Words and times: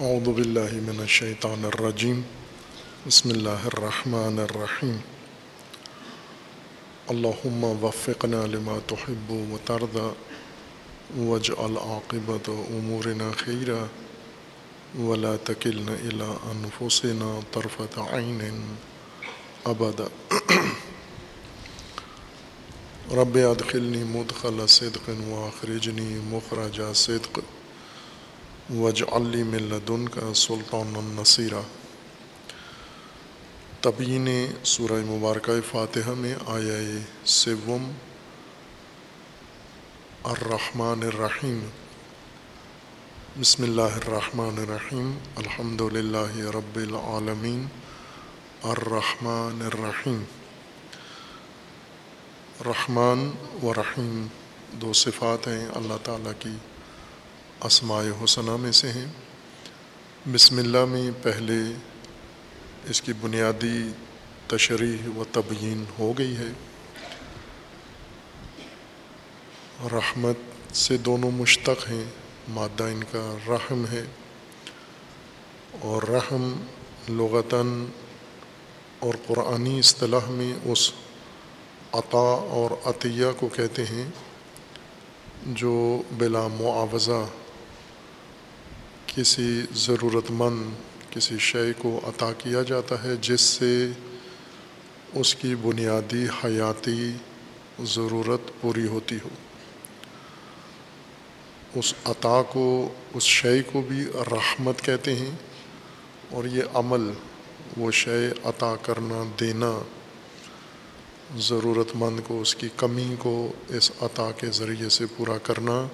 اعوذ 0.00 0.28
باللہ 0.28 0.74
من 0.82 1.00
الشیطان 1.00 1.64
الرجیم 1.64 2.20
بسم 3.06 3.28
اللہ 3.30 3.64
الرحمن 3.64 4.38
الرحیم 4.38 4.96
اللہم 7.14 7.64
وفقنا 7.82 8.44
لما 8.46 8.78
تحب 8.86 9.30
و 9.30 9.58
ترضى 9.64 10.08
واجعل 11.18 11.76
عاقبت 11.76 12.48
امورنا 12.48 13.30
خیرا 13.44 13.84
ولا 14.98 15.36
تکلنا 15.44 15.92
الى 15.92 16.32
انفسنا 16.50 17.38
طرفت 17.52 17.98
عین 17.98 18.60
ابدا 19.64 20.06
رب 23.16 23.38
ادخلنی 23.50 24.04
مدخل 24.10 24.66
صدق 24.66 25.10
واخرجنی 25.28 26.14
مخرج 26.30 26.80
صدق. 26.94 27.38
وج 28.70 29.02
علی 29.12 29.42
ملدن 29.42 30.08
کا 30.08 30.34
سلطان 30.34 30.92
النصیرہ 30.96 31.60
تبین 33.80 34.46
سورہ 34.64 34.92
مبارکہ 34.92 35.52
فاتحہ 35.70 36.10
میں 36.10 36.34
آیا 36.46 36.98
سوم۔ 37.24 37.90
الرحمن 40.24 41.02
الرحیم۔ 41.02 41.68
بسم 43.40 43.62
اللہ 43.62 43.80
الرحمن 43.82 44.54
الرحیم۔ 44.58 45.18
الحمد 45.36 45.80
للہ 45.80 46.36
رب 46.36 46.76
العالمین۔ 46.76 47.66
الرحمن 48.62 49.62
الرحیم۔ 49.62 50.24
رحمان 52.64 53.30
و 53.62 53.74
رحیم۔ 53.74 54.26
دو 54.72 54.92
صفات 54.92 55.48
ہیں 55.48 55.68
اللہ 55.74 55.94
تعالیٰ 56.04 56.32
کی۔ 56.38 56.71
اسماء 57.64 58.02
حسنہ 58.24 58.56
میں 58.56 58.72
سے 58.72 58.92
ہیں۔ 58.92 59.06
بسم 60.34 60.58
اللہ 60.58 60.84
میں 60.84 61.10
پہلے 61.22 61.54
اس 62.90 63.02
کی 63.02 63.12
بنیادی 63.12 63.92
تشریح 64.46 65.08
و 65.16 65.24
تبیین 65.32 65.84
ہو 65.98 66.12
گئی 66.18 66.36
ہے۔ 66.36 66.52
رحمت 69.92 70.36
سے 70.76 70.96
دونوں 70.96 71.30
مشتق 71.30 71.90
ہیں، 71.90 72.04
مادہ 72.48 72.82
ان 72.82 73.04
کا 73.12 73.36
رحم 73.48 73.84
ہے۔ 73.92 74.04
اور 75.80 76.02
رحم 76.02 76.64
لغتاً 77.08 77.84
اور 78.98 79.14
قرآنی 79.26 79.78
اصطلاح 79.78 80.30
میں 80.30 80.52
اس 80.64 80.92
عطا 81.92 82.44
اور 82.50 82.70
عطیہ 82.84 83.26
کو 83.40 83.48
کہتے 83.48 83.82
ہیں، 83.82 84.10
جو 85.46 86.02
بلا 86.12 86.48
معاوضہ 86.48 87.26
کسی 89.16 89.62
ضرورت 89.74 90.24
مند 90.30 90.72
کسی 91.10 91.38
شے 91.38 91.72
کو 91.78 92.00
عطا 92.04 92.32
کیا 92.32 92.62
جاتا 92.62 93.04
ہے 93.04 93.16
جس 93.20 93.40
سے 93.40 93.88
اس 95.14 95.34
کی 95.34 95.54
بنیادی 95.54 96.26
حیاتی 96.44 97.12
ضرورت 97.80 98.60
پوری 98.60 98.86
ہوتی 98.86 99.16
ہو۔ 99.24 99.28
اس 101.74 101.94
عطا 102.04 102.42
کو، 102.42 102.92
اس 103.14 103.22
شے 103.22 103.62
کو 103.62 103.82
بھی 103.82 104.04
رحمت 104.04 104.82
کہتے 104.82 105.14
ہیں 105.14 105.30
اور 106.30 106.44
یہ 106.44 106.62
عمل، 106.74 107.10
وہ 107.76 107.90
شے 107.90 108.28
عطا 108.44 108.74
کرنا، 108.82 109.30
دینا 109.40 109.82
ضرورت 111.36 111.88
مند 111.94 112.20
کو، 112.26 112.40
اس 112.40 112.54
کی 112.54 112.68
کمی 112.76 113.14
کو 113.18 113.52
اس 113.68 113.92
عطا 114.00 114.30
کے 114.36 114.46
ذریعے 114.46 114.88
سے 114.88 115.04
پورا 115.16 115.38
کرنا 115.38 115.88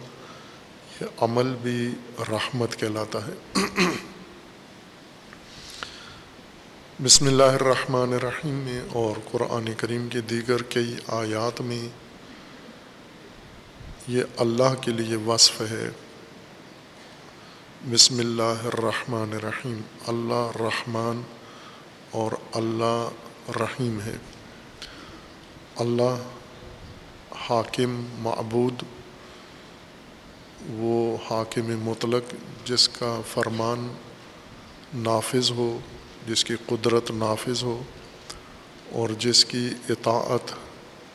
یہ 1.01 1.07
عمل 1.21 1.55
بھی 1.63 1.91
رحمت 2.19 2.77
کہلاتا 2.77 3.19
ہے۔ 3.27 3.59
بسم 7.03 7.27
اللہ 7.27 7.43
الرحمن 7.43 8.13
الرحیم 8.13 8.55
میں 8.55 8.81
اور 8.93 9.21
قرآن 9.33 9.69
کریم 9.77 10.09
کے 10.09 10.21
دیگر 10.21 10.63
کئی 10.63 10.97
آیات 11.07 11.61
میں 11.61 11.89
یہ 14.09 14.23
اللہ 14.37 14.75
کے 14.81 14.91
لیے 14.91 15.17
وصف 15.17 15.61
ہے۔ 15.61 15.91
بسم 17.91 18.19
اللہ 18.19 18.65
الرحمن 18.65 19.33
الرحیم، 19.33 19.81
اللہ 20.07 20.63
رحمان 20.63 21.23
اور 22.11 22.33
اللہ 22.53 23.09
رحیم 23.61 24.01
ہے۔ 24.01 24.17
اللہ 25.77 26.29
حاکم، 27.37 28.05
معبود 28.19 28.83
حاکم 31.31 31.85
مطلق 31.85 32.35
جس 32.65 32.89
کا 32.89 33.21
فرمان 33.33 33.93
نافذ 34.95 35.51
ہو، 35.51 35.79
جس 36.29 36.45
کی 36.45 36.55
قدرت 36.67 37.11
نافذ 37.11 37.63
ہو 37.63 37.83
اور 38.93 39.09
جس 39.09 39.45
کی 39.45 39.69
اطاعت 39.89 40.53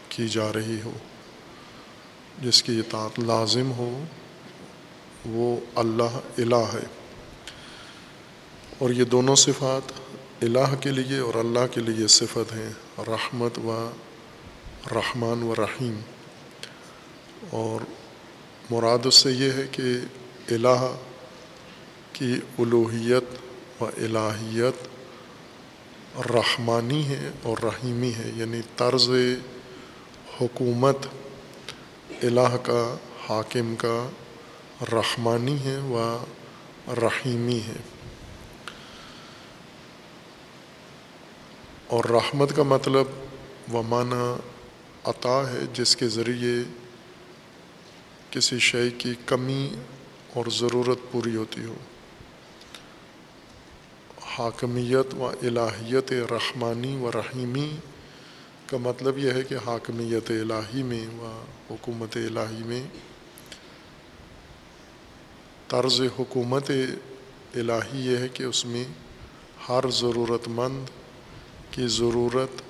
کی 0.09 0.27
جا 0.27 0.53
رہی 0.53 0.81
ہو، 0.85 0.91
جس 2.41 2.63
کی 2.63 2.79
اطاعت 2.79 3.19
لازم 3.19 3.71
ہو، 3.71 4.03
وہ 5.25 5.59
اللہ 5.75 6.19
الہ 6.37 6.55
ہے۔ 6.55 6.85
اور 8.79 8.89
یہ 8.89 9.03
دونوں 9.03 9.35
صفات 9.35 9.91
الہ 10.41 10.75
کے 10.81 10.89
لیے 10.89 11.19
اور 11.19 11.35
اللہ 11.35 11.67
کے 11.71 11.81
لیے 11.81 12.07
صفت 12.07 12.53
ہیں، 12.53 12.73
رحمت 12.97 13.59
و 13.59 13.89
رحمان 14.91 15.43
و 15.43 15.55
رحیم۔ 15.55 15.99
اور 17.49 18.02
مراد 18.71 19.05
اس 19.05 19.15
سے 19.15 19.31
یہ 19.31 19.51
ہے 19.51 19.63
کہ 19.71 19.83
الہ 20.53 20.95
کی 22.13 22.33
الوحیت 22.59 23.23
و 23.81 23.85
الہیت 23.85 24.87
رحمانی 26.31 27.07
ہے 27.07 27.29
اور 27.43 27.63
رحیمی 27.63 28.13
ہے 28.13 28.31
یعنی 28.35 28.61
طرز 28.77 29.09
حکومت 30.41 30.97
الہ 32.09 32.55
کا، 32.63 32.95
حاکم 33.29 33.75
کا 33.75 34.09
رحمانی 34.91 35.57
ہے 35.65 35.77
و 35.77 36.17
رحیمی 36.87 37.59
ہے۔ 37.59 37.77
اور 41.87 42.03
رحمت 42.03 42.55
کا 42.55 42.63
مطلب 42.63 43.05
و 43.73 43.83
معنی 43.83 44.39
عطا 45.03 45.49
ہے، 45.49 45.59
جس 45.73 45.95
کے 45.95 46.07
ذریعے 46.07 46.82
کسی 48.33 48.59
شے 48.59 48.89
کی 48.89 49.13
کمی 49.25 49.69
اور 50.33 50.45
ضرورت 50.51 50.99
پوری 51.11 51.35
ہوتی 51.35 51.65
ہو۔ 51.65 51.75
حاکمیت 54.21 55.13
و 55.13 55.27
الہیت 55.27 56.13
رحمانی 56.31 56.97
و 56.97 57.11
رحیمی 57.11 57.75
کا 58.65 58.77
مطلب 58.77 59.17
یہ 59.17 59.31
ہے 59.31 59.43
کہ 59.43 59.55
حاکمیت 59.65 60.31
الہی 60.31 60.83
میں 60.83 61.07
و 61.07 61.43
حکومت 61.71 62.17
الہی 62.17 62.63
میں 62.63 62.83
طرز 65.67 66.01
حکومت 66.19 66.71
الہی 67.53 68.11
یہ 68.11 68.17
ہے 68.17 68.27
کہ 68.27 68.43
اس 68.43 68.65
میں 68.65 68.83
ہر 69.69 69.89
ضرورت 69.89 70.47
مند 70.47 70.85
کی 71.71 71.87
ضرورت 71.87 72.61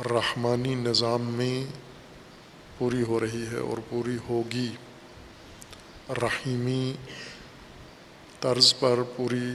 رحمانی 0.00 0.74
نظام 0.74 1.22
میں 1.22 1.64
پوری 2.78 3.02
ہو 3.02 3.20
رہی 3.20 3.44
ہے 3.52 3.56
اور 3.56 3.78
پوری 3.88 4.16
ہوگی۔ 4.28 4.68
رحیمی 6.08 6.94
طرز 8.40 8.74
پر 8.78 9.02
پوری، 9.16 9.54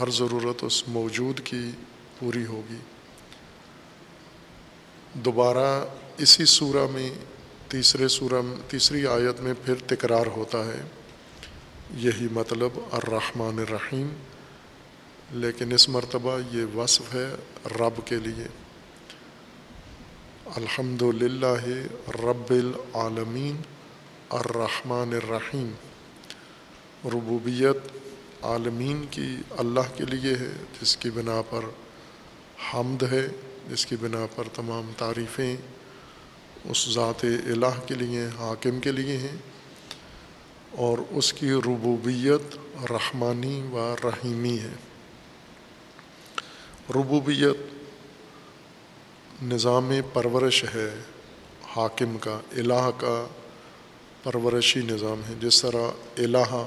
ہر 0.00 0.10
ضرورت 0.10 0.64
اس 0.64 0.88
موجود 0.88 1.40
کی 1.44 1.70
پوری 2.18 2.46
ہوگی۔ 2.46 2.76
دوبارہ 5.14 5.84
اسی 6.18 6.44
سورہ 6.44 6.86
میں، 6.92 7.10
تیسرے 7.68 8.08
سورہ، 8.08 8.70
تیسری 8.70 9.06
آیت 9.06 9.40
میں 9.40 9.54
پھر 9.64 9.74
تکرار 9.86 10.26
ہوتا 10.26 10.64
ہے۔ 10.64 10.82
یہی 11.90 12.28
مطلب 12.32 12.70
الرحمن 12.92 13.58
الرحیم، 13.58 14.08
لیکن 15.30 15.72
اس 15.72 15.88
مرتبہ 15.88 16.38
یہ 16.52 16.76
وصف 16.76 17.14
ہے 17.14 17.34
رب 17.66 18.06
کے 18.06 18.16
لیے۔ 18.16 18.67
الحمد 20.56 21.02
للہ 21.02 21.64
رب 22.08 22.50
العالمین 22.50 23.56
الرحمن 24.30 25.14
الرحیم۔ 25.14 25.72
ربوبیت 27.04 27.96
عالمین 28.42 29.04
کی 29.10 29.36
اللہ 29.50 29.80
کے 29.96 30.04
لیے 30.04 30.34
ہے، 30.34 30.52
جس 30.82 30.96
کی 30.96 31.10
بنا 31.10 31.42
پر 31.50 31.60
حمد 32.74 33.02
ہے، 33.02 33.28
جس 33.70 33.86
کی 33.86 33.96
بنا 34.00 34.26
پر 34.36 34.44
تمام 34.54 34.90
تعریفیں 34.96 35.56
اس 36.64 36.88
ذات 36.94 37.24
الہ 37.24 37.86
کے 37.86 37.94
لیے، 37.94 38.26
حاکم 38.38 38.80
کے 38.80 38.92
لیے 38.92 39.16
ہیں۔ 39.16 39.36
اور 40.70 40.98
اس 41.10 41.32
کی 41.32 41.50
ربوبیت 41.52 42.58
رحمانی 42.92 43.62
و 43.72 43.96
رحیمی 44.04 44.58
ہے۔ 44.58 44.74
ربوبیت 46.94 47.77
نظام 49.42 49.92
پرورش 50.12 50.64
ہے، 50.74 50.94
حاکم 51.76 52.18
کا، 52.18 52.40
الہ 52.52 52.90
کا 52.96 53.26
پرورشی 54.22 54.80
نظام 54.80 55.20
ہے۔ 55.28 55.34
جس 55.40 55.62
طرح 55.62 55.90
الہ 56.18 56.66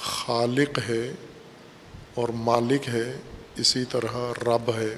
خالق 0.00 0.78
ہے 0.88 1.12
اور 2.14 2.28
مالک 2.28 2.88
ہے، 2.88 3.18
اسی 3.56 3.84
طرح 3.84 4.32
رب 4.42 4.74
ہے۔ 4.74 4.96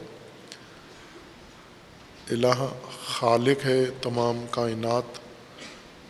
الہ 2.31 2.73
خالق 3.07 3.67
ہے، 3.67 3.85
تمام 4.03 4.47
کائنات 4.51 5.19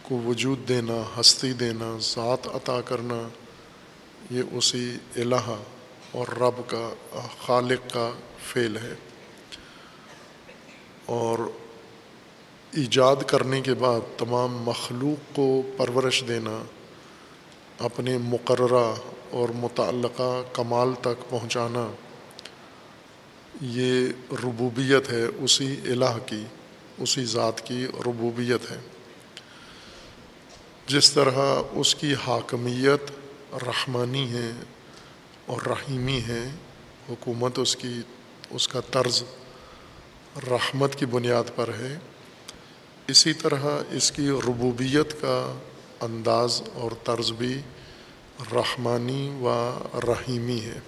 کو 0.03 0.23
وجود 0.23 0.69
دینا، 0.69 1.21
ہستی 1.21 1.53
دینا، 1.53 1.99
ذات 2.01 2.49
عطا 2.55 2.81
کرنا، 2.81 3.29
یہ 4.31 4.43
اسی 4.53 4.97
الہ 5.17 5.57
اور 6.13 6.27
رب 6.29 6.71
کا، 6.71 6.93
خالق 7.47 7.93
کا 7.93 8.13
فعل 8.53 8.77
ہے۔ 8.77 8.95
اور 11.07 11.39
ایجاد 12.73 13.17
کرنے 13.27 13.61
کے 13.61 13.75
بعد 13.75 14.01
تمام 14.19 14.63
مخلوق 14.63 15.37
کو 15.37 15.63
پرورش 15.77 16.25
دینا، 16.29 16.63
اپنے 17.79 18.19
مقررہ 18.19 18.95
اور 19.31 19.49
متعلقہ 19.49 20.43
کمال 20.53 20.95
تک 21.01 21.31
پہنچانا، 21.31 21.91
یہ 23.61 24.09
ربوبیت 24.33 25.13
ہے 25.13 25.25
اسی 25.39 25.77
الہ 25.85 26.19
کی، 26.27 26.45
اسی 26.99 27.25
ذات 27.25 27.67
کی 27.67 27.87
ربوبیت 28.07 28.71
ہے۔ 28.71 28.79
جس 30.87 31.13
طرح 31.13 31.63
اس 31.73 31.95
کی 31.95 32.15
حاکمیت 32.27 33.11
رحمانی 33.53 34.31
ہے 34.31 34.51
اور 35.47 35.63
رحیمی 35.63 36.21
ہے، 36.29 36.49
حکومت 37.09 37.59
اس 37.59 37.77
کی، 37.77 38.01
اس 38.51 38.69
کا 38.69 38.81
طرز 38.81 39.23
رحمت 40.37 40.97
کی 40.97 41.07
بنیاد 41.07 41.45
پر 41.57 41.69
ہے۔ 41.69 41.99
اسی 43.07 43.33
طرح 43.33 43.83
اس 43.91 44.13
کی 44.13 44.29
ربوبیت 44.29 45.13
کا 45.21 45.59
انداز 46.01 46.63
اور 46.75 46.91
طرز 47.05 47.33
بھی 47.33 47.61
رحمانی 48.53 49.39
و 49.41 49.79
رحیمی 49.95 50.61
ہے۔ 50.61 50.79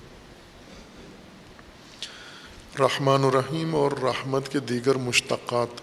رحمان 2.78 3.24
الرحیم 3.24 3.74
اور 3.74 3.92
رحمت 3.92 4.52
کے 4.52 4.58
دیگر 4.58 4.94
مشتقات 4.94 5.80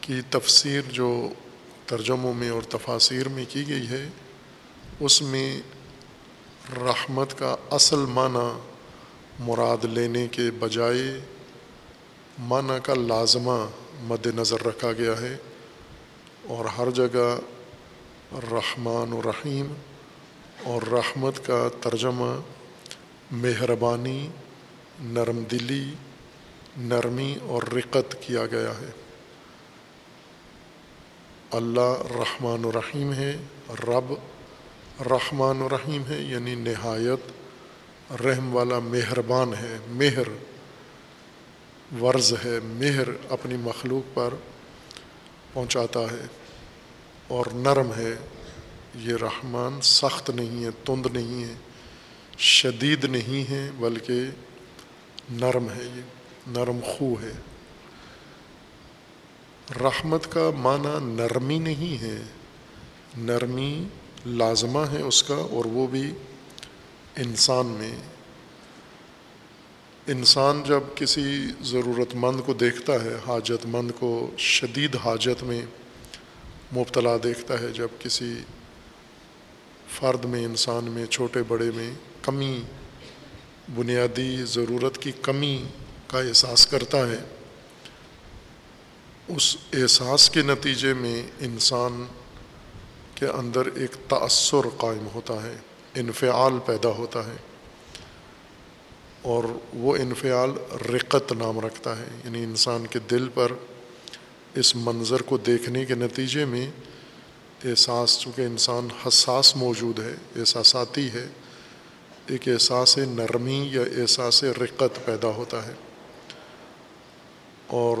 کی 0.00 0.20
تفسیر 0.30 0.82
جو 0.82 1.28
ترجموں 1.86 2.34
میں 2.34 2.50
اور 2.50 2.62
تفاصیر 2.62 3.28
میں 3.28 3.44
کی 3.48 3.68
گئی 3.68 3.88
ہے، 3.88 4.08
اس 5.00 5.22
میں 5.22 5.60
رحمت 6.76 7.38
کا 7.38 7.56
اصل 7.70 7.98
معنی 7.98 8.67
مراد 9.38 9.84
لینے 9.84 10.28
کے 10.28 10.50
بجائے 10.58 11.20
معنی 12.38 12.78
کا 12.82 12.94
لازمہ 12.94 13.66
مد 14.00 14.26
نظر 14.26 14.66
رکھا 14.66 14.92
گیا 14.92 15.20
ہے 15.20 15.36
اور 16.46 16.64
ہر 16.64 16.90
جگہ 16.90 17.38
رحمان 18.52 19.12
و 19.12 19.22
رحیم 19.24 19.74
اور 20.64 20.82
رحمت 20.82 21.46
کا 21.46 21.68
ترجمہ 21.80 22.40
مہربانی، 23.30 24.28
نرم 25.00 25.44
دلی، 25.50 25.94
نرمی 26.76 27.34
اور 27.42 27.62
رقت 27.62 28.16
کیا 28.20 28.46
گیا 28.46 28.72
ہے۔ 28.80 28.90
اللہ 31.50 32.02
رحمان 32.14 32.64
و 32.64 32.72
رحیم 32.72 33.12
ہے، 33.12 33.36
رب 33.88 34.12
رحمان 35.00 35.62
و 35.62 35.68
رحیم 35.68 36.02
ہے 36.08 36.20
یعنی 36.20 36.54
نہایت 36.54 37.37
رحم 38.10 38.54
والا 38.54 38.78
مہربان 38.78 39.54
ہے، 39.54 39.76
مہر، 39.88 40.28
ورز 42.02 42.34
ہے، 42.44 42.58
مہر 42.64 43.08
اپنی 43.30 43.56
مخلوق 43.56 44.14
پر 44.14 44.34
پہنچاتا 45.52 46.00
ہے 46.00 46.26
اور 47.28 47.46
نرم 47.54 47.92
ہے۔ 47.92 48.14
یہ 48.94 49.14
رحمان 49.14 49.80
سخت 49.82 50.30
نہیں 50.30 50.64
ہے، 50.64 50.70
تند 50.84 51.06
نہیں 51.12 51.44
ہے، 51.44 51.54
شدید 52.38 53.04
نہیں 53.04 53.50
ہے، 53.50 53.70
بلکہ 53.78 54.20
نرم 55.30 55.68
ہے۔ 55.70 55.82
یہ 55.82 56.02
نرم 56.46 56.80
خو 56.86 57.14
ہے۔ 57.22 57.32
رحمت 59.80 60.32
کا 60.32 60.50
معنی 60.50 61.12
نرمی 61.12 61.58
نہیں 61.58 62.02
ہے، 62.02 62.22
نرمی 63.16 63.84
لازمہ 64.26 64.80
ہے 64.92 65.02
اس 65.02 65.22
کا 65.22 65.34
اور 65.34 65.64
وہ 65.64 65.86
بھی 65.86 66.12
انسان 67.22 67.66
میں، 67.66 67.92
انسان 70.06 70.62
جب 70.66 70.80
کسی 70.94 71.46
ضرورت 71.62 72.14
مند 72.14 72.40
کو 72.46 72.52
دیکھتا 72.52 72.92
ہے 73.04 73.14
حاجت 73.26 73.66
مند 73.66 73.90
کو 73.98 74.30
شدید 74.38 74.96
حاجت 74.96 75.42
میں 75.42 75.62
مبتلا 76.72 77.16
دیکھتا 77.24 77.60
ہے، 77.60 77.68
جب 77.68 77.88
کسی 77.98 78.34
فرد 79.90 80.24
میں، 80.24 80.44
انسان 80.44 80.84
میں، 80.84 81.06
چھوٹے 81.06 81.42
بڑے 81.48 81.70
میں 81.74 81.90
کمی، 82.22 82.62
بنیادی 83.74 84.44
ضرورت 84.44 84.98
کی 84.98 85.12
کمی 85.22 85.64
کا 86.06 86.20
احساس 86.20 86.66
کرتا 86.66 86.98
ہے، 86.98 87.18
اس 89.28 89.56
احساس 89.72 90.30
کے 90.30 90.42
نتیجے 90.42 90.94
میں 90.94 91.22
انسان 91.40 92.04
کے 93.14 93.26
اندر 93.26 93.66
ایک 93.66 93.96
تأثر 94.08 94.68
قائم 94.76 95.06
ہوتا 95.14 95.42
ہے۔ 95.42 95.56
انفعال 95.94 96.52
پیدا 96.66 96.88
ہوتا 96.88 97.26
ہے 97.26 97.36
اور 99.22 99.44
وہ 99.74 99.96
انفعال 99.96 100.50
رقت 100.94 101.32
نام 101.32 101.60
رکھتا 101.60 101.98
ہے 101.98 102.06
یعنی 102.24 102.44
انسان 102.44 102.86
کے 102.86 102.98
دل 102.98 103.28
پر 103.34 103.52
اس 104.54 104.76
منظر 104.76 105.22
کو 105.22 105.36
دیکھنے 105.36 105.84
کے 105.84 105.94
نتیجے 105.94 106.44
میں 106.44 106.70
احساس، 107.64 108.18
چونکہ 108.20 108.42
انسان 108.42 108.88
حساس 109.06 109.56
موجود 109.56 109.98
ہے، 109.98 110.14
احساساتی 110.36 111.08
ہے، 111.08 111.28
ایک 112.26 112.48
احساس 112.48 112.98
نرمی 112.98 113.68
یا 113.72 113.82
احساس 113.82 114.44
رقت 114.44 115.06
پیدا 115.06 115.28
ہوتا 115.28 115.66
ہے۔ 115.66 115.72
اور 117.66 117.98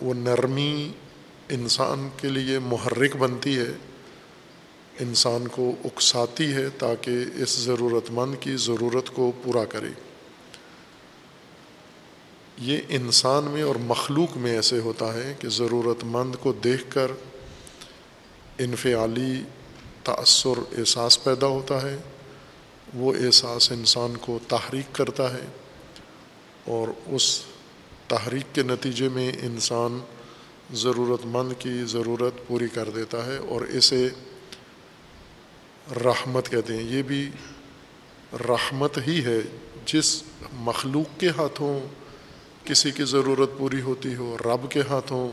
وہ 0.00 0.14
نرمی 0.14 0.92
انسان 1.48 2.08
کے 2.16 2.28
لیے 2.28 2.58
محرک 2.58 3.16
بنتی 3.16 3.58
ہے 3.58 3.72
انسان 5.00 5.48
کو 5.48 5.74
اکساتی 5.84 6.52
ہے 6.52 6.68
تاکہ 6.78 7.24
اس 7.34 7.50
ضرورت 7.50 8.10
مند 8.10 8.34
کی 8.40 8.56
ضرورت 8.56 9.10
کو 9.10 9.32
پورا 9.42 9.64
کرے۔ 9.64 9.90
یہ 12.58 12.78
انسان 12.88 13.44
میں 13.44 13.62
اور 13.62 13.74
مخلوق 13.74 14.36
میں 14.36 14.52
ایسے 14.52 14.78
ہوتا 14.78 15.14
ہے 15.14 15.34
کہ 15.38 15.48
ضرورت 15.48 16.04
مند 16.04 16.34
کو 16.34 16.52
دیکھ 16.52 16.84
کر 16.88 17.10
انفعالی 18.58 19.42
تأثر 20.04 20.78
احساس 20.78 21.24
پیدا 21.24 21.46
ہوتا 21.46 21.82
ہے، 21.82 21.96
وہ 22.94 23.14
احساس 23.14 23.72
انسان 23.72 24.16
کو 24.16 24.38
تحریک 24.48 24.94
کرتا 24.94 25.34
ہے 25.34 25.44
اور 26.64 26.88
اس 27.06 27.40
تحریک 28.08 28.54
کے 28.54 28.62
نتیجے 28.62 29.08
میں 29.08 29.32
انسان 29.42 29.98
ضرورت 30.74 31.20
مند 31.24 31.52
کی 31.58 31.84
ضرورت 31.84 32.46
پوری 32.46 32.68
کر 32.68 32.90
دیتا 32.90 33.26
ہے 33.26 33.36
اور 33.36 33.60
اسے 33.60 34.08
رحمت 35.90 36.50
کہتے 36.50 36.76
ہیں۔ 36.76 36.82
یہ 36.82 37.02
بھی 37.02 37.30
رحمت 38.32 38.98
ہی 39.06 39.24
ہے۔ 39.24 39.38
جس 39.86 40.22
مخلوق 40.52 41.20
کے 41.20 41.28
ہاتھوں 41.28 41.80
کسی 42.64 42.90
کی 42.90 43.04
ضرورت 43.04 43.50
پوری 43.58 43.80
ہوتی 43.80 44.14
ہو، 44.14 44.36
رب 44.44 44.70
کے 44.70 44.80
ہاتھوں 44.80 45.30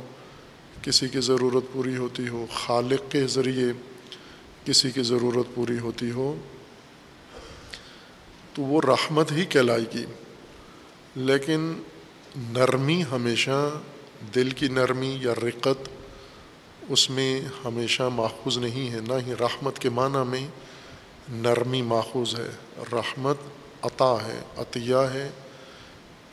کسی 0.84 1.08
کی 1.08 1.22
ضرورت 1.22 1.64
پوری 1.74 1.98
ہوتی 1.98 2.28
ہو، 2.28 2.46
خالق 2.54 3.12
کے 3.12 3.28
ذریعے 3.28 3.72
کسی 4.66 4.92
کی 4.92 5.04
ضرورت 5.04 5.56
پوری 5.56 5.80
ہوتی 5.80 6.12
ہو، 6.12 6.36
تو 8.54 8.62
وہ 8.62 8.82
رحمت 8.88 9.32
ہی 9.32 9.46
کہلائے 9.46 9.84
گی۔ 9.94 10.06
لیکن 11.16 11.82
نرمی 12.36 13.04
ہمیشہ 13.12 13.70
دل 14.36 14.50
کی 14.50 14.68
نرمی 14.68 15.18
یا 15.22 15.34
رقت 15.34 15.90
اس 16.92 17.10
میں 17.10 17.42
ہمیشہ 17.66 18.04
ماخوذ 18.04 18.58
نہیں 18.58 18.92
ہے، 18.92 19.00
نہ 19.08 19.14
ہی 19.28 19.34
رحمت 19.40 19.80
کے 19.80 19.90
معنی 19.90 20.30
میں 20.30 20.48
نرمی 21.30 21.82
ماخوذ 21.82 22.40
ہے۔ 22.40 22.50
رحمت 22.92 23.38
عطا 23.82 24.16
ہے، 24.26 24.42
عطیہ 24.58 24.96
ہے۔ 24.96 25.30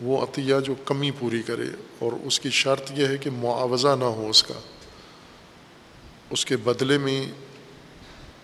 وہ 0.01 0.23
عطیہ 0.23 0.55
جو 0.65 0.75
کمی 0.85 1.11
پوری 1.11 1.43
کرے 1.43 1.67
اور 1.99 2.13
اس 2.25 2.41
کی 2.41 2.51
شرط 2.51 2.93
یہ 2.95 3.07
ہے 3.07 3.17
کہ 3.17 3.31
معاوضہ 3.31 3.97
نہ 3.99 4.05
ہو 4.05 4.27
اس 4.31 4.43
کا۔ 4.43 4.55
اس 6.31 6.47
کے 6.47 6.57
بدلے 6.57 6.99
میں 6.99 7.27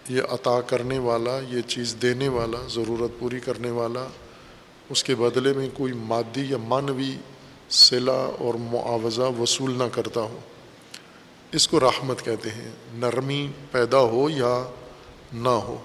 یہ 0.09 0.23
عطا 0.31 0.61
کرنے 0.61 0.99
والا، 0.99 1.39
یہ 1.49 1.61
چیز 1.63 1.97
دینے 2.03 2.29
والا، 2.29 2.59
ضرورت 2.69 3.21
پوری 3.21 3.41
کرنے 3.41 3.71
والا، 3.71 4.07
اس 4.91 5.05
کے 5.05 5.15
بدلے 5.15 5.53
میں 5.53 5.69
کوئی 5.75 5.93
مادی 5.93 6.47
یا 6.49 6.57
معنوی 6.57 7.17
صلہ 7.71 8.29
اور 8.39 8.55
معاوضہ 8.55 9.41
وصول 9.41 9.79
نہ 9.79 9.85
کرتا 9.93 10.21
ہو۔ 10.21 10.39
اس 11.55 11.69
کو 11.69 11.81
رحمت 11.81 12.25
کہتے 12.25 12.51
ہیں۔ 12.51 12.71
نرمی 12.93 13.49
پیدا 13.71 13.99
ہو 13.99 14.31
یا 14.31 14.71
نہ 15.33 15.49
ہو۔ 15.49 15.85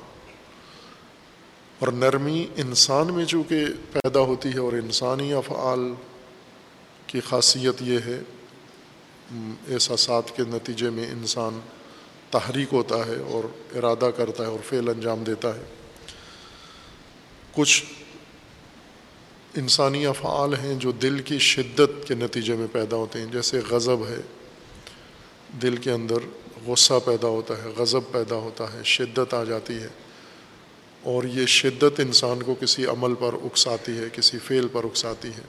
اور 1.79 1.87
نرمی 1.87 2.47
انسان 2.55 3.13
میں 3.13 3.25
چونکہ 3.25 3.65
پیدا 3.93 4.19
ہوتی 4.19 4.49
ہے 4.49 4.59
اور 4.59 4.73
انسانی 4.73 5.33
افعال 5.33 5.93
کی 7.07 7.19
خاصیت 7.19 7.81
یہ 7.81 7.99
ہے، 8.05 8.19
احساسات 9.73 10.35
کے 10.35 10.43
نتیجے 10.47 10.89
میں 10.89 11.11
انسان 11.11 11.59
تحریک 12.29 12.67
ہوتا 12.71 12.95
ہے 12.95 13.15
اور 13.27 13.43
ارادہ 13.77 14.09
کرتا 14.17 14.43
ہے 14.43 14.49
اور 14.49 14.59
فعل 14.69 14.89
انجام 14.89 15.23
دیتا 15.23 15.55
ہے۔ 15.55 15.63
کچھ 17.53 17.83
انسانی 19.55 20.05
افعال 20.05 20.53
ہیں 20.53 20.75
جو 20.75 20.91
دل 20.91 21.19
کی 21.19 21.39
شدت 21.39 22.07
کے 22.07 22.15
نتیجے 22.15 22.55
میں 22.55 22.67
پیدا 22.71 22.95
ہوتے 22.95 23.19
ہیں، 23.19 23.25
جیسے 23.25 23.59
غضب 23.69 24.07
ہے۔ 24.07 24.38
دل 25.61 25.77
کے 25.77 25.91
اندر 25.91 26.15
غصہ 26.65 26.93
پیدا 27.05 27.27
ہوتا 27.27 27.63
ہے، 27.63 27.69
غضب 27.77 28.01
پیدا 28.11 28.35
ہوتا 28.35 28.73
ہے، 28.73 28.79
شدت 28.83 29.33
آ 29.33 29.43
جاتی 29.43 29.77
ہے۔ 29.77 29.87
اور 31.03 31.23
یہ 31.23 31.45
شدت 31.45 31.99
انسان 31.99 32.43
کو 32.43 32.55
کسی 32.55 32.85
عمل 32.85 33.15
پر 33.19 33.33
اکساتی 33.33 33.97
ہے، 33.97 34.03
کسی 34.13 34.39
فعل 34.39 34.67
پر 34.71 34.83
اکساتی 34.83 35.27
ہے۔ 35.27 35.41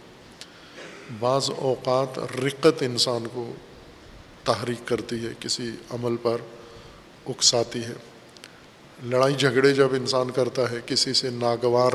بعض 1.18 1.50
اوقات 1.56 2.18
رقت 2.18 2.82
انسان 2.82 3.26
کو 3.34 3.52
تحریک 4.44 4.88
کرتی 4.88 5.26
ہے، 5.26 5.30
کسی 5.40 5.70
عمل 5.90 6.16
پر 6.22 6.36
اکساتی 7.26 7.84
ہے۔ 7.84 7.94
لڑائی 9.04 9.34
جھگڑے 9.34 9.74
جب 9.74 9.94
انسان 9.94 10.30
کرتا 10.30 10.70
ہے، 10.70 10.76
کسی 10.86 11.12
سے 11.12 11.30
ناگوار 11.30 11.92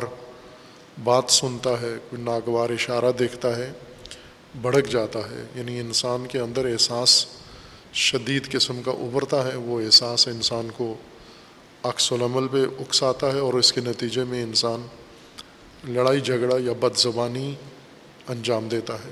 بات 1.03 1.23
سنتا 1.27 1.81
ہے، 1.81 1.97
کوئی 2.09 2.21
ناگوار 2.21 2.69
اشارہ 2.69 3.11
دیکھتا 3.19 3.55
ہے، 3.55 3.71
بھڑک 4.61 4.87
جاتا 4.87 5.19
ہے۔ 5.19 5.45
یعنی 5.55 5.79
انسان 5.79 6.25
کے 6.27 6.39
اندر 6.39 6.65
احساس 6.65 7.25
شدید 7.95 8.51
قسم 8.51 8.81
کا 8.81 8.91
ابھرتا 8.91 9.51
ہے، 9.51 9.55
وہ 9.55 9.81
احساس 9.81 10.27
انسان 10.27 10.67
کو 10.77 10.95
عکس 11.83 12.13
العمل 12.13 12.47
پہ 12.47 12.65
اکساتا 12.79 13.33
ہے 13.33 13.39
اور 13.39 13.53
اس 13.53 13.73
کے 13.73 13.81
نتیجے 13.81 14.23
میں 14.23 14.43
انسان 14.43 14.87
لڑائی، 15.87 16.21
جھگڑا 16.21 16.55
یا 16.59 16.73
بد 16.79 16.97
زبانی 16.97 17.55
انجام 18.27 18.67
دیتا 18.67 18.93
ہے۔ 18.93 19.11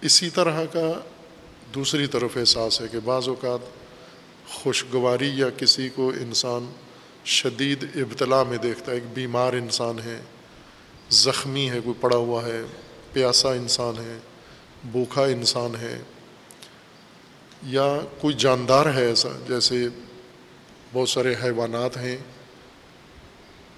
اسی 0.00 0.30
طرح 0.30 0.64
کا 0.72 0.92
دوسری 1.74 2.06
طرف 2.06 2.36
احساس 2.36 2.80
ہے 2.80 2.86
کہ 2.92 2.98
بعض 3.04 3.28
اوقات 3.28 3.58
خوشگواری 4.48 5.30
یا 5.34 5.50
کسی 5.50 5.88
کو 5.88 6.12
انسان 6.20 6.72
شدید 7.24 7.84
ابتلا 7.94 8.42
میں 8.42 8.58
دیکھتا 8.58 8.92
ہے۔ 8.92 8.96
ایک 8.96 9.04
بیمار 9.14 9.52
انسان 9.52 9.98
ہے، 9.98 10.20
زخمی 11.10 11.70
ہے، 11.70 11.80
کوئی 11.84 11.94
پڑا 12.00 12.16
ہوا 12.16 12.46
ہے، 12.46 12.62
پیاسا 13.12 13.52
انسان 13.52 13.94
ہے، 13.98 14.18
بھوکھا 14.92 15.24
انسان 15.24 15.76
ہے۔ 15.80 15.98
یا 17.62 17.98
کوئی 18.20 18.34
جاندار 18.34 18.86
ہے 18.94 19.06
ایسا؟ 19.06 19.28
جیسے 19.48 19.88
بہت 20.92 21.08
سارے 21.08 21.34
حیوانات 21.44 21.96
ہیں، 21.96 22.16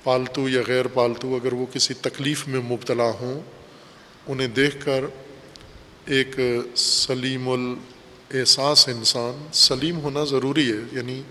پالتو 0.04 0.48
یا 0.48 0.62
غیر 0.66 0.86
پالتو، 0.86 1.34
اگر 1.34 1.52
وہ 1.52 1.66
کسی 1.72 1.94
تکلیف 1.94 2.48
میں 2.48 2.60
مبتلا 2.60 3.10
ہوں، 3.20 3.40
انہیں 4.26 4.48
دیکھ 4.48 4.84
کر 4.84 5.04
ایک 6.06 6.36
سلیم 6.76 7.48
الاحساس 7.48 8.88
انسان، 8.88 9.46
سلیم 9.52 10.00
ہونا 10.00 10.24
ضروری 10.24 10.72
ہے۔ 10.72 10.78
یعنی 10.92 11.22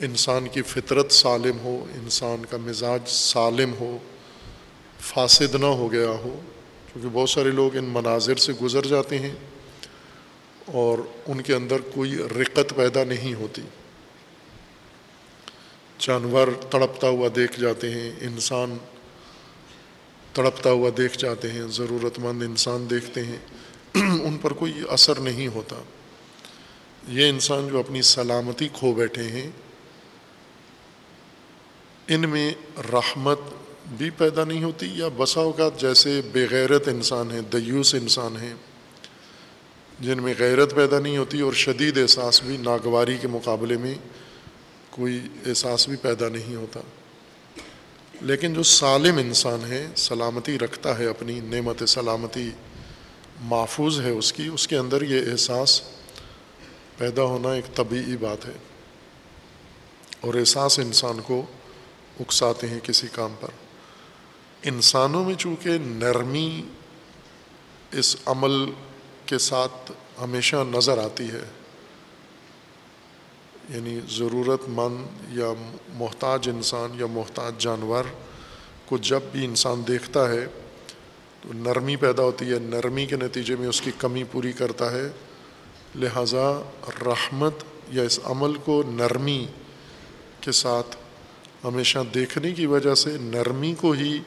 انسان 0.00 0.48
کی 0.48 0.62
فطرت 0.62 1.12
سالم 1.12 1.58
ہو، 1.58 1.84
انسان 1.94 2.44
کا 2.50 2.56
مزاج 2.56 3.00
سالم 3.06 3.72
ہو، 3.80 3.98
فاسد 5.00 5.54
نہ 5.54 5.66
ہو 5.66 5.92
گیا 5.92 6.08
ہو، 6.08 6.40
کیونکہ 6.92 7.08
بہت 7.12 7.30
سارے 7.30 7.50
لوگ 7.50 7.76
ان 7.76 7.84
مناظر 7.84 8.36
سے 8.36 8.52
گزر 8.52 8.86
جاتے 8.86 9.18
ہیں۔ 9.18 9.34
اور 10.66 10.98
ان 11.26 11.40
کے 11.40 11.54
اندر 11.54 11.76
کوئی 11.94 12.14
رقت 12.14 12.74
پیدا 12.76 13.04
نہیں 13.04 13.34
ہوتی۔ 13.34 13.62
جانور 15.98 16.48
تڑپتا 16.70 17.08
ہوا 17.08 17.28
دیکھ 17.36 17.60
جاتے 17.60 17.90
ہیں، 17.90 18.12
انسان 18.20 18.78
تڑپتا 20.32 20.70
ہوا 20.70 20.90
دیکھ 20.96 21.18
جاتے 21.18 21.52
ہیں 21.52 21.62
ضرورت 21.70 22.18
مند 22.18 22.42
انسان 22.42 22.90
دیکھتے 22.90 23.24
ہیں۔ 23.24 23.38
ان 23.94 24.38
پر 24.42 24.52
کوئی 24.52 24.72
اثر 24.88 25.20
نہیں 25.20 25.48
ہوتا۔ 25.48 25.76
یہ 27.08 27.28
انسان 27.28 27.68
جو 27.68 27.78
اپنی 27.78 28.02
سلامتی 28.02 28.68
کھو 28.72 28.92
بیٹھے 28.92 29.22
ہیں، 29.22 29.50
ان 32.08 32.28
میں 32.28 32.54
رحمت 32.92 33.40
بھی 33.88 34.10
پیدا 34.10 34.44
نہیں 34.44 34.64
ہوتی 34.64 34.98
یا 34.98 35.08
بسا 35.16 35.40
اوقات 35.40 35.80
جیسے 35.80 36.20
بغیرت 36.32 36.88
انسان 36.88 37.30
ہیں، 37.30 37.40
دیوس 37.40 37.94
انسان 37.94 38.36
ہیں۔ 38.36 38.54
جن 40.00 40.22
میں 40.22 40.34
غیرت 40.38 40.74
پیدا 40.74 40.98
نہیں 40.98 41.16
ہوتی 41.16 41.40
اور 41.40 41.52
شدید 41.52 41.98
احساس 41.98 42.42
بھی، 42.42 42.56
ناگواری 42.56 43.18
کے 43.20 43.28
مقابلے 43.28 43.76
میں 43.76 43.94
کوئی 44.90 45.20
احساس 45.46 45.88
بھی 45.88 45.96
پیدا 45.96 46.28
نہیں 46.28 46.54
ہوتا۔ 46.54 46.80
لیکن 48.20 48.54
جو 48.54 48.62
سالم 48.62 49.16
انسان 49.16 49.64
ہے، 49.68 49.88
سلامتی 49.96 50.58
رکھتا 50.58 50.98
ہے 50.98 51.06
اپنی 51.06 51.40
نعمت 51.40 51.82
سلامتی 51.88 52.50
محفوظ 53.40 54.00
ہے 54.00 54.10
اس 54.10 54.32
کی، 54.32 54.46
اس 54.46 54.68
کے 54.68 54.76
اندر 54.76 55.02
یہ 55.02 55.32
احساس 55.32 55.82
پیدا 56.98 57.22
ہونا 57.22 57.52
ایک 57.52 57.76
طبیعی 57.76 58.16
بات 58.16 58.46
ہے۔ 58.46 58.52
اور 60.20 60.34
احساس 60.34 60.78
انسان 60.78 61.20
کو 61.20 61.46
اکساتے 62.20 62.66
ہیں 62.66 62.80
کسی 62.80 63.06
کام 63.12 63.34
پر۔ 63.40 63.48
انسانوں 64.62 65.24
میں 65.24 65.34
چونکہ 65.34 65.70
نرمی 65.80 66.62
اس 67.92 68.16
عمل 68.26 68.70
کے 69.26 69.38
ساتھ 69.38 69.92
ہمیشہ 70.22 70.56
نظر 70.56 70.98
آتی 70.98 71.30
ہے۔ 71.30 71.44
یعنی 73.68 74.00
ضرورت 74.10 74.60
مند 74.68 75.06
یا 75.38 75.52
محتاج 75.88 76.48
انسان 76.48 76.90
یا 77.00 77.06
محتاج 77.06 77.52
جانور 77.58 78.04
کو 78.86 78.98
جب 78.98 79.20
بھی 79.32 79.44
انسان 79.44 79.82
دیکھتا 79.88 80.28
ہے 80.28 80.46
تو 81.40 81.48
نرمی 81.54 81.96
پیدا 81.96 82.22
ہوتی 82.22 82.52
ہے، 82.52 82.58
نرمی 82.58 83.06
کے 83.06 83.16
نتیجے 83.16 83.56
میں 83.56 83.68
اس 83.68 83.80
کی 83.80 83.90
کمی 83.98 84.24
پوری 84.24 84.52
کرتا 84.52 84.92
ہے۔ 84.92 85.08
لہٰذا 85.94 86.70
رحمت 87.06 87.54
یا 87.90 88.02
اس 88.02 88.20
عمل 88.24 88.54
کو 88.54 88.82
نرمی 88.86 89.46
کے 90.40 90.52
ساتھ 90.52 90.96
ہمیشہ 91.64 91.98
دیکھنے 92.14 92.52
کی 92.52 92.66
وجہ 92.66 92.94
سے 92.94 93.16
نرمی 93.20 93.74
کو 93.74 93.92
ہی 93.92 94.18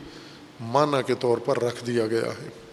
معنی 0.59 0.97
کے 1.07 1.15
طور 1.15 1.37
پر 1.37 1.63
رکھ 1.63 1.85
دیا 1.85 2.07
گیا 2.07 2.25
ہے۔ 2.25 2.68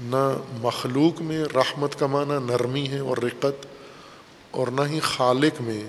نہ 0.00 0.26
مخلوق 0.62 1.20
میں 1.20 1.44
رحمت 1.44 1.98
کا 1.98 2.06
معنی 2.06 2.38
نرمی 2.44 2.88
ہے 2.88 2.98
اور 2.98 3.16
رقت، 3.16 3.66
اور 4.50 4.66
نہ 4.66 4.82
ہی 4.90 5.00
خالق 5.00 5.60
میں 5.60 5.82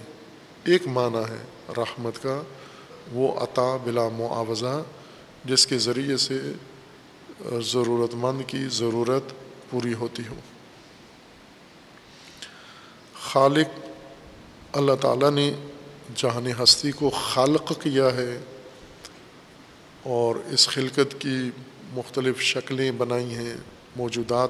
ایک 0.63 0.87
معنی 0.87 1.23
ہے 1.29 1.43
رحمت 1.77 2.21
کا، 2.23 2.41
وہ 3.11 3.31
عطا 3.39 3.75
بلا 3.83 4.07
معاوضہ، 4.09 4.81
جس 5.45 5.67
کے 5.67 5.77
ذریعے 5.77 6.17
سے 6.17 6.39
ضرورت 7.63 8.15
مند 8.15 8.41
کی 8.47 8.67
ضرورت 8.71 9.33
پوری 9.69 9.93
ہوتی 9.93 10.23
ہو۔ 10.29 10.35
خالق، 13.21 13.79
اللہ 14.73 14.95
تعالیٰ 15.01 15.31
نے 15.31 15.51
جہان 16.15 16.47
ہستی 16.63 16.91
کو 16.91 17.09
خالق 17.09 17.71
کیا 17.83 18.13
ہے 18.15 18.39
اور 20.03 20.35
اس 20.45 20.67
خلقت 20.67 21.15
کی 21.19 21.49
مختلف 21.93 22.41
شکلیں 22.41 22.91
بنائی 22.91 23.35
ہیں۔ 23.35 23.55
موجودات 23.95 24.49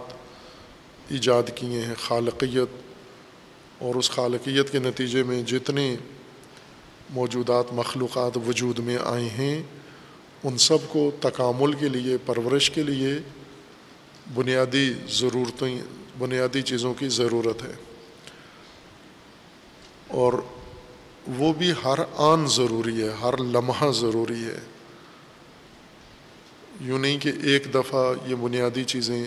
ایجاد 1.10 1.44
کیے 1.56 1.82
ہیں، 1.82 1.94
خالقیت 2.00 2.68
اور 3.80 3.96
اس 3.96 4.12
خالقیت 4.12 4.72
کے 4.72 4.80
نتیجے 4.80 5.24
میں 5.24 5.44
جتنے 5.44 5.96
موجودات 7.10 7.74
مخلوقات 7.74 8.38
وجود 8.38 8.80
میں 8.80 8.98
آئے 9.04 9.30
ہیں، 9.30 9.62
ان 10.44 10.58
سب 10.58 10.78
کو 10.88 11.12
تکامل 11.22 11.74
کے 11.74 11.90
لیے، 11.90 12.18
پرورش 12.26 12.70
کے 12.70 12.84
لیے 12.84 13.14
بنیادی 14.34 14.94
ضرورتیں، 15.10 15.82
بنیادی 16.20 16.62
چیزوں 16.62 16.94
کی 16.94 17.08
ضرورت 17.08 17.64
ہے۔ 17.64 17.74
اور 20.08 20.34
وہ 21.28 21.54
بھی 21.54 21.72
ہر 21.84 22.00
آن 22.16 22.48
ضروری 22.48 23.04
ہے، 23.04 23.10
ہر 23.22 23.38
لمحہ 23.38 23.92
ضروری 23.92 24.44
ہے۔ 24.44 24.60
یوں 26.82 27.00
نہیں 27.00 27.20
کہ 27.20 27.32
ایک 27.44 27.74
دفعہ 27.74 28.14
یہ 28.28 28.36
بنیادی 28.36 28.84
چیزیں 28.84 29.26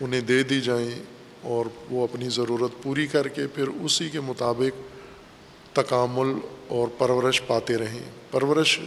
انہیں 0.00 0.20
دے 0.20 0.42
دی 0.42 0.60
جائیں 0.60 0.90
اور 1.42 1.66
وہ 1.90 2.04
اپنی 2.04 2.28
ضرورت 2.28 2.82
پوری 2.82 3.06
کر 3.06 3.28
کے 3.28 3.46
پھر 3.46 3.68
اسی 3.68 4.08
کے 4.08 4.20
مطابق 4.20 4.90
تکامل 5.76 6.38
اور 6.68 6.88
پرورش 6.98 7.42
پاتے 7.46 7.76
رہیں۔ 7.76 8.02
پرورش 8.30 8.80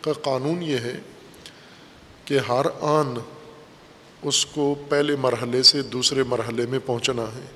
کا 0.00 0.12
قانون 0.12 0.62
یہ 0.62 0.78
ہے 0.78 1.00
کہ 2.24 2.38
ہر 2.48 2.66
آن 2.80 3.14
اس 4.22 4.46
کو 4.46 4.74
پہلے 4.88 5.16
مرحلے 5.16 5.62
سے 5.62 5.82
دوسرے 5.82 6.22
مرحلے 6.22 6.66
میں 6.66 6.78
پہنچنا 6.86 7.22
ہے۔ 7.22 7.46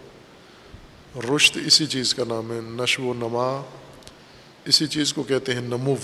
رشت 1.37 1.59
اسی 1.67 1.87
چیز 1.87 2.15
کا 2.15 2.25
نام 2.29 2.53
ہے، 2.53 2.61
نشو 2.63 3.03
و 3.03 3.15
نما۔ 3.15 3.65
اسی 4.65 4.87
چیز 4.87 5.13
کو 5.13 5.23
کہتے 5.23 5.55
ہیں 5.55 5.61
نمو۔ 5.61 5.95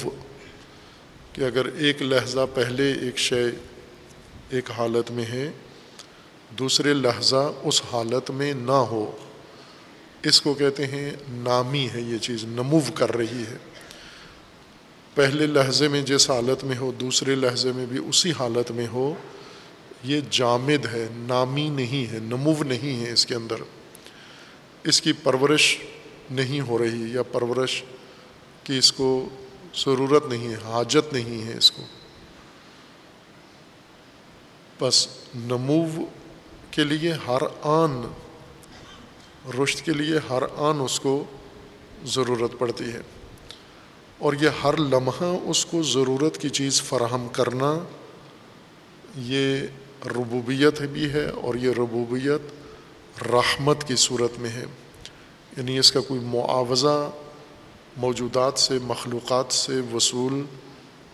کہ 1.39 1.45
اگر 1.45 1.67
ایک 1.67 2.03
لہجہ 2.03 2.47
پہلے 2.55 2.93
ایک 2.93 3.19
شے 3.19 3.47
ایک 4.51 4.71
حالت 4.71 5.11
میں 5.11 5.25
ہے، 5.25 5.51
دوسرے 6.59 6.95
لہجہ 6.95 7.53
اس 7.63 7.83
حالت 7.93 8.31
میں 8.31 8.53
نہ 8.53 8.73
ہو۔ 8.73 9.17
اس 10.23 10.41
کو 10.41 10.55
کہتے 10.55 10.87
ہیں 10.87 11.11
نامی 11.29 11.89
ہے 11.95 12.01
یہ 12.01 12.19
چیز، 12.19 12.45
نمو 12.45 12.81
کر 12.95 13.17
رہی 13.17 13.43
ہے۔ 13.51 13.57
پہلے 15.15 15.47
لہجے 15.47 15.89
میں 15.89 16.03
جس 16.03 16.31
حالت 16.31 16.65
میں 16.65 16.77
ہو، 16.77 16.93
دوسرے 16.93 17.35
لہجے 17.35 17.73
میں 17.73 17.87
بھی 17.87 17.99
اسی 18.09 18.33
حالت 18.39 18.71
میں 18.71 18.87
ہو، 18.87 19.15
یہ 20.05 20.21
جامد 20.31 20.87
ہے، 20.87 21.07
نامی 21.11 21.69
نہیں 21.69 22.13
ہے، 22.13 22.19
نمو 22.19 22.63
نہیں 22.63 23.07
ہے 23.07 23.13
اس 23.13 23.27
کے 23.27 23.35
اندر۔ 23.35 23.57
اس 24.85 25.01
کی 25.01 25.13
پرورش 25.13 25.79
نہیں 26.31 26.61
ہو 26.61 26.79
رہی 26.79 27.15
یا 27.15 27.23
پرورش 27.23 27.83
کی 28.65 28.79
اس 28.79 28.93
کو 28.93 29.29
ضرورت 29.77 30.27
نہیں 30.27 30.49
ہے، 30.49 30.55
حاجت 30.55 31.13
نہیں 31.13 31.47
ہے 31.47 31.59
اس 31.59 31.71
کو۔ 31.71 31.83
بس 34.81 35.09
نمو 35.35 36.05
کے 36.71 36.85
لیے 36.85 37.13
ہر 37.13 37.43
آن 37.63 38.13
رشت 39.63 39.85
کے 39.85 39.93
لیے 39.93 40.19
ہر 40.31 40.43
آن 40.57 40.81
اس 40.81 41.01
کو 41.01 41.25
ضرورت 42.05 42.59
پڑتی 42.59 42.85
ہے۔ 42.85 43.01
اور 44.19 44.33
یہ 44.41 44.49
ہر 44.65 44.77
لمحہ 44.77 45.37
اس 45.43 45.67
کو 45.67 45.83
ضرورت 45.83 46.39
کی 46.39 46.49
چیز 46.49 46.83
فراہم 46.83 47.29
کرنا، 47.29 47.79
یہ 49.17 49.61
ربوبیت 50.07 50.83
بھی 50.83 51.13
ہے 51.13 51.31
اور 51.31 51.55
یہ 51.55 51.71
ربوبیت 51.71 52.41
رحمت 53.23 53.85
کی 53.89 53.97
صورت 53.97 54.39
میں 54.39 54.51
ہے۔ 54.51 54.65
یعنی 55.57 55.79
اس 55.79 55.93
کا 55.93 56.01
کوئی 56.01 56.21
معاوضہ 56.21 57.11
موجودات 57.99 58.59
سے، 58.59 58.79
مخلوقات 58.83 59.53
سے 59.53 59.81
وصول 59.93 60.43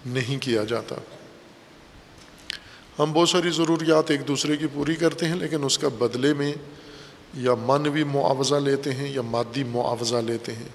نہیں 0.07 0.43
کیا 0.43 0.65
جاتا۔ 0.65 0.95
ہم 2.99 3.13
بہت 3.13 3.29
ساری 3.29 3.51
ضروریات 3.51 4.11
ایک 4.11 4.29
دوسرے 4.29 4.57
کی 4.57 4.67
پوری 4.75 4.95
کرتے 4.95 5.29
ہیں، 5.29 5.37
لیکن 5.37 5.65
اس 5.65 5.79
کا 5.79 5.89
بدلے 5.89 6.35
میں 6.35 6.53
یا 7.35 7.55
معنوی 7.55 8.05
معاوضہ 8.05 8.55
لیتے 8.55 8.93
ہیں 8.93 9.11
یا 9.15 9.23
مادی 9.23 9.65
معاوضہ 9.65 10.17
لیتے 10.17 10.53
ہیں۔ 10.53 10.69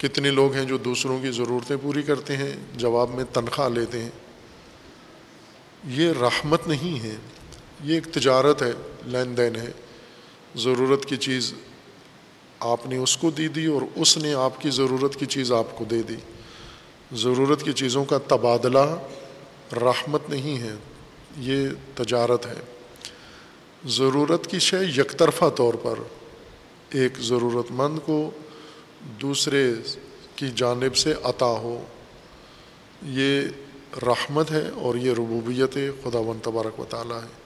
کتنے 0.00 0.30
لوگ 0.30 0.54
ہیں 0.54 0.64
جو 0.64 0.78
دوسروں 0.78 1.20
کی 1.22 1.30
ضرورتیں 1.30 1.76
پوری 1.82 2.02
کرتے 2.02 2.36
ہیں، 2.36 2.56
جواب 2.74 3.10
میں 3.14 3.24
تنخواہ 3.32 3.68
لیتے 3.68 4.02
ہیں۔ 4.02 4.10
یہ 5.84 6.12
رحمت 6.20 6.68
نہیں 6.68 7.02
ہے، 7.02 7.14
یہ 7.84 7.94
ایک 7.94 8.04
تجارت 8.04 8.62
ہے، 8.62 8.72
لین 9.04 9.36
دین 9.36 9.56
ہے۔ 9.56 9.70
ضرورت 10.56 11.06
کی 11.06 11.16
چیز 11.16 11.54
آپ 12.62 12.86
نے 12.86 12.96
اس 12.96 13.16
کو 13.16 13.30
دی 13.30 13.48
دی 13.48 13.66
اور 13.66 13.82
اس 13.94 14.18
نے 14.18 14.34
آپ 14.34 14.60
کی 14.60 14.70
ضرورت 14.70 15.16
کی 15.16 15.26
چیز 15.26 15.52
آپ 15.52 15.78
کو 15.78 15.84
دے 15.84 16.02
دی۔ 16.02 16.16
ضرورت 17.12 17.62
کی 17.62 17.72
چیزوں 17.72 18.04
کا 18.04 18.18
تبادلہ 18.18 18.96
رحمت 19.72 20.30
نہیں 20.30 20.58
ہے، 20.58 20.74
یہ 21.36 21.68
تجارت 21.94 22.46
ہے۔ 22.46 22.60
ضرورت 23.86 24.46
کی 24.46 24.58
شے 24.58 24.76
یک 24.96 25.18
طرفہ 25.18 25.44
طور 25.56 25.74
پر، 25.74 25.94
ایک 26.90 27.12
ضرورت 27.20 27.66
مند 27.70 27.98
کو 28.06 28.30
دوسرے 29.22 29.74
کی 30.36 30.46
جانب 30.54 30.96
سے 30.96 31.14
عطا 31.24 31.46
ہو۔ 31.46 31.84
یہ 33.02 33.42
رحمت 34.02 34.50
ہے 34.50 34.68
اور 34.74 34.94
یہ 34.94 35.12
ربوبیت 35.12 35.74
خدا 35.74 36.18
و 36.18 36.34
تبارک 36.42 36.80
و 36.80 36.84
تعالیٰ 36.88 37.18
ہے۔ 37.18 37.42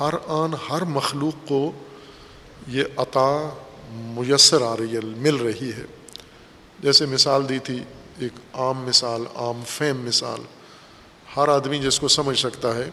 ہر 0.00 0.14
آن، 0.26 0.50
ہر 0.70 0.82
مخلوق 0.82 1.48
کو 1.48 1.72
یہ 2.68 2.84
عطا 2.96 3.48
میسر 3.94 4.62
آ 4.62 4.76
رہی 4.76 4.94
ہے 4.94 5.00
مل 5.00 5.36
رہی 5.36 5.70
ہے۔ 5.70 5.84
جیسے 6.80 7.06
مثال 7.06 7.48
دی 7.48 7.58
تھی، 7.58 7.84
ایک 8.18 8.32
عام 8.52 8.78
مثال، 8.78 9.22
عام 9.34 9.62
فہم 9.66 10.00
مثال۔ 10.00 10.40
ہر 11.36 11.48
آدمی 11.48 11.78
جس 11.78 12.00
کو 12.00 12.08
سمجھ 12.08 12.38
سکتا 12.38 12.76
ہے، 12.76 12.90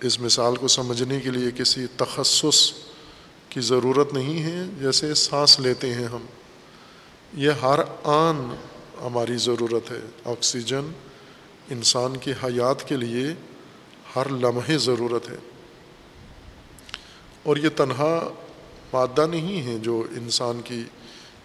اس 0.00 0.20
مثال 0.20 0.56
کو 0.56 0.68
سمجھنے 0.68 1.20
کے 1.20 1.30
لیے 1.30 1.50
کسی 1.50 1.86
تخصص 1.96 2.72
کی 3.48 3.60
ضرورت 3.60 4.12
نہیں 4.12 4.42
ہے، 4.42 4.64
جیسے 4.80 5.14
سانس 5.14 5.60
لیتے 5.60 5.94
ہیں 5.94 6.06
ہم۔ 6.06 6.26
یہ 7.34 7.50
ہر 7.50 7.78
آن 8.04 8.56
ہماری 9.02 9.36
ضرورت 9.36 9.90
ہے۔ 9.90 10.00
آکسیجن 10.24 10.92
انسان 11.70 12.16
کی 12.16 12.32
حیات 12.32 12.88
کے 12.88 12.96
لیے 12.96 13.26
ہر 14.16 14.28
لمحے 14.28 14.78
ضرورت 14.78 15.30
ہے۔ 15.30 15.36
اور 17.42 17.56
یہ 17.56 17.68
تنہا 17.68 18.28
مادہ 18.92 19.26
نہیں 19.26 19.66
ہے 19.66 19.78
جو 19.78 20.04
انسان 20.16 20.60
کی 20.64 20.84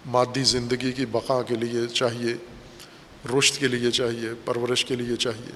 مادی 0.06 0.42
زندگی 0.42 0.92
کی 0.92 1.06
بقا 1.06 1.42
کے 1.42 1.54
لیے 1.54 1.86
چاہیے 1.86 2.34
رشت 3.38 3.58
کے 3.58 3.68
لیے 3.68 3.90
چاہیے، 3.90 4.28
پرورش 4.44 4.84
کے 4.84 4.96
لیے 4.96 5.16
چاہیے۔ 5.16 5.52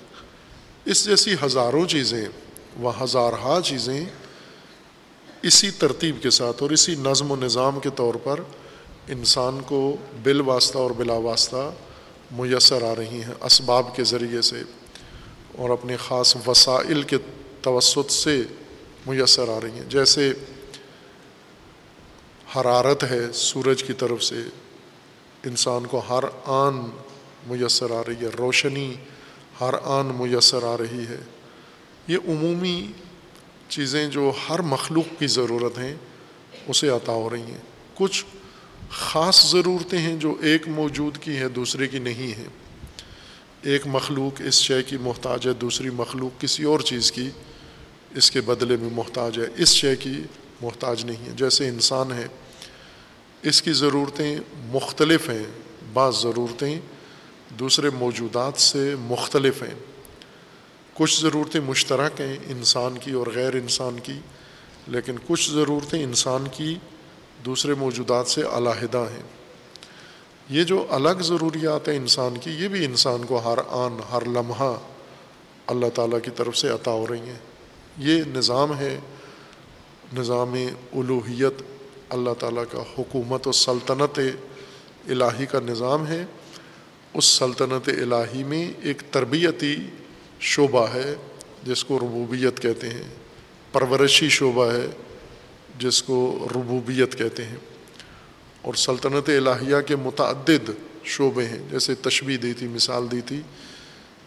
اس 0.85 1.05
جیسی 1.05 1.35
ہزاروں 1.45 1.87
چیزیں 1.87 2.25
و 2.83 3.05
ہزارہا 3.05 3.61
چیزیں 3.65 4.05
اسی 5.43 5.71
ترتیب 5.71 6.23
کے 6.23 6.31
ساتھ 6.31 6.63
اور 6.63 6.71
اسی 6.71 6.95
نظم 6.95 7.31
و 7.31 7.37
نظام 7.37 7.81
کے 7.81 7.89
طور 7.97 8.15
پر 8.15 8.41
انسان 9.09 9.61
کو 9.67 9.97
بال 10.23 10.41
واسطہ 10.41 10.79
اور 10.79 10.91
بلا 10.91 11.15
واسطہ 11.15 11.73
میسر 12.31 12.83
آ 12.83 12.95
رہی 12.99 13.09
ہیں 13.09 13.45
اسباب 13.45 13.97
کے 13.97 14.05
ذریعے 14.05 14.43
سے 14.43 14.63
اور 15.57 15.71
اپنے 15.71 15.97
خاص 15.97 16.37
وسائل 16.47 17.03
کے 17.03 17.17
توسط 17.63 18.11
سے 18.11 18.43
میسر 19.07 19.49
آ 19.49 19.59
رہی 19.63 19.71
ہیں۔ 19.71 19.85
جیسے 19.89 20.33
حرارت 22.57 23.05
ہے 23.05 23.33
سورج 23.35 23.83
کی 23.83 23.93
طرف 23.93 24.25
سے، 24.25 24.37
انسان 25.45 25.87
کو 25.87 26.03
ہر 26.09 26.25
آن 26.45 26.75
میسر 27.47 27.91
آ 27.91 28.03
رہی 28.09 28.25
ہے، 28.25 28.31
روشنی 28.39 28.95
ہر 29.61 29.75
آن 29.83 30.07
میسر 30.07 30.63
آ 30.63 30.77
رہی 30.79 31.05
ہے۔ 31.09 31.19
یہ 32.09 32.19
عمومی 32.29 32.87
چیزیں 33.69 34.07
جو 34.07 34.33
ہر 34.49 34.63
مخلوق 34.63 35.19
کی 35.19 35.27
ضرورت 35.27 35.79
ہیں، 35.79 35.95
اسے 36.69 36.89
عطا 36.89 37.13
ہو 37.13 37.31
رہی 37.31 37.43
ہیں۔ 37.43 37.61
کچھ 37.95 38.25
خاص 38.91 39.51
ضرورتیں 39.51 39.99
ہیں 39.99 40.17
جو 40.17 40.35
ایک 40.41 40.69
موجود 40.69 41.19
کی 41.19 41.37
ہے 41.37 41.49
دوسرے 41.49 41.89
کی 41.89 41.99
نہیں 41.99 42.39
ہیں۔ 42.39 42.49
ایک 43.63 43.83
مخلوق 43.87 44.43
اس 44.45 44.55
شے 44.55 44.83
کی 44.83 44.97
محتاج 44.97 45.47
ہے، 45.47 45.53
دوسری 45.53 45.91
مخلوق 45.91 46.41
کسی 46.41 46.65
اور 46.65 46.81
چیز 46.81 47.13
کی 47.13 47.31
اس 48.15 48.31
کے 48.31 48.41
بدلے 48.41 48.77
میں 48.77 48.91
محتاج 48.93 49.39
ہے۔ 49.39 49.47
اس 49.57 49.69
شے 49.69 49.97
کی 49.97 50.23
محتاج 50.63 51.05
نہیں 51.05 51.27
ہے۔ 51.27 51.33
جیسے 51.37 51.69
انسان 51.69 52.13
ہے، 52.13 52.27
اس 53.43 53.63
کی 53.63 53.73
ضرورتیں 53.73 54.39
مختلف 54.67 55.31
ہیں، 55.31 55.43
بعض 55.93 56.17
ضرورتیں 56.17 56.81
دوسرے 57.59 57.91
موجودات 57.91 58.61
سے 58.61 58.95
مختلف 59.01 59.63
ہیں۔ 59.63 59.75
کچھ 60.95 61.21
ضرورتیں 61.21 61.61
مشترک 61.61 62.21
ہیں 62.21 62.37
انسان 62.49 62.99
کی 62.99 63.13
اور 63.13 63.27
غیر 63.35 63.55
انسان 63.55 64.01
کی، 64.03 64.21
لیکن 64.87 65.17
کچھ 65.27 65.51
ضرورتیں 65.51 66.03
انسان 66.03 66.45
کی 66.53 66.79
دوسرے 67.45 67.75
موجودات 67.75 68.27
سے 68.27 68.43
علیحدہ 68.53 68.99
ہیں۔ 68.99 69.23
یہ 70.51 70.65
جو 70.65 70.87
الگ 70.91 71.23
ضروریات 71.23 71.89
ہیں 71.89 71.97
انسان 71.97 72.39
کی، 72.39 72.51
یہ 72.51 72.69
بھی 72.69 72.85
انسان 72.85 73.25
کو 73.25 73.39
ہر 73.39 73.59
آن، 73.69 74.01
ہر 74.13 74.25
لمحہ 74.27 74.75
اللہ 75.67 75.87
تعالیٰ 75.95 76.19
کی 76.23 76.31
طرف 76.37 76.57
سے 76.57 76.69
عطا 76.69 76.91
ہو 76.91 77.07
رہی 77.07 77.21
ہیں۔ 77.21 77.39
یہ 77.99 78.23
نظام 78.35 78.79
ہے 78.79 79.01
نظام 80.13 80.55
الوحیت 80.93 81.63
اللہ 82.09 82.31
تعالیٰ 82.39 82.65
کا 82.71 82.83
حکومت 82.99 83.49
و 83.49 83.53
سلطنت 83.53 84.21
الہی 85.09 85.47
کا 85.47 85.61
نظام 85.61 86.07
ہے۔ 86.07 86.25
اس 87.15 87.25
سلطنت 87.25 87.89
الہی 87.89 88.45
میں 88.45 88.73
ایک 88.83 89.03
تربیتی 89.11 89.77
شعبہ 90.41 90.87
ہے، 90.95 91.15
جس 91.65 91.85
کو 91.85 91.99
ربوبیت 91.99 92.63
کہتے 92.63 92.89
ہیں۔ 92.89 93.03
پرورشی 93.73 94.29
شعبہ 94.29 94.73
ہے، 94.73 94.87
جس 95.79 96.03
کو 96.03 96.49
ربوبیت 96.55 97.19
کہتے 97.19 97.45
ہیں۔ 97.45 97.57
اور 98.63 98.75
سلطنت 98.75 99.29
الہیہ 99.29 99.81
کے 99.87 99.97
متعدد 99.97 100.71
شعبے 101.05 101.45
ہیں، 101.45 101.59
جیسے 101.71 101.95
تشبیح 101.95 102.37
دی 102.43 102.53
تھی، 102.53 102.69
مثال 102.69 103.11
دی 103.11 103.21
تھی 103.21 103.41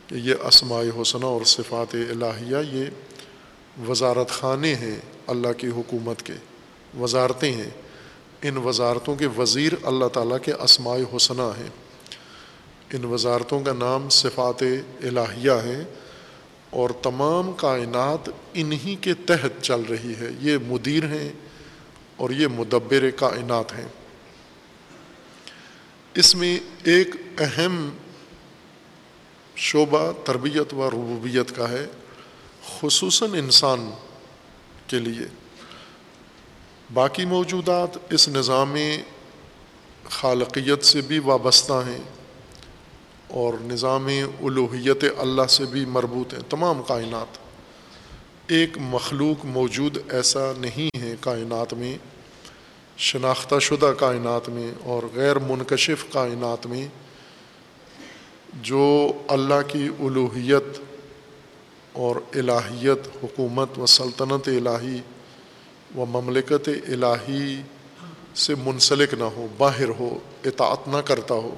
کہ 0.08 0.16
یہ 0.16 0.36
اسماء 0.44 1.02
حسنہ 1.02 1.26
اور 1.26 1.46
صفات 1.46 1.96
الہیہ، 1.96 2.58
یہ 2.72 2.86
وزارت 3.90 4.30
خانے 4.30 4.76
ہیں۔ 4.76 5.00
اللہ 5.28 5.54
کی 5.58 5.68
حکومت 5.68 6.24
کے 6.24 6.34
وزارتیں 7.00 7.54
ہیں۔ 7.54 7.70
ان 8.42 8.58
وزارتوں 8.58 9.16
کے 9.16 9.28
وزیر 9.38 9.74
اللہ 9.84 10.06
تعالیٰ 10.06 10.38
کے 10.44 10.54
اسماء 10.54 10.98
حسنہ 11.16 11.42
ہیں۔ 11.42 11.70
ان 12.94 13.06
وزارتوں 13.06 13.60
کا 13.60 13.74
نام 13.74 14.10
صفات 14.10 14.64
الہیہ 15.04 15.52
ہیں 15.52 15.84
اور 16.70 16.90
تمام 16.90 17.52
کائنات 17.54 18.30
انہی 18.54 18.96
کے 18.96 19.14
تحت 19.14 19.64
چل 19.64 19.82
رہی 19.82 20.14
ہے۔ 20.20 20.30
یہ 20.40 20.58
مدیر 20.68 21.04
ہیں 21.04 21.30
اور 22.16 22.30
یہ 22.30 22.48
مدبر 22.48 23.10
کائنات 23.16 23.74
ہیں۔ 23.78 23.88
اس 26.14 26.36
میں 26.36 26.60
ایک 26.84 27.16
اہم 27.38 27.90
شعبہ 29.56 30.12
تربیت 30.24 30.74
و 30.74 30.90
ربوبیت 30.90 31.56
کا 31.56 31.70
ہے۔ 31.70 31.86
خصوصاً 32.80 33.30
انسان 33.34 33.92
کے 34.88 35.00
لیے۔ 35.00 35.28
باقی 36.94 37.26
موجودات 37.26 37.98
اس 38.10 38.30
نظام 38.30 38.76
خالقیت 40.10 40.84
سے 40.84 41.02
بھی 41.02 41.20
وابستہ 41.20 41.74
ہیں 41.74 42.04
اور 43.28 43.54
نظام 43.62 44.08
الوحیت 44.42 45.06
اللہ 45.18 45.48
سے 45.50 45.66
بھی 45.66 45.86
مربوط 45.86 46.34
ہیں، 46.34 46.42
تمام 46.50 46.82
کائنات۔ 46.84 47.38
ایک 48.48 48.78
مخلوق 48.82 49.46
موجود 49.46 49.98
ایسا 50.12 50.52
نہیں 50.58 51.02
ہے 51.02 51.16
کائنات 51.20 51.74
میں، 51.74 51.98
شناختہ 52.98 53.60
شدہ 53.60 53.94
کائنات 54.00 54.50
میں 54.50 54.72
اور 54.84 55.04
غیر 55.16 55.40
منکشف 55.40 56.14
کائنات 56.14 56.68
میں 56.68 56.88
جو 58.54 59.12
اللہ 59.28 59.62
کی 59.68 59.88
الوحیت 60.00 60.80
اور 61.96 62.16
الہیت، 62.36 63.08
حکومت 63.24 63.80
و 63.80 63.86
سلطنت 63.86 64.48
الہی 64.48 65.00
و 65.98 66.06
مملکت 66.06 66.70
الہی 66.88 67.62
سے 68.36 68.56
منسلک 68.56 69.14
نہ 69.14 69.24
ہو، 69.24 69.48
باہر 69.58 69.90
ہو، 69.90 70.20
اطاعت 70.46 70.88
نہ 70.88 70.98
کرتا 70.98 71.34
ہو۔ 71.34 71.56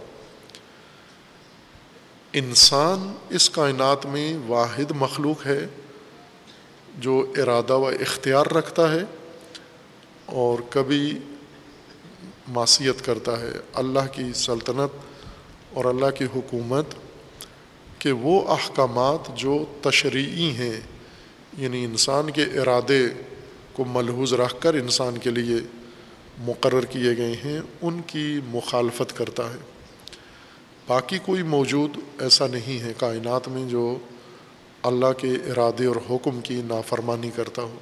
انسان 2.34 3.14
اس 3.30 3.50
کائنات 3.50 4.06
میں 4.06 4.38
واحد 4.48 4.92
مخلوق 4.92 5.46
ہے 5.46 5.68
جو 6.98 7.34
ارادہ 7.38 7.74
و 7.74 7.88
اختیار 7.88 8.46
رکھتا 8.46 8.92
ہے 8.92 9.04
اور 10.26 10.60
کبھی 10.70 11.20
معصیت 12.48 13.06
کرتا 13.06 13.40
ہے۔ 13.40 13.52
اللہ 13.74 14.06
کی 14.12 14.34
سلطنت 14.36 14.96
اور 15.74 15.86
اللہ 15.86 16.12
کی 16.18 16.26
حکومت 16.36 16.86
کہ 18.00 18.12
وہ 18.12 18.48
احکامات 18.48 19.38
جو 19.38 19.66
تشریعی 19.82 20.52
ہیں 20.52 20.80
یعنی 21.58 21.86
انسان 21.86 22.32
کے 22.32 22.44
ارادے 22.44 23.08
کو 23.74 23.86
ملحوظ 23.86 24.34
رکھ 24.34 24.56
کر 24.60 24.74
انسان 24.74 25.18
کے 25.18 25.30
لیے 25.30 25.58
مقرر 26.40 26.86
کیے 26.86 27.18
گئے 27.18 27.36
ہیں، 27.46 27.60
ان 27.82 28.02
کی 28.08 28.40
مخالفت 28.48 29.18
کرتا 29.18 29.50
ہے۔ 29.50 29.58
باقی 30.88 31.18
کوئی 31.26 31.44
موجود 31.44 31.98
ایسا 32.20 32.48
نہیں 32.48 32.84
ہے 32.84 32.94
کائنات 32.98 33.48
میں 33.48 33.70
جو 33.70 33.98
اللہ 34.84 35.12
کے 35.18 35.32
ارادے 35.32 35.86
اور 35.86 35.96
حکم 36.10 36.42
کی 36.42 36.62
نافرمانی 36.66 37.32
کرتا 37.36 37.62
ہو۔ 37.62 37.80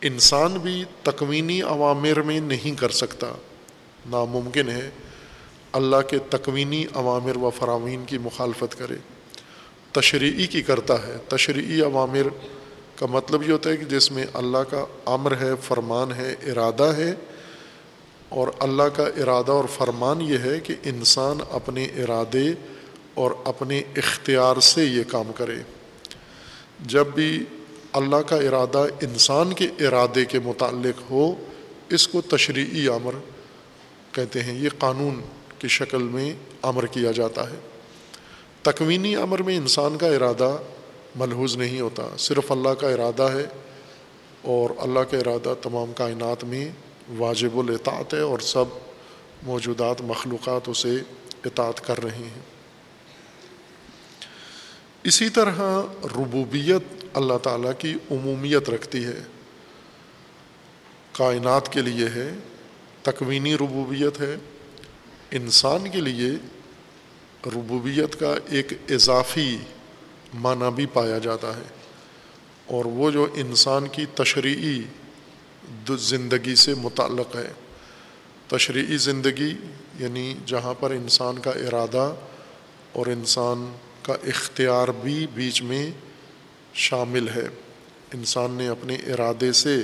انسان 0.00 0.58
بھی 0.58 0.84
تکوینی 1.02 1.62
عوامر 1.62 2.22
میں 2.22 2.40
نہیں 2.40 2.78
کر 2.78 2.88
سکتا۔ 2.88 3.26
ناممکن 4.06 4.68
ہے 4.68 4.90
اللہ 5.72 6.00
کے 6.10 6.18
تکوینی 6.18 6.84
عوامر 6.94 7.36
و 7.36 7.50
فرامین 7.50 8.04
کی 8.06 8.18
مخالفت 8.18 8.78
کرے۔ 8.78 8.96
تشریعی 9.92 10.46
کی 10.46 10.62
کرتا 10.62 11.06
ہے۔ 11.06 11.16
تشریعی 11.28 11.80
عوامر 11.80 12.28
کا 12.96 13.06
مطلب 13.06 13.42
یہ 13.42 13.52
ہوتا 13.52 13.70
ہے 13.70 13.76
کہ 13.76 13.84
جس 13.84 14.12
میں 14.12 14.26
اللہ 14.34 14.58
کا 14.58 14.84
امر 15.06 15.36
ہے، 15.40 15.50
فرمان 15.62 16.12
ہے، 16.12 16.32
ارادہ 16.32 16.82
ہے۔ 16.82 17.14
اور 18.28 18.48
اللہ 18.58 18.82
کا 18.82 19.02
ارادہ 19.02 19.52
اور 19.52 19.64
فرمان 19.74 20.20
یہ 20.20 20.38
ہے 20.38 20.60
کہ 20.60 20.74
انسان 20.84 21.38
اپنے 21.50 21.84
ارادے 21.84 22.52
اور 23.14 23.30
اپنے 23.44 23.82
اختیار 23.96 24.60
سے 24.60 24.84
یہ 24.84 25.02
کام 25.08 25.32
کرے۔ 25.36 25.54
جب 26.80 27.06
بھی 27.06 27.44
اللہ 27.92 28.16
کا 28.16 28.36
ارادہ 28.36 28.86
انسان 29.02 29.52
کے 29.52 29.68
ارادے 29.80 30.24
کے 30.24 30.38
متعلق 30.38 31.10
ہو، 31.10 31.34
اس 31.88 32.08
کو 32.08 32.20
تشریعی 32.20 32.88
امر 32.88 33.12
کہتے 34.12 34.40
ہیں۔ 34.40 34.58
یہ 34.58 34.68
قانون 34.78 35.22
کی 35.58 35.68
شکل 35.68 36.02
میں 36.02 36.32
امر 36.62 36.86
کیا 36.86 37.10
جاتا 37.10 37.50
ہے۔ 37.50 37.71
تکوینی 38.62 39.16
امر 39.16 39.42
میں 39.42 39.56
انسان 39.56 39.98
کا 39.98 40.06
ارادہ 40.06 40.56
ملحوظ 41.16 41.56
نہیں 41.56 41.80
ہوتا، 41.80 42.08
صرف 42.18 42.52
اللہ 42.52 42.68
کا 42.68 42.88
ارادہ 42.90 43.22
ہے 43.22 43.46
اور 44.42 44.70
اللہ 44.78 45.00
کا 45.00 45.18
ارادہ 45.18 45.54
تمام 45.62 45.92
کائنات 45.92 46.44
میں 46.44 46.68
واجب 47.18 47.58
الاطاعت 47.58 48.14
ہے 48.14 48.20
اور 48.20 48.38
سب 48.38 48.64
موجودات، 49.42 50.02
مخلوقات 50.02 50.68
اسے 50.68 50.96
اطاعت 51.44 51.80
کر 51.80 52.02
رہے 52.04 52.16
ہیں۔ 52.16 52.40
اسی 55.04 55.28
طرح 55.28 55.82
ربوبیت 56.04 57.04
اللہ 57.14 57.38
تعالیٰ 57.42 57.72
کی 57.78 57.94
عمومیت 58.10 58.70
رکھتی 58.70 59.04
ہے۔ 59.04 59.22
کائنات 61.12 61.72
کے 61.72 61.80
لیے 61.80 62.06
ہے، 62.08 62.30
تکوینی 63.02 63.54
ربوبیت 63.54 64.20
ہے، 64.20 64.36
انسان 65.30 65.90
کے 65.92 66.00
لیے 66.00 66.30
ربوبیت 67.46 68.20
کا 68.20 68.34
ایک 68.48 68.72
اضافی 68.90 69.58
معنی 70.34 70.70
بھی 70.74 70.86
پایا 70.86 71.18
جاتا 71.18 71.56
ہے 71.56 71.62
اور 72.66 72.84
وہ 72.84 73.10
جو 73.10 73.26
انسان 73.34 73.88
کی 73.88 74.06
تشریعی 74.14 74.82
زندگی 75.96 76.54
سے 76.54 76.74
متعلق 76.74 77.36
ہے۔ 77.36 77.52
تشریعی 78.48 78.96
زندگی 78.96 79.54
یعنی 79.98 80.34
جہاں 80.46 80.74
پر 80.74 80.90
انسان 80.90 81.38
کا 81.38 81.50
ارادہ 81.50 82.14
اور 82.92 83.06
انسان 83.06 83.72
کا 84.02 84.12
اختیار 84.12 84.88
بھی 84.88 85.26
بیچ 85.34 85.62
میں 85.62 85.90
شامل 86.74 87.28
ہے۔ 87.28 87.48
انسان 88.14 88.50
نے 88.50 88.68
اپنے 88.68 88.94
ارادے 88.94 89.52
سے 89.52 89.82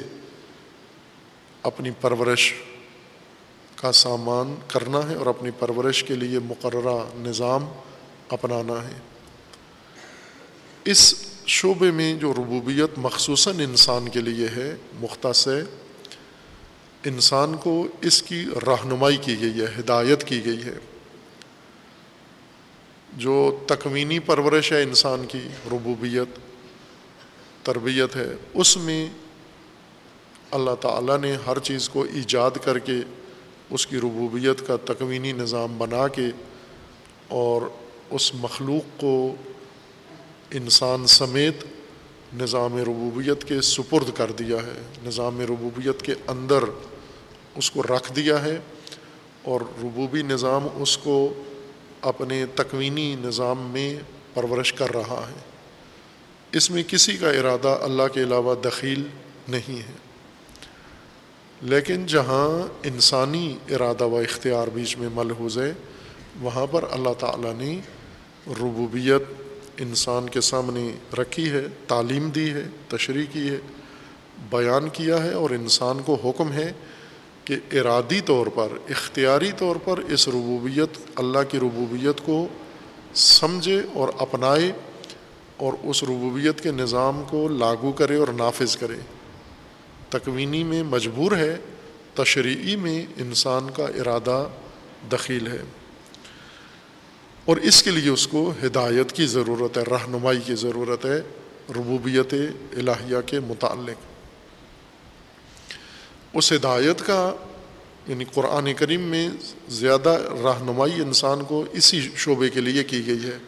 اپنی 1.63 1.91
پرورش 2.01 2.55
کا 3.81 3.93
سامان 3.93 4.55
کرنا 4.69 5.11
ہے 5.11 5.15
اور 5.15 5.27
اپنی 5.27 5.51
پرورش 5.51 6.05
کے 6.05 6.15
لیے 6.15 6.39
مقررہ 6.39 7.05
نظام 7.15 7.65
اپنانا 8.29 8.89
ہے۔ 8.89 8.99
اس 10.85 11.15
شعبے 11.47 11.91
میں 11.91 12.15
جو 12.15 12.33
ربوبیت 12.33 12.91
مخصوصاً 12.97 13.61
انسان 13.61 14.09
کے 14.09 14.21
لیے 14.21 14.49
ہے، 14.57 14.77
مختص 15.01 15.49
انسان 17.05 17.57
کو 17.57 17.87
اس 18.01 18.23
کی 18.23 18.47
رہنمائی 18.67 19.17
کی 19.17 19.41
گئی 19.41 19.61
ہے، 19.61 19.67
ہدایت 19.79 20.25
کی 20.25 20.45
گئی 20.45 20.63
ہے۔ 20.65 20.79
جو 23.13 23.59
تکوینی 23.67 24.19
پرورش 24.19 24.73
ہے 24.73 24.83
انسان 24.83 25.25
کی، 25.29 25.49
ربوبیت، 25.73 26.39
تربیت 27.67 28.17
ہے، 28.17 28.33
اس 28.55 28.77
میں 28.77 29.09
اللہ 30.51 30.75
تعالیٰ 30.81 31.19
نے 31.19 31.37
ہر 31.47 31.59
چیز 31.59 31.89
کو 31.89 32.07
ایجاد 32.15 32.51
کر 32.65 32.79
کے 32.79 32.95
اس 33.71 33.87
کی 33.87 33.97
ربوبیت 33.97 34.67
کا 34.67 34.77
تکوینی 34.85 35.33
نظام 35.33 35.79
بنا 35.79 36.09
کے 36.09 36.27
اور 37.29 37.63
اس 38.11 38.35
مخلوق 38.35 39.01
کو 39.01 39.35
انسان 40.51 41.07
سمیت 41.07 41.65
نظام 42.35 42.77
ربوبیت 42.77 43.45
کے 43.45 43.61
سپرد 43.61 44.17
کر 44.17 44.33
دیا 44.33 44.57
ہے، 44.57 44.83
نظام 45.05 45.41
ربوبیت 45.41 46.03
کے 46.03 46.15
اندر 46.27 46.65
اس 47.57 47.71
کو 47.71 47.83
رکھ 47.83 48.13
دیا 48.13 48.45
ہے 48.45 48.59
اور 49.43 49.61
ربوبی 49.61 50.23
نظام 50.23 50.67
اس 50.75 50.99
کو 50.99 51.43
اپنے 52.01 52.47
تکوینی 52.55 53.17
نظام 53.19 53.71
میں 53.73 53.99
پرورش 54.35 54.73
کر 54.73 54.95
رہا 54.95 55.27
ہے۔ 55.31 55.41
اس 56.53 56.71
میں 56.71 56.83
کسی 56.89 57.17
کا 57.17 57.31
ارادہ 57.31 57.69
اللہ 57.69 58.03
کے 58.15 58.23
علاوہ 58.23 58.55
دخیل 58.55 59.07
نہیں 59.49 59.79
ہے۔ 59.79 60.08
لیکن 61.63 62.07
جہاں 62.07 62.69
انسانی 62.83 63.59
ارادہ 63.71 64.05
و 64.05 64.17
اختیار 64.17 64.69
بیچ 64.75 64.99
میں 64.99 65.09
ملحوظ 65.15 65.59
ہے، 65.59 65.73
وہاں 66.41 66.67
پر 66.71 66.85
اللہ 66.91 67.15
تعالیٰ 67.19 67.55
نے 67.55 67.81
ربوبیت 68.47 69.23
انسان 69.79 70.29
کے 70.29 70.41
سامنے 70.41 70.93
رکھی 71.19 71.51
ہے، 71.51 71.67
تعلیم 71.89 72.31
دی 72.31 72.51
ہے، 72.51 72.63
تشریح 72.89 73.27
کی 73.33 73.51
ہے، 73.51 73.59
بیان 74.51 74.89
کیا 74.89 75.23
ہے 75.23 75.33
اور 75.33 75.51
انسان 75.51 75.99
کو 76.05 76.19
حکم 76.25 76.53
ہے 76.53 76.73
کہ 77.45 77.57
ارادی 77.73 78.21
طور 78.21 78.47
پر، 78.55 78.69
اختیاری 78.89 79.53
طور 79.57 79.77
پر 79.85 79.99
اس 79.99 80.29
ربوبیت، 80.29 80.99
اللہ 81.15 81.39
کی 81.49 81.59
ربوبیت 81.59 82.21
کو 82.25 82.47
سمجھے 83.15 83.83
اور 83.95 84.09
اپنائے 84.19 84.73
اور 85.57 85.73
اس 85.83 86.03
ربوبیت 86.03 86.61
کے 86.61 86.71
نظام 86.71 87.23
کو 87.29 87.49
لاگو 87.49 87.93
کرے 87.93 88.17
اور 88.17 88.29
نافذ 88.29 88.77
کرے۔ 88.77 89.18
تکوینی 90.11 90.65
میں 90.65 90.83
مجبور 90.83 91.33
ہے، 91.33 91.57
تشریعی 92.15 92.77
میں 92.77 93.07
انسان 93.17 93.71
کا 93.71 93.85
ارادہ 93.85 94.47
دخیل 95.13 95.47
ہے۔ 95.47 95.63
اور 97.45 97.57
اس 97.57 97.83
کے 97.83 97.91
لیے 97.91 98.11
اس 98.11 98.27
کو 98.27 98.53
ہدایت 98.65 99.13
کی 99.13 99.27
ضرورت 99.27 99.79
ہے، 99.79 99.83
رہنمائی 99.83 100.41
کی 100.47 100.55
ضرورت 100.55 101.05
ہے، 101.05 101.19
ربوبیت 101.71 102.35
الہیہ 102.73 103.17
کے 103.27 103.41
متعلق۔ 103.41 104.01
اس 106.35 106.53
ہدایت 106.53 107.07
کا 107.07 107.37
یعنی 108.07 108.25
قرآن 108.25 108.75
کریم 108.75 109.01
میں 109.01 109.29
زیادہ 109.69 110.19
رہنمائی 110.31 110.95
انسان 110.95 111.45
کو 111.45 111.65
اسی 111.73 112.09
شعبے 112.17 112.49
کے 112.49 112.61
لیے 112.61 112.85
کی 112.85 113.07
گئی 113.07 113.25
ہے، 113.25 113.39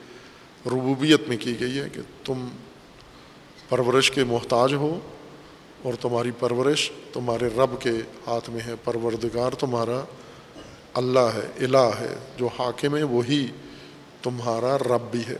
ربوبیت 0.66 1.20
میں 1.28 1.36
کی 1.40 1.60
گئی 1.60 1.78
ہے 1.78 1.88
کہ 1.92 2.00
تم 2.24 2.46
پرورش 3.68 4.10
کے 4.10 4.24
محتاج 4.24 4.74
ہو 4.74 5.00
اور 5.82 5.94
تمہاری 6.00 6.30
پرورش 6.30 6.90
تمہارے 7.12 7.46
رب 7.46 7.80
کے 7.80 7.90
ہاتھ 8.26 8.50
میں 8.50 8.60
ہے، 8.66 8.74
پروردگار 8.84 9.52
تمہارا 9.52 10.00
اللہ 10.94 11.18
ہے، 11.18 11.64
الہ 11.64 11.90
ہے، 12.00 12.16
جو 12.36 12.48
حاکم 12.58 12.96
ہے 12.96 13.02
وہی 13.02 13.46
تمہارا 14.22 14.78
رب 14.78 15.10
بھی 15.10 15.20
ہے۔ 15.28 15.36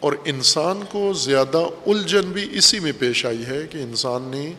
اور 0.00 0.12
انسان 0.24 0.80
کو 0.90 1.12
زیادہ 1.12 1.58
الجھن 1.86 2.32
بھی 2.32 2.58
اسی 2.58 2.80
میں 2.80 2.92
پیش 2.98 3.26
آئی 3.26 3.46
ہے 3.46 3.66
کہ 3.70 3.78
انسان 3.78 4.22
نے 4.22 4.52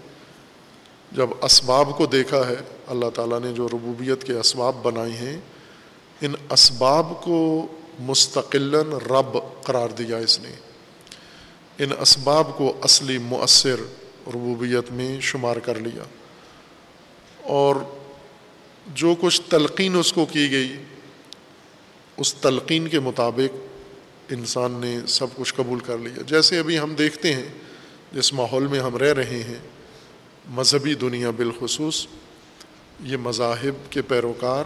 جب 1.11 1.29
اسباب 1.41 1.97
کو 1.97 2.05
دیکھا 2.05 2.47
ہے، 2.47 2.55
اللہ 2.87 3.09
تعالیٰ 3.13 3.39
نے 3.39 3.53
جو 3.53 3.67
ربوبیت 3.67 4.23
کے 4.23 4.33
اسباب 4.33 4.75
بنائے 4.83 5.11
ہیں، 5.11 5.37
ان 6.21 6.33
اسباب 6.51 7.13
کو 7.23 7.67
مستقل 7.99 8.75
رب 9.09 9.37
قرار 9.63 9.89
دیا 9.89 10.17
اس 10.17 10.39
نے۔ 10.39 10.51
ان 11.79 11.89
اسباب 11.99 12.57
کو 12.57 12.73
اصلی 12.81 13.17
مؤثر 13.17 13.75
ربوبیت 14.27 14.91
میں 14.91 15.21
شمار 15.21 15.55
کر 15.55 15.79
لیا۔ 15.79 16.03
اور 17.41 17.75
جو 18.87 19.15
کچھ 19.19 19.41
تلقین 19.49 19.95
اس 19.95 20.13
کو 20.13 20.25
کی 20.25 20.51
گئی، 20.51 20.75
اس 22.17 22.33
تلقین 22.33 22.87
کے 22.87 22.99
مطابق 22.99 23.57
انسان 24.31 24.71
نے 24.71 24.99
سب 25.07 25.27
کچھ 25.35 25.53
قبول 25.53 25.79
کر 25.79 25.97
لیا۔ 25.97 26.21
جیسے 26.27 26.59
ابھی 26.59 26.79
ہم 26.79 26.95
دیکھتے 26.95 27.33
ہیں، 27.33 27.45
جس 28.11 28.33
ماحول 28.33 28.67
میں 28.67 28.79
ہم 28.79 28.97
رہ 28.97 29.13
رہے 29.13 29.43
ہیں، 29.43 29.59
مذہبی 30.49 30.93
دنیا 30.93 31.29
بالخصوص، 31.29 32.07
یہ 33.03 33.17
مذاہب 33.17 33.91
کے 33.91 34.01
پیروکار، 34.01 34.65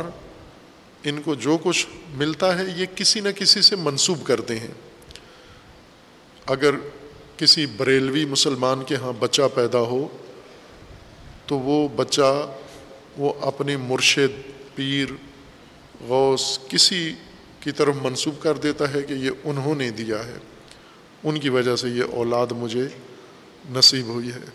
ان 1.03 1.21
کو 1.21 1.35
جو 1.35 1.57
کچھ 1.63 1.87
ملتا 2.09 2.59
ہے، 2.59 2.63
یہ 2.75 2.85
کسی 2.95 3.19
نہ 3.19 3.29
کسی 3.29 3.61
سے 3.61 3.75
منسوب 3.75 4.23
کرتے 4.23 4.59
ہیں۔ 4.59 4.73
اگر 6.45 6.71
کسی 7.39 7.65
بریلوی 7.65 8.25
مسلمان 8.25 8.83
کے 8.83 8.95
ہاں 8.95 9.13
بچہ 9.19 9.41
پیدا 9.55 9.79
ہو، 9.79 10.07
تو 11.45 11.59
وہ 11.59 11.87
بچہ، 11.87 12.51
وہ 13.17 13.33
اپنے 13.41 13.77
مرشد، 13.77 14.51
پیر، 14.75 15.07
غوث، 16.07 16.59
کسی 16.69 17.13
کی 17.59 17.71
طرف 17.71 17.95
منسوب 18.01 18.43
کر 18.43 18.53
دیتا 18.53 18.93
ہے 18.93 19.01
کہ 19.01 19.13
یہ 19.13 19.31
انہوں 19.43 19.75
نے 19.75 19.89
دیا 19.89 20.25
ہے۔ 20.25 20.37
ان 21.23 21.39
کی 21.39 21.49
وجہ 21.49 21.75
سے 21.75 21.89
یہ 21.89 22.03
اولاد 22.03 22.47
مجھے 22.51 22.87
نصیب 23.69 24.05
ہوئی 24.05 24.31
ہے۔ 24.31 24.45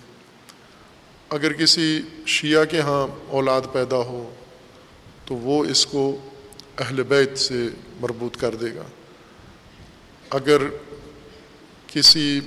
اگر 1.28 1.52
کسی 1.52 2.02
شیعہ 2.26 2.64
کے 2.64 2.80
ہاں 2.80 3.06
اولاد 3.28 3.62
پیدا 3.72 3.96
ہو، 3.96 4.34
تو 5.24 5.34
وہ 5.34 5.64
اس 5.64 5.86
کو 5.86 6.28
اہل 6.78 7.02
بیت 7.02 7.38
سے 7.38 7.68
مربوط 8.00 8.36
کر 8.36 8.54
دے 8.54 8.74
گا۔ 8.74 8.84
اگر 10.30 10.62
کسی 11.86 12.40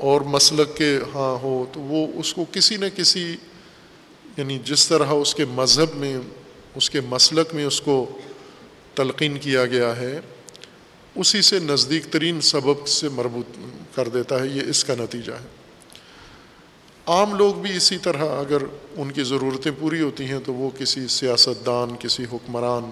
اور 0.00 0.20
مسلک 0.20 0.76
کے 0.76 0.98
ہاں 1.14 1.42
ہو، 1.42 1.64
تو 1.72 1.80
وہ 1.80 2.06
اس 2.14 2.34
کو 2.34 2.44
کسی 2.52 2.76
نہ 2.76 2.84
کسی 2.96 3.36
یعنی 4.36 4.58
جس 4.64 4.88
طرح 4.88 5.06
اس 5.06 5.34
کے 5.34 5.44
مذہب 5.44 5.94
میں، 5.94 6.18
اس 6.74 6.90
کے 6.90 7.00
مسلک 7.00 7.54
میں 7.54 7.64
اس 7.64 7.80
کو 7.80 8.06
تلقین 8.94 9.38
کیا 9.38 9.66
گیا 9.66 9.96
ہے، 9.96 10.20
اسی 11.14 11.42
سے 11.42 11.58
نزدیک 11.58 12.04
ترین 12.10 12.40
سبب 12.40 12.86
سے 12.88 13.08
مربوط 13.08 13.58
کر 13.94 14.08
دیتا 14.08 14.40
ہے، 14.40 14.46
یہ 14.46 14.62
اس 14.68 14.84
کا 14.84 14.94
نتیجہ 14.94 15.32
ہے۔ 15.32 15.46
عام 17.06 17.34
لوگ 17.34 17.54
بھی 17.54 17.76
اسی 17.76 17.98
طرح 17.98 18.18
اگر 18.18 18.62
ان 18.96 19.10
کی 19.10 19.22
ضرورتیں 19.22 19.72
پوری 19.78 20.00
ہوتی 20.00 20.24
ہیں، 20.24 20.38
تو 20.44 20.54
وہ 20.54 20.70
کسی 20.78 21.08
سیاست 21.08 21.66
دان 21.66 21.96
کسی 21.98 22.24
حکمران، 22.32 22.90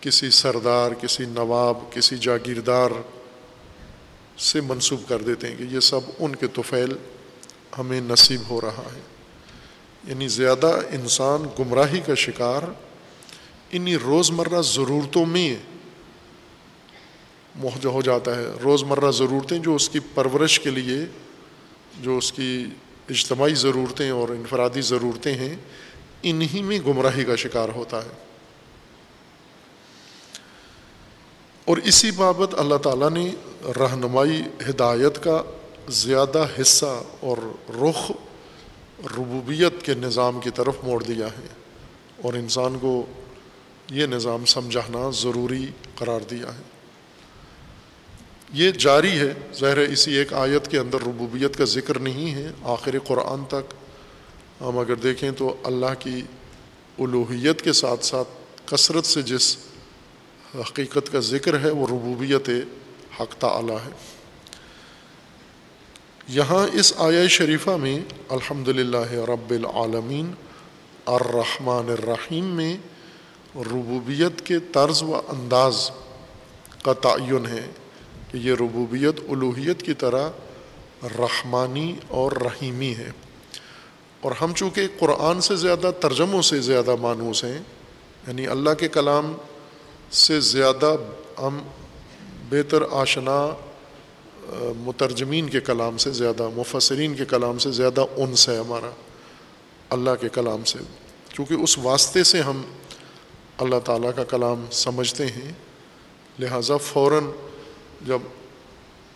کسی 0.00 0.30
سردار، 0.30 0.92
کسی 0.92 1.24
نواب، 1.24 1.78
کسی 1.92 2.18
جاگیردار 2.18 2.90
سے 4.38 4.60
منسوب 4.60 5.02
کر 5.08 5.22
دیتے 5.22 5.48
ہیں 5.48 5.56
کہ 5.56 5.62
یہ 5.62 5.80
سب 5.80 6.00
ان 6.18 6.36
کے 6.36 6.46
توفیل 6.46 6.92
ہمیں 7.78 8.00
نصیب 8.00 8.40
ہو 8.50 8.60
رہا 8.60 8.82
ہے۔ 8.94 9.00
یعنی 10.04 10.28
زیادہ 10.28 10.80
انسان 10.90 11.44
گمراہی 11.58 12.00
کا 12.00 12.14
شکار 12.14 12.62
انہی 13.70 13.96
روزمرہ 13.96 14.62
ضرورتوں 14.62 15.26
میں 15.26 15.56
ہو 17.84 18.02
جاتا 18.02 18.36
ہے۔ 18.36 18.46
روزمرہ 18.64 19.10
ضرورتیں 19.10 19.58
جو 19.58 19.74
اس 19.74 19.88
کی 19.88 19.98
پرورش 20.14 20.60
کے 20.60 20.70
لیے، 20.70 20.98
جو 22.02 22.18
اس 22.18 22.32
کی 22.32 22.66
اجتماعی 23.10 23.54
ضرورتیں 23.54 24.10
اور 24.10 24.28
انفرادی 24.28 24.80
ضرورتیں 24.80 25.34
ہیں، 25.34 25.56
انہی 26.22 26.62
میں 26.62 26.78
گمراہی 26.86 27.24
کا 27.24 27.36
شکار 27.36 27.68
ہوتا 27.68 28.04
ہے۔ 28.04 28.10
اور 31.64 31.76
اسی 31.76 32.10
بابت 32.10 32.54
اللہ 32.58 32.74
تعالیٰ 32.74 33.10
نے 33.10 33.30
رہنمائی 33.64 34.42
ہدایت 34.68 35.24
کا 35.24 35.42
زیادہ 35.88 36.46
حصہ 36.60 37.02
اور 37.20 37.36
رخ 37.70 38.10
ربوبیت 39.04 39.82
کے 39.82 39.94
نظام 39.94 40.40
کی 40.40 40.50
طرف 40.50 40.74
موڑ 40.82 41.02
دیا 41.02 41.26
ہے 41.26 41.46
اور 42.22 42.34
انسان 42.34 42.78
کو 42.78 43.06
یہ 43.90 44.06
نظام 44.06 44.44
سمجھانا 44.44 45.10
ضروری 45.10 45.66
قرار 45.94 46.20
دیا 46.20 46.54
ہے۔ 46.54 46.62
یہ 48.52 48.70
جاری 48.70 49.18
ہے۔ 49.18 49.34
ظاہر 49.54 49.78
اسی 49.78 50.14
ایک 50.14 50.32
آیت 50.32 50.68
کے 50.68 50.78
اندر 50.78 50.98
ربوبیت 51.06 51.56
کا 51.56 51.64
ذکر 51.64 51.98
نہیں 51.98 52.34
ہے۔ 52.34 52.50
آخر 52.62 52.98
قرآن 53.04 53.44
تک 53.44 53.74
ہم 54.60 54.78
اگر 54.78 54.94
دیکھیں 54.94 55.30
تو 55.30 55.56
اللہ 55.64 55.94
کی 55.98 56.22
الوحیت 56.98 57.62
کے 57.62 57.72
ساتھ 57.72 58.04
ساتھ 58.04 58.28
کثرت 58.66 59.04
سے 59.04 59.22
جس 59.22 59.56
حقیقت 60.54 61.12
کا 61.12 61.20
ذکر 61.20 61.64
ہے 61.64 61.70
وہ 61.70 61.86
ربوبیت 61.86 62.50
حق 63.20 63.34
تعلیٰ 63.38 63.76
ہے۔ 63.76 63.90
یہاں 66.28 66.76
اس 66.76 66.92
آیا 66.96 67.26
شریفہ 67.26 67.70
میں 67.70 67.98
الحمد 68.28 68.68
للہ 68.68 69.12
رب 69.12 69.50
العالمین 69.50 70.32
الرحمن 71.06 71.90
الرحیم 71.90 72.44
میں 72.44 72.76
ربوبیت 73.56 74.46
کے 74.46 74.58
طرز 74.72 75.02
و 75.02 75.16
انداز 75.16 75.90
کا 76.82 76.92
تعین 76.92 77.46
ہے 77.46 77.70
کہ 78.30 78.36
یہ 78.36 78.54
ربوبیت 78.54 79.20
الوحیت 79.28 79.82
کی 79.82 79.94
طرح 79.94 80.28
رحمانی 81.02 81.96
اور 82.08 82.32
رحیمی 82.32 82.94
ہے۔ 82.94 83.10
اور 84.20 84.32
ہم 84.32 84.52
چونکہ 84.54 84.86
قرآن 84.98 85.40
سے 85.40 85.56
زیادہ 85.56 85.90
ترجموں 86.00 86.42
سے 86.42 86.60
زیادہ 86.60 86.94
مانوس 87.00 87.44
ہیں 87.44 87.58
یعنی 88.26 88.46
اللہ 88.46 88.70
کے 88.70 88.88
کلام 88.88 89.32
سے 90.10 90.40
زیادہ 90.40 90.96
ہم 91.38 91.62
بہتر 92.50 92.82
آشنا 92.90 93.54
مترجمین 94.76 95.48
کے 95.48 95.60
کلام 95.60 95.96
سے 95.96 96.10
زیادہ، 96.10 96.48
مفسرین 96.56 97.14
کے 97.14 97.24
کلام 97.24 97.58
سے 97.58 97.70
زیادہ 97.70 98.04
انس 98.16 98.48
ہے 98.48 98.58
ہمارا 98.58 98.90
اللہ 99.90 100.10
کے 100.20 100.28
کلام 100.28 100.64
سے۔ 100.64 100.78
چونکہ 101.32 101.54
اس 101.54 101.78
واسطے 101.78 102.24
سے 102.24 102.40
ہم 102.40 102.62
اللہ 103.58 103.76
تعالیٰ 103.84 104.10
کا 104.16 104.24
کلام 104.24 104.64
سمجھتے 104.70 105.26
ہیں۔ 105.26 105.52
لہٰذا 106.38 106.76
فوراً 106.76 107.24
جب 108.06 108.18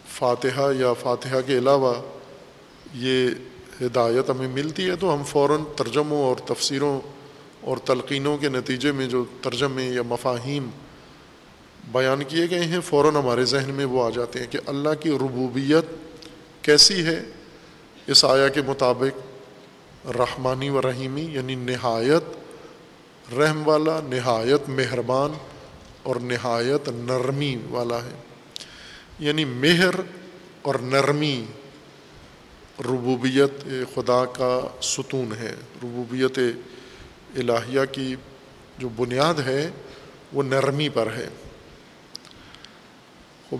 فاتحہ 0.09 0.73
یا 0.79 0.93
فاتحہ 0.93 1.41
کے 1.47 1.59
علاوہ 1.59 1.95
یہ 2.95 3.29
ہدایت 3.81 4.31
ہمیں 4.31 4.49
ملتی 4.49 4.91
ہے 4.91 4.97
تو 4.97 5.15
ہم 5.15 5.23
فوراً 5.25 5.61
ترجموں 5.77 6.25
اور 6.25 6.37
تفسیروں 6.37 7.01
اور 7.61 7.77
تلقینوں 7.77 8.39
کے 8.39 8.49
نتیجے 8.49 8.93
میں 8.93 9.07
جو 9.07 9.25
ترجمے 9.43 9.85
یا 9.85 10.03
مفاہیم 10.03 10.71
بیان 11.89 12.25
کیے 12.25 12.51
گئے 12.51 12.65
ہیں، 12.65 12.81
فوراً 12.81 13.15
ہمارے 13.15 13.45
ذہن 13.45 13.71
میں 13.71 13.85
وہ 13.85 14.05
آ 14.05 14.11
جاتے 14.11 14.41
ہیں 14.41 14.47
کہ 14.47 14.59
اللہ 14.67 14.89
کی 15.01 15.11
ربوبیت 15.11 15.85
کیسی 16.65 17.07
ہے؟ 17.07 17.23
اس 18.07 18.25
آیا 18.25 18.49
کے 18.49 18.63
مطابق 18.63 19.19
رحمانی 20.07 20.69
و 20.69 20.83
رحیمی 20.83 21.23
یعنی 21.23 21.55
نہایت 21.55 22.23
رحم 23.35 23.69
والا، 23.69 24.01
نہایت 24.05 24.69
مہربان 24.69 25.33
اور 26.03 26.17
نہایت 26.17 26.89
نرمی 26.89 27.57
والا 27.71 27.97
ہے۔ 27.97 28.23
یعنی 29.19 29.45
مہر 29.45 29.95
اور 30.63 30.75
نرمی 30.75 31.45
ربوبیت 32.81 33.65
خدا 33.95 34.25
کا 34.25 34.61
ستون 34.83 35.33
ہے۔ 35.39 35.55
ربوبیت 35.83 36.39
الہیہ 37.37 37.81
کی 37.93 38.17
جو 38.79 38.89
بنیاد 38.89 39.35
ہے، 39.35 39.71
وہ 40.33 40.43
نرمی 40.43 40.89
پر 40.89 41.09
ہے۔ 41.17 41.29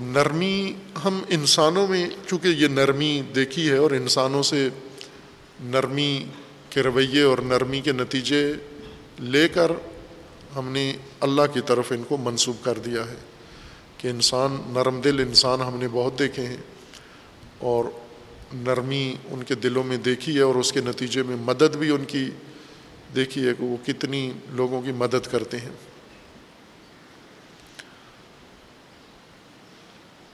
نرمی 0.01 0.73
ہم 1.05 1.21
انسانوں 1.29 1.87
میں، 1.87 2.09
چونکہ 2.27 2.49
یہ 2.49 2.69
نرمی 2.69 3.23
دیکھی 3.35 3.71
ہے 3.71 3.77
اور 3.77 3.91
انسانوں 3.91 4.43
سے 4.43 4.69
نرمی 5.61 6.25
کے 6.71 6.83
رویے 6.83 7.23
اور 7.23 7.39
نرمی 7.39 7.81
کے 7.81 7.93
نتیجے 7.93 8.53
لے 9.21 9.49
کر 9.49 9.73
ہم 10.57 10.69
نے 10.69 10.97
اللہ 11.21 11.43
کی 11.53 11.61
طرف 11.67 11.93
ان 11.93 12.03
کو 12.09 12.17
منسوب 12.17 12.65
کر 12.65 12.79
دیا 12.79 13.11
ہے 13.11 13.17
کہ 13.97 14.09
انسان، 14.09 14.57
نرم 14.67 15.01
دل 15.01 15.21
انسان 15.21 15.61
ہم 15.61 15.77
نے 15.77 15.89
بہت 15.93 16.19
دیکھے 16.19 16.47
ہیں 16.47 16.57
اور 17.59 17.85
نرمی 18.55 19.15
ان 19.25 19.43
کے 19.43 19.55
دلوں 19.55 19.85
میں 19.85 19.97
دیکھی 19.97 20.37
ہے 20.37 20.41
اور 20.41 20.55
اس 20.55 20.73
کے 20.73 20.81
نتیجے 20.81 21.23
میں 21.23 21.37
مدد 21.41 21.77
بھی 21.77 21.91
ان 21.91 22.05
کی 22.05 22.31
دیکھی 23.15 23.49
ہے 23.49 23.53
کہ 23.59 23.65
وہ 23.65 23.77
کتنی 23.87 24.31
لوگوں 24.51 24.83
کی 24.83 24.93
مدد 24.93 25.27
کرتے 25.31 25.57
ہیں۔ 25.57 25.92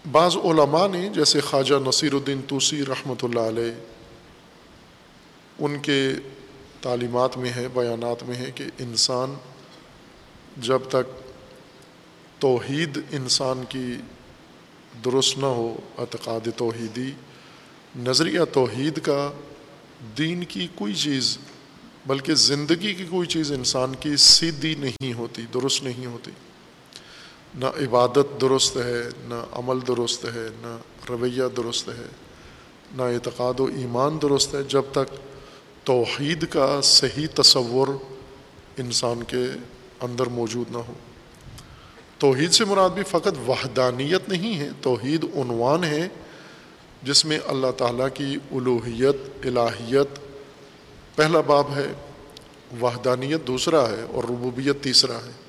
بعض 0.04 0.36
علماء 0.36 0.86
نے 0.88 1.08
جیسے 1.14 1.40
خواجہ 1.40 1.74
نصیر 1.86 2.12
الدین 2.12 2.40
توسی 2.46 2.84
رحمۃ 2.86 3.22
اللہ 3.22 3.40
علیہ، 3.40 3.72
ان 5.58 5.78
کے 5.82 6.12
تعلیمات 6.80 7.36
میں 7.38 7.50
ہے 7.50 7.66
بیانات 7.74 8.22
میں 8.22 8.36
ہے 8.36 8.50
کہ 8.54 8.64
انسان 8.78 9.34
جب 10.56 10.88
تک 10.88 11.10
توحید 12.38 12.98
انسان 13.10 13.64
کی 13.68 13.96
درست 15.04 15.38
نہ 15.38 15.46
ہو، 15.46 15.76
اعتقاد 15.98 16.48
توحیدی، 16.56 17.10
نظریہ 17.96 18.44
توحید 18.52 19.00
کا 19.02 19.30
دین 20.18 20.44
کی 20.44 20.66
کوئی 20.74 20.94
چیز، 20.94 21.38
بلکہ 22.06 22.34
زندگی 22.34 22.94
کی 22.94 23.06
کوئی 23.10 23.28
چیز 23.28 23.52
انسان 23.52 23.94
کی 24.00 24.16
سیدھی 24.16 24.74
نہیں 24.74 25.12
ہوتی، 25.12 25.42
درست 25.54 25.82
نہیں 25.82 26.06
ہوتی۔ 26.06 26.30
نہ 27.54 27.66
عبادت 27.66 28.40
درست 28.40 28.76
ہے، 28.76 29.02
نہ 29.20 29.44
عمل 29.52 29.78
درست 29.88 30.24
ہے، 30.24 30.46
نہ 30.60 30.76
رویہ 31.08 31.42
درست 31.56 31.88
ہے، 31.88 32.06
نہ 32.96 33.02
اعتقاد 33.02 33.60
و 33.60 33.64
ایمان 33.64 34.18
درست 34.22 34.54
ہے۔ 34.54 34.62
جب 34.62 34.82
تک 34.92 35.14
توحید 35.84 36.48
کا 36.50 36.80
صحیح 36.82 37.26
تصور 37.34 37.88
انسان 38.76 39.22
کے 39.22 39.44
اندر 40.00 40.26
موجود 40.26 40.70
نہ 40.70 40.78
ہو۔ 40.78 40.92
توحید 42.18 42.52
سے 42.52 42.64
مراد 42.64 42.90
بھی 42.90 43.02
فقط 43.02 43.48
وحدانیت 43.48 44.28
نہیں 44.28 44.58
ہے، 44.58 44.68
توحید 44.82 45.24
عنوان 45.24 45.84
ہے، 45.84 46.08
جس 47.02 47.24
میں 47.24 47.38
اللہ 47.46 47.70
تعالیٰ 47.76 48.08
کی 48.14 48.36
الوحیت 48.50 49.46
الہیت 49.46 50.18
پہلا 51.16 51.40
باب 51.40 51.66
ہے، 51.76 51.92
وحدانیت 52.80 53.46
دوسرا 53.46 53.88
ہے 53.88 54.02
اور 54.10 54.24
ربوبیت 54.24 54.82
تیسرا 54.82 55.16
ہے۔ 55.16 55.47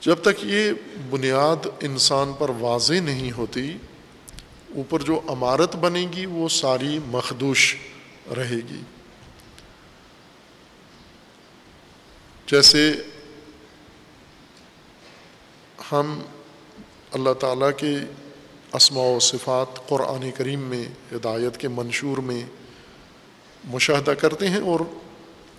جب 0.00 0.16
تک 0.22 0.44
یہ 0.44 0.72
بنیاد 1.10 1.66
انسان 1.80 2.32
پر 2.38 2.48
واضح 2.48 2.94
نہیں 2.94 3.32
ہوتی، 3.32 3.78
اوپر 4.74 5.02
جو 5.02 5.20
عمارت 5.28 5.76
بنے 5.76 6.06
گی 6.16 6.26
وہ 6.26 6.48
ساری 6.48 6.98
مخدوش 7.06 7.76
رہے 8.36 8.56
گی۔ 8.56 8.80
جیسے 12.46 12.92
ہم 15.92 16.20
اللہ 17.12 17.32
تعالیٰ 17.32 17.70
کے 17.76 17.96
اسماء 18.72 19.02
و 19.02 19.18
صفات 19.20 19.88
قرآن 19.88 20.30
کریم 20.30 20.60
میں، 20.60 20.84
ہدایت 21.12 21.56
کے 21.56 21.68
منشور 21.68 22.18
میں 22.18 22.42
مشاہدہ 23.64 24.10
کرتے 24.10 24.48
ہیں 24.48 24.60
اور 24.60 24.80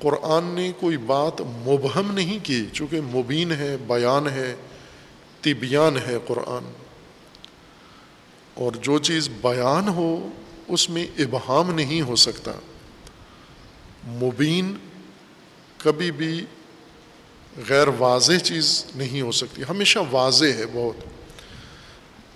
قرآن 0.02 0.44
نے 0.44 0.72
کوئی 0.80 0.98
بات 0.98 1.42
مبہم 1.42 2.12
نہیں 2.14 2.46
کی، 2.46 2.66
چونکہ 2.74 3.02
مبین 3.02 3.52
ہے، 3.52 3.78
بیان 3.88 4.28
ہے، 4.28 4.56
طبیان 5.42 5.98
ہے 5.98 6.18
قرآن۔ 6.28 6.72
اور 8.54 8.72
جو 8.72 9.00
چیز 9.00 9.30
بیان 9.42 9.88
ہو، 9.88 10.30
اس 10.68 10.90
میں 10.90 11.08
ابہام 11.18 11.72
نہیں 11.72 12.02
ہو 12.02 12.16
سکتا۔ 12.16 12.52
مبین 14.08 14.76
کبھی 15.78 16.12
بھی 16.12 16.46
غیر 17.70 17.88
واضح 17.98 18.38
چیز 18.44 18.86
نہیں 18.96 19.22
ہو 19.22 19.32
سکتی۔ 19.32 19.62
ہمیشہ 19.70 20.00
واضح 20.12 20.46
ہے 20.46 20.66
بہت۔ 20.74 21.06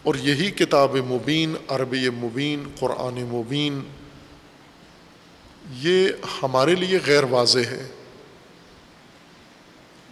اور 0.03 0.15
یہی 0.15 0.51
کتاب 0.51 0.95
مبین، 0.95 1.55
عربی 1.67 2.09
مبین، 2.09 2.63
قرآن 2.79 3.13
مبین 3.13 3.83
یہ 5.71 6.09
ہمارے 6.43 6.75
لیے 6.75 6.99
غیر 7.05 7.23
واضح 7.23 7.59
ہے۔ 7.59 7.87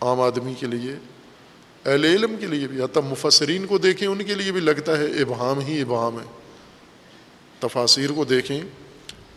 عام 0.01 0.21
آدمی 0.21 0.53
کے 0.53 0.67
لیے، 0.67 0.95
اہل 1.85 2.05
علم 2.05 2.35
کے 2.39 2.45
لیے 2.45 2.67
بھی، 2.67 2.83
حتیٰ 2.83 3.03
مفسرین 3.03 3.65
کو 3.65 3.77
دیکھیں، 3.77 4.07
ان 4.07 4.23
کے 4.23 4.35
لیے 4.35 4.51
بھی 4.51 4.59
لگتا 4.59 4.97
ہے 4.97 5.05
ابہام 5.05 5.59
ہی 5.59 5.81
ابہام 5.81 6.19
ہے۔ 6.19 6.25
تفاصیر 7.59 8.11
کو 8.11 8.25
دیکھیں 8.25 8.61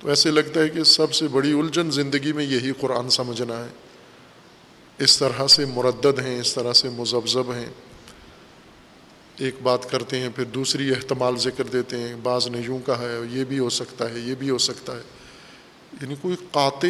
تو 0.00 0.08
ایسے 0.08 0.30
لگتا 0.30 0.60
ہے 0.60 0.68
کہ 0.68 0.84
سب 0.84 1.14
سے 1.14 1.28
بڑی 1.28 1.52
الجھن 1.52 1.90
زندگی 1.90 2.32
میں 2.32 2.44
یہی 2.44 2.72
قرآن 2.80 3.10
سمجھنا 3.10 3.64
ہے۔ 3.64 3.68
اس 4.98 5.18
طرح 5.18 5.46
سے 5.46 5.64
مردد 5.64 6.18
ہیں، 6.18 6.40
اس 6.40 6.54
طرح 6.54 6.72
سے 6.72 6.88
مذبذب 6.88 7.52
ہیں۔ 7.52 7.66
ایک 9.38 9.54
بات 9.62 9.90
کرتے 9.90 10.18
ہیں، 10.18 10.28
پھر 10.36 10.44
دوسری 10.44 10.90
احتمال 10.90 11.36
ذکر 11.36 11.64
دیتے 11.64 11.98
ہیں، 11.98 12.14
بعض 12.22 12.48
نے 12.48 12.60
یوں 12.64 12.78
کہا 12.86 13.02
ہے، 13.02 13.20
یہ 13.30 13.44
بھی 13.44 13.58
ہو 13.58 13.70
سکتا 13.70 14.10
ہے، 14.10 14.18
یہ 14.18 14.34
بھی 14.34 14.50
ہو 14.50 14.58
سکتا 14.58 14.96
ہے۔ 14.96 15.02
یعنی 16.02 16.14
کوئی 16.22 16.36
قاطع 16.50 16.88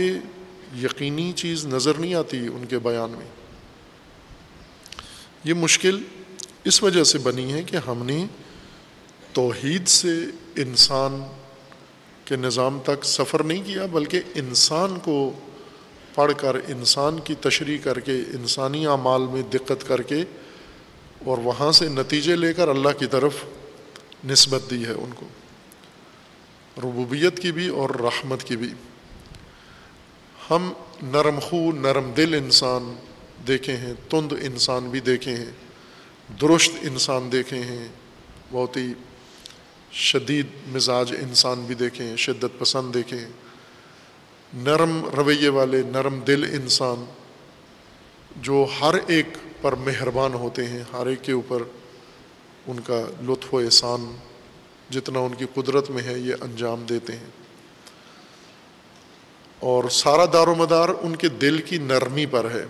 یقینی 0.77 1.33
چیز 1.37 1.67
نظر 1.67 1.95
نہیں 1.95 2.15
آتی 2.15 2.37
ان 2.37 2.65
کے 2.69 2.79
بیان 2.79 3.11
میں۔ 3.11 3.27
یہ 5.45 5.55
مشکل 5.55 6.03
اس 6.65 6.83
وجہ 6.83 7.05
سے 7.05 7.19
بنی 7.19 7.53
ہے 7.53 7.63
کہ 7.63 7.77
ہم 7.77 8.03
نے 8.07 8.27
توحید 9.33 9.89
سے 9.89 10.15
انسان 10.57 11.23
کے 12.25 12.37
نظام 12.37 12.79
تک 12.85 13.05
سفر 13.05 13.43
نہیں 13.43 13.63
کیا، 13.67 13.87
بلکہ 13.87 14.21
انسان 14.35 14.99
کو 14.99 15.33
پڑھ 16.15 16.33
کر، 16.37 16.57
انسان 16.69 17.21
کی 17.21 17.35
تشریح 17.35 17.79
کر 17.85 18.01
کے، 18.01 18.13
انسانی 18.13 18.87
اعمال 18.87 19.23
میں 19.23 19.43
دقت 19.43 19.89
کر 19.89 20.03
کے 20.03 20.25
اور 21.25 21.39
وہاں 21.39 21.73
سے 21.73 21.89
نتیجے 21.89 22.37
لے 22.37 22.55
کر 22.55 22.69
اللہ 22.69 22.99
کی 22.99 23.07
طرف 23.07 23.33
نسبت 24.25 24.71
دی 24.71 24.85
ہے 24.85 24.93
ان 24.93 25.11
کو۔ 25.17 25.27
ربوبیت 26.79 27.41
کی 27.41 27.53
بھی 27.53 27.69
اور 27.69 27.91
رحمت 27.91 28.45
کی 28.45 28.57
بھی۔ 28.57 28.69
ہم 30.51 30.73
نرم 31.03 31.39
خو، 31.39 31.73
نرم 31.73 32.13
دل 32.17 32.35
انسان 32.35 32.95
دیکھے 33.47 33.77
ہیں، 33.77 33.93
تند 34.11 34.33
انسان 34.43 34.89
بھی 34.89 35.01
دیکھے 35.01 35.35
ہیں 35.35 35.51
درست 36.41 36.73
انسان 36.83 37.33
دیکھے 37.33 37.61
ہیں، 37.61 37.89
بہت 38.53 38.77
ہی 38.77 38.93
شدید 39.93 40.47
مزاج 40.69 41.15
انسان 41.21 41.65
بھی 41.67 41.75
دیکھے 41.75 42.05
ہیں، 42.05 42.17
شدت 42.17 42.59
پسند 42.59 42.95
دیکھے 42.95 43.17
ہیں۔ 43.17 43.31
نرم 44.55 45.05
رویے 45.17 45.49
والے، 45.49 45.83
نرم 45.87 46.21
دل 46.21 46.45
انسان 46.45 47.05
جو 48.37 48.67
ہر 48.81 48.95
ایک 49.07 49.27
پر 49.61 49.73
مہربان 49.73 50.35
ہوتے 50.35 50.67
ہیں، 50.67 50.83
ہر 50.93 51.07
ایک 51.07 51.25
کے 51.25 51.33
اوپر 51.33 51.63
ان 52.67 52.81
کا 52.81 53.05
لطف 53.23 53.55
و 53.55 53.59
احسان 53.59 54.17
جتنا 54.91 55.19
ان 55.19 55.35
کی 55.35 55.45
قدرت 55.55 55.91
میں 55.91 56.03
ہے، 56.03 56.19
یہ 56.19 56.35
انجام 56.41 56.85
دیتے 56.89 57.13
ہیں۔ 57.13 57.46
اور 59.59 59.89
سارا 59.89 60.25
دار 60.33 60.47
و 60.47 60.55
مدار 60.55 60.89
ان 60.89 61.17
کے 61.17 61.29
دل 61.29 61.59
کی 61.59 61.79
نرمی 61.79 62.27
پر 62.27 62.51
ہے۔ 62.51 62.65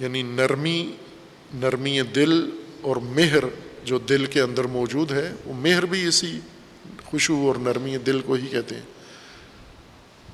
یعنی 0.00 0.22
نرمی 0.22 0.92
نرمی 1.54 2.02
دل 2.02 2.50
اور 2.82 2.96
مہر 2.96 3.44
جو 3.84 3.98
دل 3.98 4.26
کے 4.26 4.40
اندر 4.40 4.64
موجود 4.64 5.12
ہے، 5.12 5.32
وہ 5.44 5.52
مہر 5.54 5.86
بھی 5.86 6.06
اسی 6.06 6.40
خوشو 7.04 7.46
اور 7.46 7.56
نرمی 7.56 7.96
دل 7.96 8.20
کو 8.20 8.32
ہی 8.32 8.46
کہتے 8.46 8.74
ہیں۔ 8.74 8.82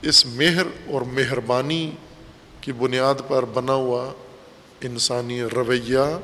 اس 0.03 0.27
مہر 0.27 0.67
اور 0.91 1.03
مہربانی 1.03 1.91
کی 2.61 2.73
بنیاد 2.73 3.15
پر 3.29 3.45
بنا 3.45 3.73
ہوا 3.73 4.13
انسانی 4.81 5.43
رویہ، 5.43 6.19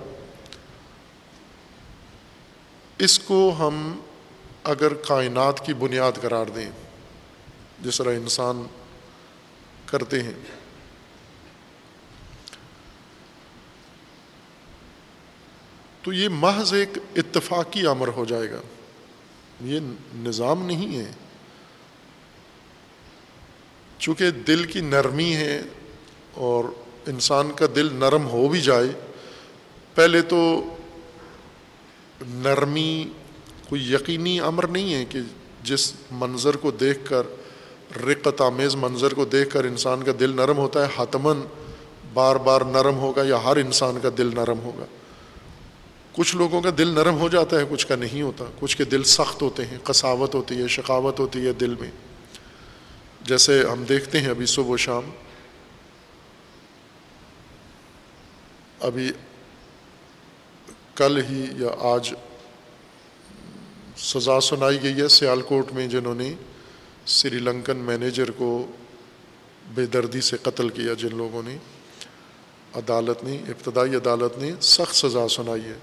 اس 2.99 3.19
کو 3.19 3.55
ہم 3.59 4.01
اگر 4.65 4.95
کائنات 4.95 5.67
کی 5.67 5.75
بنیاد 5.75 6.13
قرار 6.21 6.47
دیں۔ 6.47 6.71
جس 7.83 7.99
طرح 7.99 8.11
انسان 8.11 8.67
کرتے 9.87 10.23
ہیں۔ 10.23 10.33
تو 16.03 16.13
یہ 16.13 16.29
محض 16.29 16.73
ایک 16.73 16.89
اتفاقی 17.17 17.87
امر 17.87 18.09
ہو 18.09 18.25
جائے 18.25 18.51
گا۔ 18.51 18.61
یہ 19.61 19.81
نظام 20.15 20.67
نہیں 20.67 20.99
ہے۔ 20.99 21.13
چونکہ 23.99 24.31
دل 24.31 24.65
کی 24.65 24.81
نرمی 24.81 25.37
ہے 25.37 25.63
اور 26.35 26.65
انسان 27.07 27.53
کا 27.57 27.67
دل 27.75 27.95
نرم 27.95 28.27
ہو 28.27 28.49
بھی 28.49 28.61
جائے، 28.61 28.89
پہلے 29.95 30.23
تو 30.23 30.63
نرمی 32.21 33.09
کوئی 33.69 33.95
یقینی 33.95 34.41
امر 34.41 34.67
نہیں 34.67 34.95
ہے 34.95 35.05
کہ 35.05 35.19
جس 35.63 35.93
منظر 36.11 36.57
کو 36.57 36.71
دیکھ 36.71 36.99
کر 37.05 37.23
رقت 37.97 38.41
آمیز 38.41 38.75
منظر 38.77 39.15
کو 39.15 39.25
دیکھ 39.25 39.51
کر 39.51 39.65
انسان 39.65 40.03
کا 40.03 40.13
دل 40.21 40.37
نرم 40.37 40.59
ہوتا 40.59 40.87
ہے 40.87 40.93
حتمن 40.97 41.41
بار 42.15 42.37
بار 42.37 42.61
نرم 42.61 42.97
ہوگا 42.99 43.23
یا 43.23 43.45
ہر 43.45 43.57
انسان 43.57 43.99
کا 44.03 44.09
دل 44.19 44.31
نرم 44.35 44.61
ہوگا۔ 44.61 44.85
کچھ 46.13 46.37
لوگوں 46.37 46.63
کا 46.63 46.71
دل 46.79 46.89
نرم 46.89 47.19
ہو 47.19 47.29
جاتا 47.29 47.61
ہے، 47.61 47.65
کچھ 47.71 47.87
کا 47.87 47.97
نہیں 47.97 48.23
ہوتا۔ 48.23 48.45
کچھ 48.61 48.77
کے 48.77 48.85
دل 48.85 49.03
سخت 49.03 49.43
ہوتے 49.43 49.67
ہیں، 49.67 49.79
قساوت 49.85 50.35
ہوتی 50.35 50.63
ہے، 50.63 50.69
شقاوت 50.69 51.21
ہوتی 51.21 51.47
ہے 51.47 51.53
دل 51.53 51.75
میں۔ 51.75 51.91
جیسے 53.23 53.65
ہم 53.65 53.85
دیکھتے 53.85 54.21
ہیں 54.21 54.29
ابھی 54.29 54.47
صبح 54.47 54.71
و 54.71 54.77
شام۔ 54.77 55.11
ابھی 58.81 59.13
کل 60.95 61.23
ہی 61.29 61.47
یا 61.59 61.69
آج 61.79 62.15
سزا 63.97 64.41
سنائی 64.41 64.83
گئی 64.83 65.01
ہے 65.01 65.09
سیال 65.09 65.43
کوٹ 65.43 65.73
میں 65.73 65.87
جنہوں 65.87 66.15
نے 66.15 66.35
سری 67.07 67.39
لنکن 67.39 67.77
مینیجر 67.77 68.31
کو 68.31 68.67
بے 69.75 69.87
دردی 69.87 70.21
سے 70.21 70.37
قتل 70.43 70.69
کیا 70.69 70.95
جن 70.95 71.17
لوگوں 71.17 71.43
نے۔ 71.43 71.57
عدالت 72.75 73.25
نے، 73.25 73.37
ابتدائی 73.37 73.97
عدالت 73.97 74.39
نے 74.39 74.53
سخت 74.61 74.95
سزا 74.95 75.29
سنائی 75.29 75.65
ہے۔ 75.65 75.79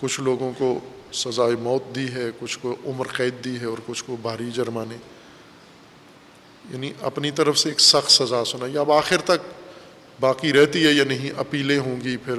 کچھ 0.00 0.20
لوگوں 0.20 0.52
کو 0.58 0.78
سزائے 1.12 1.56
موت 1.56 1.94
دی 1.94 2.12
ہے، 2.12 2.30
کچھ 2.40 2.58
کو 2.62 2.76
عمر 2.84 3.06
قید 3.06 3.44
دی 3.44 3.60
ہے 3.60 3.64
اور 3.64 3.78
کچھ 3.86 4.04
کو 4.04 4.16
بھاری 4.22 4.50
جرمانے۔ 4.50 4.96
یعنی 6.70 6.92
اپنی 7.00 7.30
طرف 7.30 7.58
سے 7.58 7.68
ایک 7.68 7.80
سخت 7.80 8.10
سزا 8.10 8.44
سنائی۔ 8.44 8.78
اب 8.78 8.92
آخر 8.92 9.16
تک 9.16 9.70
باقی 10.20 10.52
رہتی 10.52 10.86
ہے 10.86 10.92
یا 10.92 11.04
نہیں، 11.04 11.30
اپیلیں 11.36 11.78
ہوں 11.78 12.00
گی، 12.00 12.16
پھر 12.16 12.34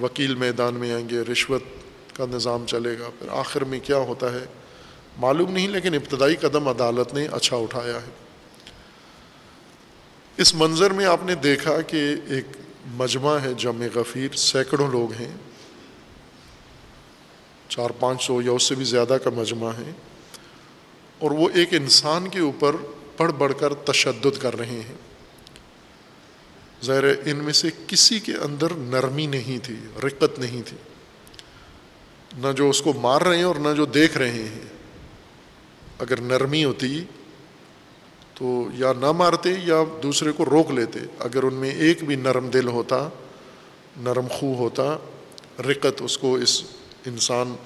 وکیل 0.00 0.34
میدان 0.34 0.74
میں 0.74 0.92
آئیں 0.92 1.08
گے، 1.08 1.20
رشوت 1.20 1.62
کا 2.14 2.26
نظام 2.30 2.64
چلے 2.66 2.98
گا۔ 2.98 3.10
پھر 3.18 3.28
آخر 3.28 3.64
میں 3.64 3.80
کیا 3.82 3.96
ہوتا 3.96 4.32
ہے؟ 4.32 4.44
معلوم 5.18 5.52
نہیں، 5.52 5.68
لیکن 5.68 5.94
ابتدائی 5.94 6.36
قدم 6.36 6.68
عدالت 6.68 7.14
نے 7.14 7.26
اچھا 7.32 7.56
اٹھایا 7.56 7.96
ہے۔ 7.96 8.10
اس 10.36 10.54
منظر 10.54 10.90
میں 10.90 11.04
آپ 11.04 11.24
نے 11.24 11.34
دیکھا 11.34 11.80
کہ 11.80 12.14
ایک 12.28 12.44
مجمع 12.86 13.38
ہے 13.38 13.54
جمع 13.54 13.86
غفیر، 13.94 14.36
سینکڑوں 14.36 14.88
لوگ 14.88 15.12
ہیں۔ 15.12 15.36
چار 17.68 17.90
پانچ 17.90 18.22
سو 18.22 18.42
یا 18.42 18.52
اس 18.52 18.62
سے 18.62 18.74
بھی 18.74 18.84
زیادہ 18.84 19.16
کا 19.24 19.30
مجمع 19.30 19.70
ہے۔ 19.70 19.90
اور 21.18 21.30
وہ 21.30 21.48
ایک 21.54 21.68
انسان 21.72 22.28
کے 22.28 22.38
اوپر 22.38 22.76
پڑھ 23.16 23.32
بڑھ 23.32 23.52
کر 23.60 23.74
تشدد 23.74 24.38
کر 24.38 24.58
رہے 24.58 24.82
ہیں۔ 24.88 24.96
ظاہر 26.84 27.04
ان 27.04 27.36
میں 27.36 27.52
سے 27.52 27.68
کسی 27.86 28.20
کے 28.20 28.32
اندر 28.32 28.70
نرمی 28.70 29.26
نہیں 29.26 29.64
تھی، 29.64 29.76
رقت 30.04 30.38
نہیں 30.38 30.62
تھی۔ 30.66 30.76
نہ 32.38 32.52
جو 32.52 32.70
اس 32.70 32.82
کو 32.82 32.92
مار 32.92 33.20
رہے 33.20 33.36
ہیں 33.36 33.44
اور 33.44 33.56
نہ 33.56 33.74
جو 33.76 33.84
دیکھ 33.84 34.18
رہے 34.18 34.32
ہیں۔ 34.32 34.77
اگر 35.98 36.20
نرمی 36.20 36.64
ہوتی 36.64 37.04
تو 38.34 38.68
یا 38.74 38.92
نہ 38.92 39.12
مارتے 39.12 39.54
یا 39.64 39.82
دوسرے 40.02 40.32
کو 40.32 40.44
روک 40.44 40.70
لیتے۔ 40.70 40.98
اگر 41.18 41.42
ان 41.42 41.54
میں 41.54 41.70
ایک 41.70 42.04
بھی 42.04 42.16
نرم 42.16 42.48
دل 42.48 42.68
ہوتا، 42.68 43.08
نرم 43.96 44.26
خو 44.30 44.54
ہوتا، 44.54 44.96
رقت 45.58 46.02
اس 46.02 46.18
کو 46.18 46.34
اس 46.36 46.62
انسان 47.06 47.56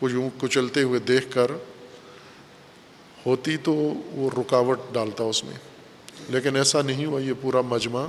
کو 0.00 0.10
یوں 0.10 0.30
کچلتے 0.40 0.82
ہوئے 0.82 1.00
دیکھ 1.00 1.26
کر 1.30 1.50
ہوتی 3.26 3.56
تو 3.56 3.72
وہ 4.12 4.30
رکاوٹ 4.40 4.80
ڈالتا 4.92 5.24
اس 5.24 5.44
میں۔ 5.44 5.54
لیکن 6.28 6.56
ایسا 6.56 6.82
نہیں 6.82 7.06
ہوا، 7.06 7.20
یہ 7.20 7.32
پورا 7.40 7.60
مجمع۔ 7.60 8.06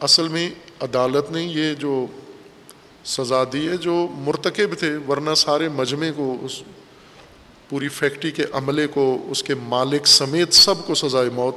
اصل 0.00 0.28
میں 0.28 0.50
عدالت 0.80 1.30
نے 1.30 1.42
یہ 1.42 1.74
جو 1.74 2.06
سزا 3.04 3.44
دی 3.52 3.68
ہے، 3.68 3.76
جو 3.76 4.06
مرتکب 4.12 4.78
تھے، 4.78 4.96
ورنہ 5.08 5.34
سارے 5.34 5.68
مجمع 5.68 6.06
کو 6.16 6.36
اس 6.42 6.62
پوری 7.70 7.88
فیکٹری 7.88 8.30
کے 8.30 8.44
عملے 8.52 8.86
کو، 8.86 9.26
اس 9.30 9.42
کے 9.42 9.54
مالک 9.54 10.06
سمیت 10.06 10.52
سب 10.52 10.74
کو 10.86 10.94
سزائے 10.94 11.30
موت۔ 11.30 11.54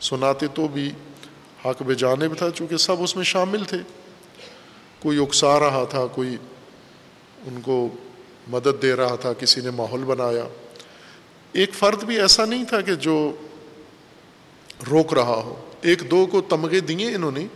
سناتے 0.00 0.46
تو 0.54 0.68
بھی 0.68 0.90
حق 1.64 1.82
بے 1.82 1.94
جانب 1.94 2.38
تھا، 2.38 2.50
چونکہ 2.50 2.76
سب 2.76 3.02
اس 3.02 3.16
میں 3.16 3.24
شامل 3.24 3.64
تھے۔ 3.64 3.78
کوئی 4.98 5.22
اکسا 5.22 5.60
رہا 5.60 5.84
تھا، 5.84 6.06
کوئی 6.06 6.36
ان 7.46 7.60
کو 7.60 7.88
مدد 8.48 8.82
دے 8.82 8.94
رہا 8.94 9.16
تھا، 9.16 9.32
کسی 9.32 9.60
نے 9.60 9.70
ماحول 9.70 10.00
بنایا۔ 10.00 10.48
ایک 11.52 11.74
فرد 11.74 12.04
بھی 12.04 12.20
ایسا 12.20 12.44
نہیں 12.44 12.64
تھا 12.64 12.80
کہ 12.80 12.94
جو 12.94 13.36
روک 14.90 15.14
رہا 15.14 15.36
ہو۔ 15.36 15.70
ایک 15.80 16.10
دو 16.10 16.26
کو 16.26 16.40
تمغے 16.40 16.80
دیے 16.80 17.14
انہوں 17.14 17.30
نے۔ 17.30 17.46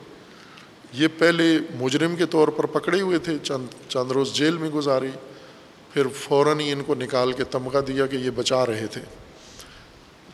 یہ 0.93 1.09
پہلے 1.19 1.59
مجرم 1.75 2.17
کے 2.17 2.27
طور 2.27 2.49
پر 2.49 2.67
پکڑے 2.67 3.01
ہوئے 3.01 3.19
تھے، 3.19 3.37
چند 3.43 3.67
چند 3.89 4.11
روز 4.11 4.33
جیل 4.33 4.57
میں 4.57 4.71
گزاری 4.71 5.11
پھر 5.93 6.09
فوراً 6.09 6.61
ہی 6.61 6.73
ان 6.73 6.83
کو 6.83 6.95
نکال 6.95 7.33
کے 7.33 7.45
تمغہ 7.45 7.81
دیا 7.81 8.07
کہ 8.07 8.17
یہ 8.17 8.31
بچا 8.31 8.67
رہے 8.67 8.87
تھے۔ 8.87 9.01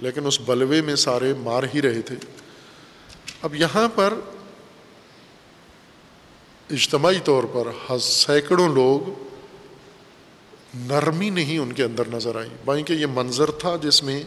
لیکن 0.01 0.27
اس 0.27 0.41
بلوے 0.41 0.83
میں 0.83 0.97
سارے 0.97 1.35
مار 1.39 1.63
ہی 1.75 1.83
رہے 1.83 2.03
تھے۔ 2.03 2.17
اب 3.43 3.55
یہاں 3.55 3.89
پر 3.95 4.15
اجتماعی 6.71 7.19
طور 7.25 7.45
پر 7.45 7.99
سینکڑوں 7.99 8.69
لوگ 8.69 9.01
نرمی 10.75 11.31
نہیں 11.31 11.59
ان 11.59 11.73
کے 11.73 11.85
اندر 11.85 12.09
نظر 12.09 12.37
آئی۔ 12.37 12.49
بائیں 12.65 12.85
کہ 12.85 12.93
یہ 12.93 13.07
منظر 13.07 13.51
تھا 13.51 13.77
جس 13.83 14.03
میں 14.03 14.23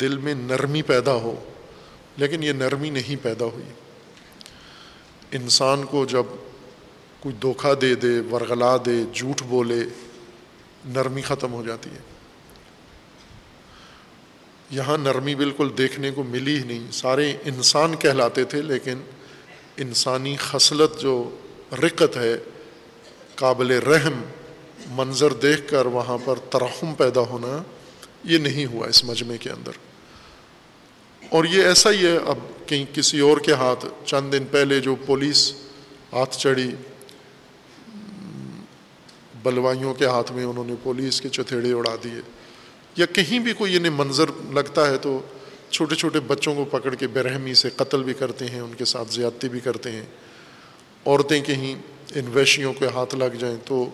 دل 0.00 0.18
میں 0.18 0.34
نرمی 0.34 0.82
پیدا 0.82 1.12
ہو، 1.12 1.44
لیکن 2.16 2.42
یہ 2.42 2.52
نرمی 2.52 2.90
نہیں 2.90 3.24
پیدا 3.24 3.44
ہوئی۔ 3.44 3.64
انسان 5.32 5.84
کو 5.84 6.04
جب 6.04 6.22
کوئی 7.20 7.34
دھوکہ 7.42 7.74
دے 7.74 7.94
دے، 7.94 8.20
ورغلا 8.32 8.76
دے، 8.76 9.04
جھوٹ 9.12 9.42
بولے 9.42 9.80
نرمی 10.88 11.22
ختم 11.22 11.52
ہو 11.52 11.62
جاتی 11.66 11.90
ہے۔ 11.90 11.98
یہاں 14.70 14.98
نرمی 14.98 15.34
بالکل 15.34 15.70
دیکھنے 15.78 16.10
کو 16.10 16.22
ملی 16.22 16.58
ہی 16.58 16.64
نہیں۔ 16.64 16.92
سارے 16.92 17.36
انسان 17.44 17.96
کہلاتے 17.96 18.44
تھے، 18.44 18.62
لیکن 18.62 18.98
انسانی 19.76 20.36
خصلت 20.40 21.00
جو 21.00 21.36
رقت 21.72 22.16
ہے، 22.16 22.36
قابل 23.34 23.70
رحم، 23.70 24.22
منظر 24.86 25.32
دیکھ 25.32 25.70
کر 25.70 25.86
وہاں 25.86 26.18
پر 26.24 26.36
ترحم 26.38 26.94
پیدا 26.94 27.20
ہونا، 27.20 27.62
یہ 28.24 28.38
نہیں 28.38 28.66
ہوا 28.66 28.86
اس 28.88 29.04
مجمع 29.04 29.34
کے 29.40 29.50
اندر۔ 29.50 29.72
اور 31.30 31.44
یہ 31.44 31.62
ایسا 31.62 31.90
ہی 31.90 32.06
ہے، 32.06 32.16
اب 32.16 32.68
کہیں 32.68 32.84
کسی 32.94 33.20
اور 33.20 33.38
کے 33.38 33.52
ہاتھ 33.52 33.86
چند 34.04 34.32
دن 34.32 34.44
پہلے 34.50 34.80
جو 34.80 34.96
پولیس 35.06 35.52
ہاتھ 36.12 36.36
چڑھی 36.36 36.70
بلوائیوں 39.48 39.94
کے 39.94 40.06
ہاتھ 40.06 40.32
میں 40.32 40.44
انہوں 40.44 40.64
نے 40.64 40.74
پولیس 40.82 41.20
کے 41.20 41.28
چتھیڑے 41.28 41.72
اڑا 41.72 41.96
دیے۔ 42.04 42.20
یا 42.96 43.06
کہیں 43.06 43.38
بھی 43.38 43.52
کوئی 43.52 43.76
انہیں 43.76 43.92
منظر 43.96 44.30
لگتا 44.52 44.90
ہے 44.90 44.98
تو 44.98 45.20
چھوٹے 45.70 45.94
چھوٹے 45.94 46.20
بچوں 46.20 46.54
کو 46.54 46.64
پکڑ 46.64 46.94
کے 46.94 47.06
برہمی 47.06 47.54
سے 47.54 47.70
قتل 47.70 48.02
بھی 48.02 48.14
کرتے 48.14 48.46
ہیں، 48.46 48.60
ان 48.60 48.72
کے 48.78 48.84
ساتھ 48.84 49.12
زیادتی 49.12 49.48
بھی 49.48 49.60
کرتے 49.60 49.90
ہیں۔ 49.92 50.06
عورتیں 51.06 51.40
کہیں 51.40 51.74
ان 52.14 52.24
ویشیوں 52.32 52.72
کے 52.72 52.86
ہاتھ 52.86 53.14
لگ 53.14 53.36
جائیں 53.38 53.56
تو، 53.64 53.90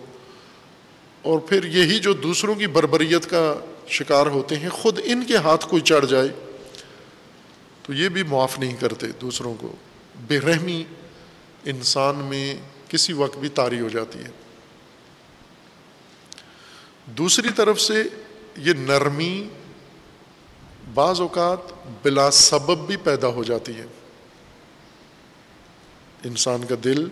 اور 1.23 1.39
پھر 1.39 1.65
یہی 1.65 1.99
جو 1.99 2.13
دوسروں 2.13 2.55
کی 2.55 2.67
بربریت 2.67 3.31
کا 3.31 3.55
شکار 3.89 4.27
ہوتے 4.27 4.57
ہیں، 4.57 4.69
خود 4.69 5.01
ان 5.05 5.25
کے 5.25 5.37
ہاتھ 5.37 5.69
کوئی 5.69 5.83
چڑھ 5.83 6.07
جائے 6.07 6.29
تو 7.83 7.93
یہ 7.93 8.09
بھی 8.09 8.23
معاف 8.23 8.59
نہیں 8.59 8.77
کرتے 8.77 9.07
دوسروں 9.21 9.55
کو۔ 9.55 9.73
بے 10.27 10.39
رحمی 10.39 10.85
انسان 11.65 12.17
میں 12.17 12.55
کسی 12.89 13.13
وقت 13.13 13.39
بھی 13.39 13.49
طاری 13.49 13.81
ہو 13.81 13.89
جاتی 13.89 14.19
ہے۔ 14.19 14.31
دوسری 17.07 17.49
طرف 17.57 17.81
سے 17.81 18.03
یہ 18.57 18.73
نرمی 18.73 19.49
بعض 20.95 21.21
اوقات 21.21 21.59
بلا 22.03 22.31
سبب 22.31 22.87
بھی 22.87 22.97
پیدا 22.97 23.29
ہو 23.29 23.45
جاتی 23.45 23.73
ہے۔ 23.75 23.87
انسان 26.25 26.65
کا 26.65 26.75
دل 26.85 27.09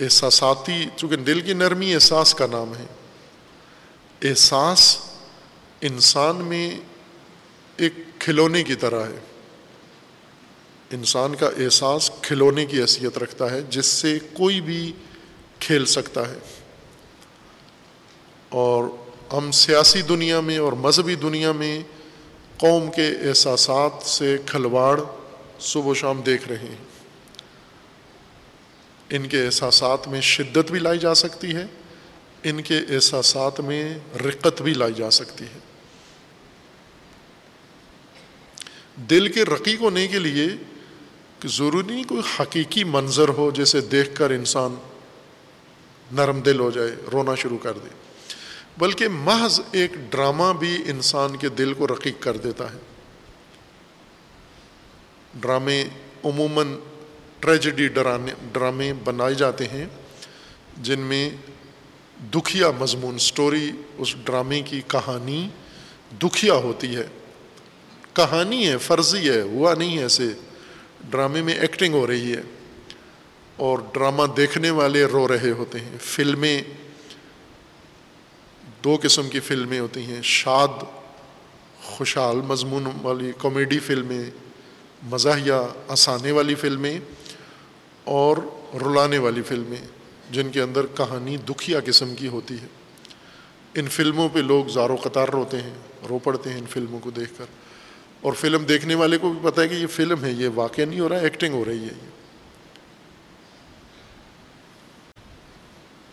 احساساتی، 0.00 0.84
چونکہ 0.96 1.16
دل 1.16 1.40
کی 1.40 1.52
نرمی 1.52 1.94
احساس 1.94 2.34
کا 2.34 2.46
نام 2.46 2.72
ہے۔ 2.76 2.86
احساس 4.22 4.98
انسان 5.80 6.36
میں 6.36 6.80
ایک 7.76 7.92
کھلونے 8.18 8.62
کی 8.62 8.74
طرح 8.74 9.06
ہے۔ 9.06 9.18
انسان 10.90 11.34
کا 11.34 11.46
احساس 11.46 12.10
کھلونے 12.22 12.66
کی 12.66 12.80
حیثیت 12.80 13.18
رکھتا 13.18 13.50
ہے، 13.50 13.62
جس 13.62 13.86
سے 13.86 14.18
کوئی 14.32 14.60
بھی 14.60 14.92
کھیل 15.58 15.84
سکتا 15.84 16.28
ہے۔ 16.28 16.38
اور 18.50 18.84
ہم 19.32 19.50
سیاسی 19.50 20.02
دنیا 20.02 20.40
میں 20.40 20.58
اور 20.58 20.72
مذہبی 20.72 21.14
دنیا 21.14 21.52
میں 21.52 21.82
قوم 22.56 22.90
کے 22.90 23.08
احساسات 23.28 24.06
سے 24.06 24.36
کھلواڑ 24.46 25.00
صبح 25.60 25.90
و 25.90 25.94
شام 25.94 26.20
دیکھ 26.20 26.48
رہے 26.48 26.58
ہیں۔ 26.58 26.84
ان 29.10 29.28
کے 29.28 29.46
احساسات 29.46 30.08
میں 30.08 30.20
شدت 30.20 30.70
بھی 30.70 30.78
لائی 30.78 30.98
جا 30.98 31.14
سکتی 31.14 31.54
ہے، 31.54 31.66
ان 32.42 32.62
کے 32.62 32.78
احساسات 32.78 33.60
میں 33.60 33.98
رقت 34.16 34.62
بھی 34.62 34.74
لائی 34.74 34.94
جا 34.94 35.10
سکتی 35.10 35.44
ہے۔ 35.44 35.58
دل 38.96 39.28
کے 39.28 39.42
رقیق 39.42 39.80
ہونے 39.80 40.08
کے 40.08 40.18
لیے 40.18 40.46
ضروری 41.44 41.94
نہیں 41.94 42.04
کوئی 42.04 42.22
حقیقی 42.40 42.84
منظر 42.84 43.28
ہو 43.28 43.50
جیسے 43.50 43.80
دیکھ 43.80 44.14
کر 44.14 44.30
انسان 44.30 44.74
نرم 46.12 46.40
دل 46.40 46.60
ہو 46.60 46.70
جائے، 46.70 46.90
رونا 47.12 47.34
شروع 47.34 47.58
کر 47.58 47.72
دے۔ 47.72 48.09
بلکہ 48.78 49.08
محض 49.08 49.60
ایک 49.72 49.92
ڈرامہ 50.10 50.52
بھی 50.58 50.82
انسان 50.86 51.36
کے 51.36 51.48
دل 51.48 51.74
کو 51.74 51.86
رقیق 51.86 52.14
کر 52.20 52.36
دیتا 52.36 52.72
ہے۔ 52.72 52.78
ڈرامے 55.34 55.84
عموماً 56.24 56.78
ٹریجڈی 57.40 57.88
ڈرانے، 57.88 58.32
ڈرامے 58.52 58.92
بنائے 58.92 59.34
جاتے 59.34 59.64
ہیں، 59.64 59.86
جن 60.82 61.00
میں 61.00 61.30
دکھیا 62.34 62.70
مضمون، 62.70 63.18
سٹوری، 63.18 63.70
اس 63.98 64.14
ڈرامے 64.24 64.62
کی 64.62 64.80
کہانی 64.86 65.48
دکھیا 66.22 66.54
ہوتی 66.54 66.96
ہے۔ 66.96 67.06
کہانی 68.12 68.68
ہے، 68.68 68.78
فرضی 68.78 69.30
ہے، 69.30 69.40
ہوا 69.40 69.74
نہیں 69.74 69.98
ہے 69.98 70.02
ایسے۔ 70.02 70.28
ڈرامے 71.10 71.42
میں 71.42 71.54
ایکٹنگ 71.54 71.94
ہو 71.94 72.06
رہی 72.06 72.32
ہے 72.32 72.40
اور 73.56 73.78
ڈرامہ 73.92 74.22
دیکھنے 74.36 74.70
والے 74.70 75.04
رو 75.04 75.28
رہے 75.28 75.50
ہوتے 75.50 75.80
ہیں۔ 75.80 75.96
فلمیں 76.00 76.62
دو 78.84 78.96
قسم 79.02 79.28
کی 79.28 79.40
فلمیں 79.40 79.80
ہوتی 79.80 80.02
ہیں، 80.02 80.22
شاد، 80.22 80.68
خوشحال 81.82 82.36
مضمون 82.36 82.84
والی 83.02 83.32
کامیڈی 83.38 83.78
فلمیں، 83.78 84.30
مزاحیہ 85.02 85.52
آسانے 85.88 86.30
والی 86.30 86.54
فلمیں 86.54 87.00
اور 88.04 88.36
رلانے 88.74 89.18
والی 89.18 89.42
فلمیں، 89.42 89.86
جن 90.30 90.50
کے 90.50 90.60
اندر 90.60 90.86
کہانی 90.86 91.36
دکھیا 91.36 91.80
قسم 91.84 92.14
کی 92.14 92.28
ہوتی 92.28 92.54
ہے۔ 92.54 92.66
ان 93.74 93.88
فلموں 93.88 94.28
پہ 94.32 94.38
لوگ 94.38 94.64
زار 94.64 94.90
و 94.90 94.96
قطار 94.96 95.28
روتے 95.28 95.56
ہیں، 95.56 95.74
رو 96.08 96.18
پڑتے 96.18 96.50
ہیں 96.50 96.58
ان 96.58 96.66
فلموں 96.70 96.98
کو 96.98 97.10
دیکھ 97.10 97.32
کر۔ 97.38 97.44
اور 98.20 98.32
فلم 98.32 98.64
دیکھنے 98.64 98.94
والے 98.94 99.18
کو 99.18 99.32
بھی 99.32 99.50
پتہ 99.50 99.60
ہے 99.60 99.68
کہ 99.68 99.74
یہ 99.74 99.86
فلم 99.86 100.24
ہے، 100.24 100.30
یہ 100.30 100.48
واقعہ 100.54 100.84
نہیں 100.84 101.00
ہو 101.00 101.08
رہا، 101.08 101.16
ایکٹنگ 101.16 101.54
ہو 101.54 101.64
رہی 101.64 101.78
ہے۔ 101.78 101.84
یہ 101.84 102.10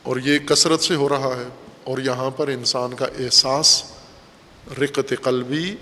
اور 0.04 0.18
یہ 0.18 0.38
کثرت 0.38 0.82
سے 0.82 0.96
ہو 0.96 1.10
رہا 1.10 1.36
ہے۔ 1.38 1.67
اور 1.88 1.98
یہاں 1.98 2.30
پر 2.30 2.48
انسان 2.48 2.94
کا 2.94 3.06
احساس، 3.06 3.84
رقت 4.80 5.14
قلبی، 5.24 5.76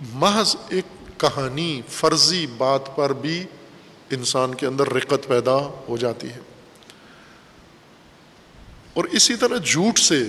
محض 0.00 0.56
ایک 0.68 1.20
کہانی، 1.20 1.82
فرضی 1.88 2.46
بات 2.46 2.96
پر 2.96 3.12
بھی 3.12 3.44
انسان 4.10 4.54
کے 4.54 4.66
اندر 4.66 4.92
رقت 4.92 5.28
پیدا 5.28 5.56
ہو 5.88 5.96
جاتی 5.96 6.28
ہے۔ 6.28 6.38
اور 8.94 9.04
اسی 9.04 9.36
طرح 9.36 9.56
جھوٹ 9.56 9.98
سے 9.98 10.22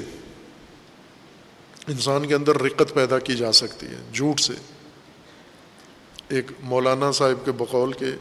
انسان 1.87 2.27
کے 2.27 2.35
اندر 2.35 2.55
رقت 2.55 2.93
پیدا 2.93 3.19
کی 3.19 3.35
جا 3.35 3.51
سکتی 3.51 3.85
ہے۔ 3.85 4.11
جھوٹ 4.13 4.39
سے۔ 4.39 4.53
ایک 6.29 6.51
مولانا 6.59 7.11
صاحب 7.11 7.45
کے 7.45 7.51
بقول 7.51 7.93
کے 7.93 8.11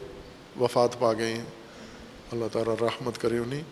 وفات 0.60 0.98
پا 0.98 1.12
گئے 1.12 1.34
ہیں۔ 1.34 1.44
اللہ 2.32 2.44
تعالیٰ 2.52 2.74
رحمت 2.80 3.18
کرے 3.18 3.38
انہیں۔ 3.38 3.62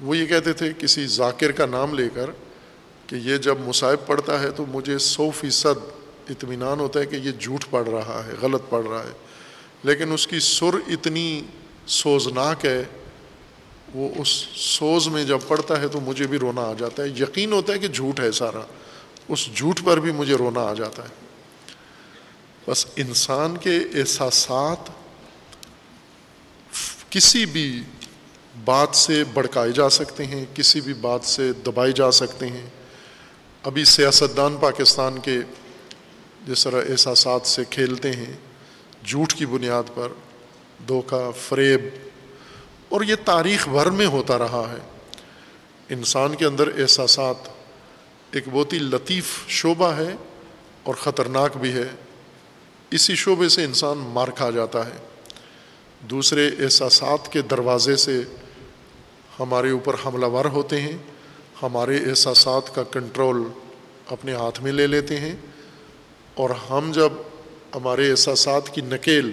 وہ 0.00 0.16
یہ 0.16 0.26
کہتے 0.26 0.52
تھے 0.52 0.72
کسی 0.78 1.06
ذاکر 1.06 1.52
کا 1.52 1.66
نام 1.66 1.94
لے 1.94 2.08
کر 2.14 2.30
کہ 3.06 3.14
یہ 3.14 3.36
جب 3.36 3.58
مصائب 3.60 4.06
پڑھتا 4.06 4.40
ہے 4.40 4.50
تو 4.50 4.66
مجھے 4.66 4.98
سو 4.98 5.30
فیصد 5.30 6.00
اطمینان 6.30 6.80
ہوتا 6.80 7.00
ہے 7.00 7.06
کہ 7.06 7.16
یہ 7.16 7.32
جھوٹ 7.32 7.64
پڑ 7.70 7.86
رہا 7.86 8.22
ہے، 8.26 8.32
غلط 8.42 8.62
پڑ 8.68 8.84
رہا 8.84 9.02
ہے۔ 9.02 9.12
لیکن 9.82 10.12
اس 10.12 10.26
کی 10.26 10.40
سر 10.40 10.74
اتنی 10.86 11.42
سوزناک 11.86 12.66
ہے، 12.66 12.84
وہ 13.94 14.08
اس 14.16 14.28
سوز 14.54 15.08
میں 15.08 15.24
جب 15.24 15.38
پڑتا 15.48 15.80
ہے 15.80 15.88
تو 15.88 16.00
مجھے 16.00 16.26
بھی 16.26 16.38
رونا 16.38 16.60
آ 16.60 16.72
جاتا 16.78 17.02
ہے۔ 17.02 17.08
یقین 17.08 17.52
ہوتا 17.52 17.72
ہے 17.72 17.78
کہ 17.78 17.88
جھوٹ 17.88 18.20
ہے 18.20 18.32
سارا، 18.32 18.60
اس 19.28 19.48
جھوٹ 19.54 19.80
پر 19.84 20.00
بھی 20.00 20.12
مجھے 20.12 20.34
رونا 20.34 20.60
آ 20.60 20.74
جاتا 20.74 21.02
ہے۔ 21.02 21.30
بس 22.66 22.86
انسان 22.96 23.56
کے 23.56 23.76
احساسات 23.94 24.90
کسی 27.10 27.46
بھی 27.46 27.82
بات 28.64 28.96
سے 28.96 29.24
بڑکائے 29.24 29.72
جا 29.72 29.90
سکتے 29.90 30.26
ہیں، 30.26 30.44
کسی 30.54 30.80
بھی 30.80 30.94
بات 30.94 31.24
سے 31.24 31.52
دبائے 31.52 31.92
جا 31.92 32.10
سکتے 32.10 32.46
ہیں۔ 32.46 32.66
ابھی 33.62 33.84
سیاستدان 33.84 34.56
پاکستان 34.60 35.18
کے 35.18 35.38
جس 36.46 36.64
طرح 36.64 36.82
احساسات 36.88 37.46
سے 37.46 37.62
کھیلتے 37.70 38.12
ہیں، 38.12 38.32
جھوٹ 39.04 39.32
کی 39.32 39.46
بنیاد 39.46 39.82
پر 39.94 40.08
دھوکہ، 40.88 41.30
فریب، 41.40 41.80
اور 42.88 43.00
یہ 43.00 43.14
تاریخ 43.24 43.68
بھر 43.68 43.90
میں 43.90 44.06
ہوتا 44.06 44.38
رہا 44.38 44.72
ہے۔ 44.72 44.88
انسان 45.88 46.34
کے 46.34 46.44
اندر 46.44 46.68
احساسات 46.78 47.36
ایک 48.30 48.44
بہت 48.52 48.72
ہی 48.72 48.78
لطیف 48.78 49.24
شعبہ 49.48 49.92
ہے 49.92 50.14
اور 50.82 50.94
خطرناک 50.94 51.56
بھی 51.56 51.72
ہے۔ 51.72 51.88
اسی 52.90 53.14
شعبے 53.14 53.48
سے 53.48 53.64
انسان 53.64 53.98
مار 53.98 54.28
کھا 54.28 54.50
جاتا 54.50 54.86
ہے۔ 54.86 54.96
دوسرے 56.00 56.50
احساسات 56.58 57.32
کے 57.32 57.42
دروازے 57.42 57.96
سے 57.96 58.22
ہمارے 59.40 59.70
اوپر 59.70 59.96
حملہ 60.06 60.26
ور 60.26 60.44
ہوتے 60.44 60.80
ہیں، 60.80 60.96
ہمارے 61.62 61.96
احساسات 61.96 62.74
کا 62.74 62.82
کنٹرول 62.82 63.42
اپنے 64.06 64.34
ہاتھ 64.34 64.62
میں 64.62 64.72
لے 64.72 64.86
لیتے 64.86 65.20
ہیں 65.20 65.36
اور 66.34 66.50
ہم 66.50 66.92
جب 66.92 67.12
ہمارے 67.74 68.10
احساسات 68.10 68.74
کی 68.74 68.80
نکیل 68.80 69.32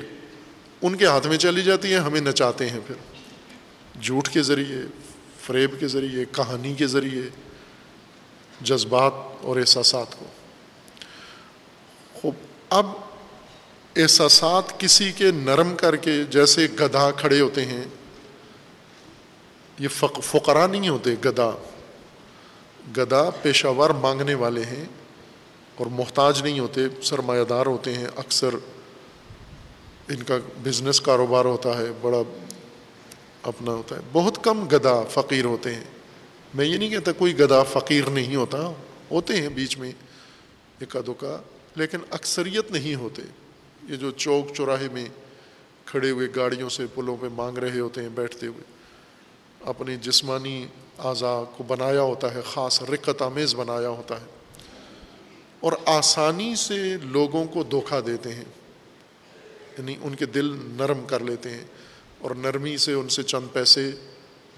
ان 0.82 0.95
کے 0.95 1.05
ہاتھ 1.05 1.28
میں 1.28 1.38
چلی 1.38 1.62
جاتی 1.62 1.91
ہے، 1.91 1.97
ہمیں 1.97 2.22
نچاتے 2.22 2.70
ہیں 2.70 2.80
پھر۔ 2.88 2.95
جھوٹ 4.01 4.30
کے 4.30 4.41
ذریعے، 4.41 4.82
فریب 5.41 5.80
کے 5.80 5.88
ذریعے، 5.88 6.26
کہانی 6.32 6.74
کے 6.74 6.88
ذریعے، 6.88 7.22
جذبات 8.62 9.14
اور 9.41 9.58
احساسات 9.58 10.20
کو۔ 10.20 10.26
خوب، 12.14 12.34
اب 12.70 12.86
احساسات 13.95 14.80
کسی 14.80 15.12
کے 15.12 15.32
نرم 15.32 15.76
کر 15.76 15.95
کے 15.95 16.24
جیسے 16.30 16.68
گدھا 16.80 17.12
کھڑے 17.12 17.41
ہوتے 17.41 17.66
ہیں 17.66 17.84
یہ 19.80 19.88
فقرا 20.23 20.67
نہیں 20.67 20.89
ہوتے، 20.89 21.15
گدا 21.25 21.51
گدا 22.97 23.30
پیشہ 23.30 23.67
ور 23.67 23.89
مانگنے 23.89 24.34
والے 24.34 24.63
ہیں 24.63 24.86
اور 25.75 25.86
محتاج 25.86 26.41
نہیں 26.41 26.59
ہوتے 26.59 26.82
سرمایہ 27.03 27.43
دار 27.43 27.65
ہوتے 27.65 27.93
ہیں، 27.93 28.07
اکثر 28.15 28.49
ان 30.07 30.23
کا 30.23 30.38
بزنس 30.63 31.01
کاروبار 31.01 31.45
ہوتا 31.45 31.78
ہے، 31.78 31.86
بڑا 32.01 32.17
اپنا 33.43 33.71
ہوتا 33.71 33.95
ہے۔ 33.95 34.01
بہت 34.11 34.43
کم 34.43 34.67
گدا 34.67 35.03
فقیر 35.03 35.45
ہوتے 35.45 35.75
ہیں۔ 35.75 35.84
میں 36.53 36.65
یہ 36.65 36.78
نہیں 36.78 36.89
کہتا 36.89 37.11
کوئی 37.11 37.39
گدا 37.39 37.63
فقیر 37.63 38.09
نہیں 38.09 38.36
ہوتا، 38.36 38.71
ہوتے 39.11 39.41
ہیں 39.41 39.49
بیچ 39.49 39.78
میں 39.78 39.91
اکا 40.82 40.99
دکا 41.07 41.41
لیکن 41.75 41.97
اکثریت 42.09 42.71
نہیں 42.71 42.95
ہوتے۔ 42.95 43.21
یہ 43.89 43.95
جو 43.95 44.11
چوک 44.11 44.55
چوراہے 44.55 44.88
میں 44.91 45.05
کھڑے 45.86 46.11
ہوئے 46.11 46.28
گاڑیوں 46.36 46.69
سے 46.69 46.86
پلوں 46.95 47.17
پہ 47.21 47.28
مانگ 47.32 47.57
رہے 47.57 47.80
ہوتے 47.80 48.01
ہیں، 48.01 48.09
بیٹھتے 48.09 48.47
ہوئے۔ 48.47 48.76
اپنی 49.68 49.95
جسمانی 49.95 50.68
اعضاء 50.99 51.57
کو 51.57 51.63
بنایا 51.63 52.01
ہوتا 52.01 52.34
ہے، 52.34 52.41
خاص 52.45 52.84
رقت 52.84 53.22
آمیز 53.22 53.55
بنایا 53.55 53.89
ہوتا 53.89 54.22
ہے۔ 54.22 54.26
اور 55.59 55.74
آسانی 55.86 56.55
سے 56.55 56.97
لوگوں 57.03 57.45
کو 57.45 57.63
دھوکہ 57.63 58.01
دیتے 58.01 58.34
ہیں 58.34 58.45
یعنی 59.78 59.95
ان 60.01 60.15
کے 60.15 60.26
دل 60.26 60.55
نرم 60.55 61.05
کر 61.07 61.20
لیتے 61.20 61.49
ہیں 61.49 61.63
اور 62.20 62.32
نرمی 62.32 62.78
سے 62.78 62.93
ان 62.93 63.09
سے 63.09 63.24
چند 63.24 63.53
پیسے 63.53 63.91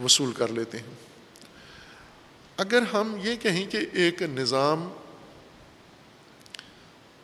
وصول 0.03 0.31
کر 0.31 0.47
لیتے 0.47 0.77
ہیں۔ 0.77 0.95
اگر 2.57 2.81
ہم 2.81 3.15
یہ 3.23 3.35
کہیں 3.35 3.71
کہ 3.71 3.79
ایک 3.93 4.21
نظام 4.21 4.89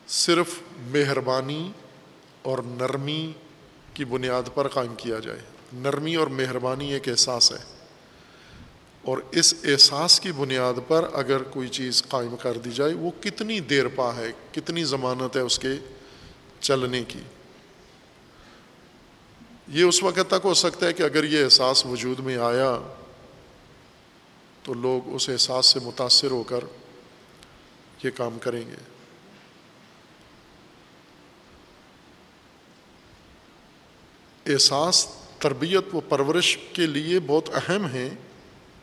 صرف 0.08 0.48
مہربانی 0.78 1.72
اور 2.42 2.60
نرمی 2.60 3.32
کی 3.94 4.06
بنیاد 4.06 4.44
پر 4.54 4.68
قائم 4.68 4.96
کیا 4.96 5.20
جائے، 5.20 5.40
نرمی 5.74 6.16
اور 6.16 6.28
مہربانی 6.28 6.94
ایک 6.94 7.10
احساس 7.10 7.52
ہے۔ 7.52 7.75
اور 9.06 9.18
اس 9.32 9.53
احساس 9.64 10.20
کی 10.20 10.32
بنیاد 10.32 10.74
پر 10.88 11.10
اگر 11.14 11.43
کوئی 11.43 11.68
چیز 11.68 12.03
قائم 12.08 12.36
کر 12.36 12.58
دی 12.58 12.72
جائے، 12.72 12.93
وہ 12.93 13.12
کتنی 13.22 13.60
دیر 13.60 13.88
پا 13.88 14.16
ہے، 14.16 14.32
کتنی 14.51 14.84
ضمانت 14.84 15.36
ہے 15.36 15.41
اس 15.41 15.60
کے 15.60 15.70
چلنے 16.60 17.03
کی۔ 17.08 17.20
یہ 19.68 19.84
اس 19.84 20.03
وقت 20.03 20.20
تک 20.28 20.41
ہو 20.43 20.53
سکتا 20.53 20.86
ہے 20.86 20.93
کہ 20.93 21.03
اگر 21.03 21.24
یہ 21.24 21.43
احساس 21.43 21.86
وجود 21.86 22.20
میں 22.20 22.38
آیا 22.38 22.80
تو 24.64 24.74
لوگ 24.74 25.16
اس 25.16 25.30
احساس 25.30 25.66
سے 25.66 25.80
متاثر 25.80 26.32
ہو 26.32 26.43
کر 26.43 26.60
یہ 28.03 28.10
کام 28.16 28.39
کریں 28.39 28.64
گے۔ 28.68 28.76
احساس، 34.53 35.08
تربیت 35.39 35.95
و 35.95 35.99
پرورش 35.99 36.58
کے 36.74 36.86
لیے 36.86 37.20
بہت 37.20 37.49
اہم 37.53 37.86
ہیں۔ 37.86 38.10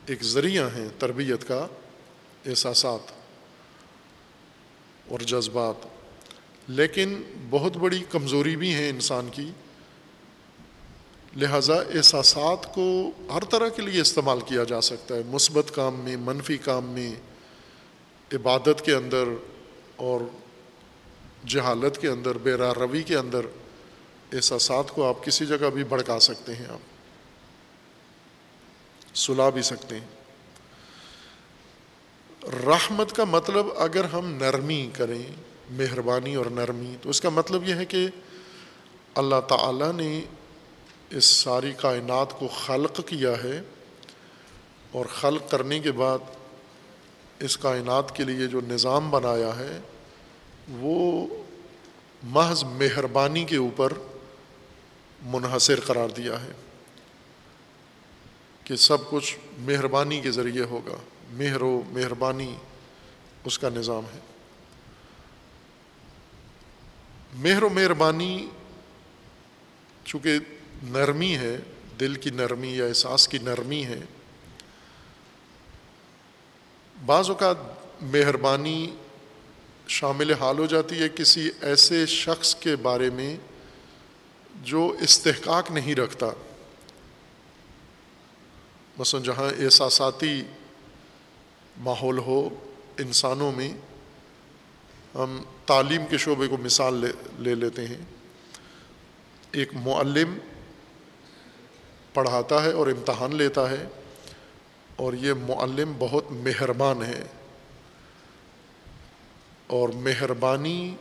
ایک 0.06 0.22
ذریعہ 0.22 0.68
ہیں 0.76 0.88
تربیت 0.98 1.48
کا 1.48 1.66
احساسات 2.46 3.12
اور 5.08 5.20
جذبات۔ 5.20 5.86
لیکن 6.68 7.22
بہت 7.50 7.76
بڑی 7.76 8.04
کمزوری 8.10 8.56
بھی 8.56 8.74
ہیں 8.74 8.88
انسان 8.88 9.28
کی۔ 9.32 9.50
لہٰذا 11.36 11.74
احساسات 11.74 12.74
کو 12.74 13.10
ہر 13.34 13.44
طرح 13.44 13.68
کے 13.68 13.82
لیے 13.82 14.00
استعمال 14.00 14.40
کیا 14.40 14.64
جا 14.64 14.80
سکتا 14.80 15.14
ہے، 15.14 15.22
مثبت 15.26 15.74
کام 15.74 16.00
میں، 16.00 16.16
منفی 16.16 16.56
کام 16.56 16.84
میں، 16.84 17.14
عبادت 18.34 18.84
کے 18.84 18.94
اندر 18.94 19.24
اور 19.96 20.20
جہالت 21.46 22.00
کے 22.00 22.08
اندر، 22.08 22.38
بے 22.38 22.52
روی 22.52 23.02
کے 23.02 23.16
اندر۔ 23.16 23.40
احساسات 24.32 24.88
کو 24.88 25.08
آپ 25.08 25.24
کسی 25.24 25.46
جگہ 25.46 25.70
بھی 25.74 25.84
بھڑکا 25.84 26.20
سکتے 26.20 26.54
ہیں 26.54 26.66
آپ۔ 26.66 26.91
سلا 29.14 29.48
بھی 29.48 29.62
سکتے 29.62 29.94
ہیں۔ 29.94 30.06
رحمت 32.66 33.12
کا 33.12 33.24
مطلب 33.24 33.66
اگر 33.76 34.04
ہم 34.04 34.26
نرمی 34.26 34.90
کریں، 34.92 35.22
مہربانی 35.70 36.34
اور 36.34 36.46
نرمی، 36.46 36.96
تو 37.02 37.10
اس 37.10 37.20
کا 37.20 37.28
مطلب 37.28 37.68
یہ 37.68 37.74
ہے 37.74 37.84
کہ 37.84 38.08
اللہ 39.14 39.40
تعالیٰ 39.48 39.92
نے 39.92 40.20
اس 41.10 41.24
ساری 41.24 41.72
کائنات 41.76 42.38
کو 42.38 42.48
خلق 42.48 43.00
کیا 43.06 43.32
ہے 43.44 43.62
اور 44.92 45.06
خلق 45.06 45.50
کرنے 45.50 45.80
کے 45.80 45.92
بعد 45.92 46.18
اس 47.38 47.56
کائنات 47.56 48.16
کے 48.16 48.24
لیے 48.24 48.46
جو 48.46 48.60
نظام 48.68 49.10
بنایا 49.10 49.58
ہے، 49.58 49.80
وہ 50.68 51.26
محض 52.22 52.64
مہربانی 52.64 53.44
کے 53.44 53.56
اوپر 53.56 53.92
منحصر 55.22 55.80
قرار 55.80 56.08
دیا 56.08 56.42
ہے۔ 56.42 56.52
کہ 58.64 58.76
سب 58.76 59.10
کچھ 59.10 59.36
مہربانی 59.58 60.20
کے 60.20 60.30
ذریعے 60.30 60.62
ہوگا۔ 60.62 60.96
مہر 61.30 61.62
و 61.62 61.82
مہربانی 61.88 62.56
اس 63.44 63.58
کا 63.58 63.68
نظام 63.68 64.04
ہے۔ 64.14 64.20
مہر 67.34 67.62
و 67.62 67.68
مہربانی 67.68 68.48
چونکہ 70.04 70.38
نرمی 70.82 71.36
ہے، 71.36 71.58
دل 72.00 72.14
کی 72.14 72.30
نرمی 72.30 72.76
یا 72.76 72.84
احساس 72.84 73.28
کی 73.28 73.38
نرمی 73.38 73.84
ہے، 73.84 74.00
بعض 77.06 77.28
اوقات 77.28 77.56
مہربانی 78.02 78.96
شامل 79.88 80.32
حال 80.32 80.58
ہو 80.58 80.66
جاتی 80.66 80.98
ہے 80.98 81.08
کسی 81.08 81.50
ایسے 81.60 82.06
شخص 82.06 82.54
کے 82.54 82.76
بارے 82.76 83.10
میں 83.10 83.36
جو 84.62 84.96
استحقاق 85.00 85.70
نہیں 85.70 85.94
رکھتا۔ 85.94 86.26
مثلا 88.98 89.20
جہاں 89.20 89.64
احساساتی 89.64 90.42
ماحول 91.76 92.18
ہو 92.18 92.48
انسانوں 92.98 93.52
میں، 93.52 93.72
ہم 95.14 95.42
تعلیم 95.66 96.02
کے 96.10 96.18
شعبے 96.18 96.48
کو 96.48 96.56
مثال 96.56 96.94
لے 96.94 97.08
لے 97.38 97.54
لیتے 97.54 97.86
ہیں۔ 97.86 98.04
ایک 99.52 99.74
معلم 99.74 100.38
پڑھاتا 102.14 102.64
ہے 102.64 102.72
اور 102.72 102.86
امتحان 102.86 103.36
لیتا 103.36 103.70
ہے 103.70 103.86
اور 104.96 105.12
یہ 105.12 105.32
معلم 105.32 105.92
بہت 105.98 106.24
مہربان 106.30 107.02
ہے۔ 107.02 107.24
اور 109.66 109.88
مہربانی 109.88 110.96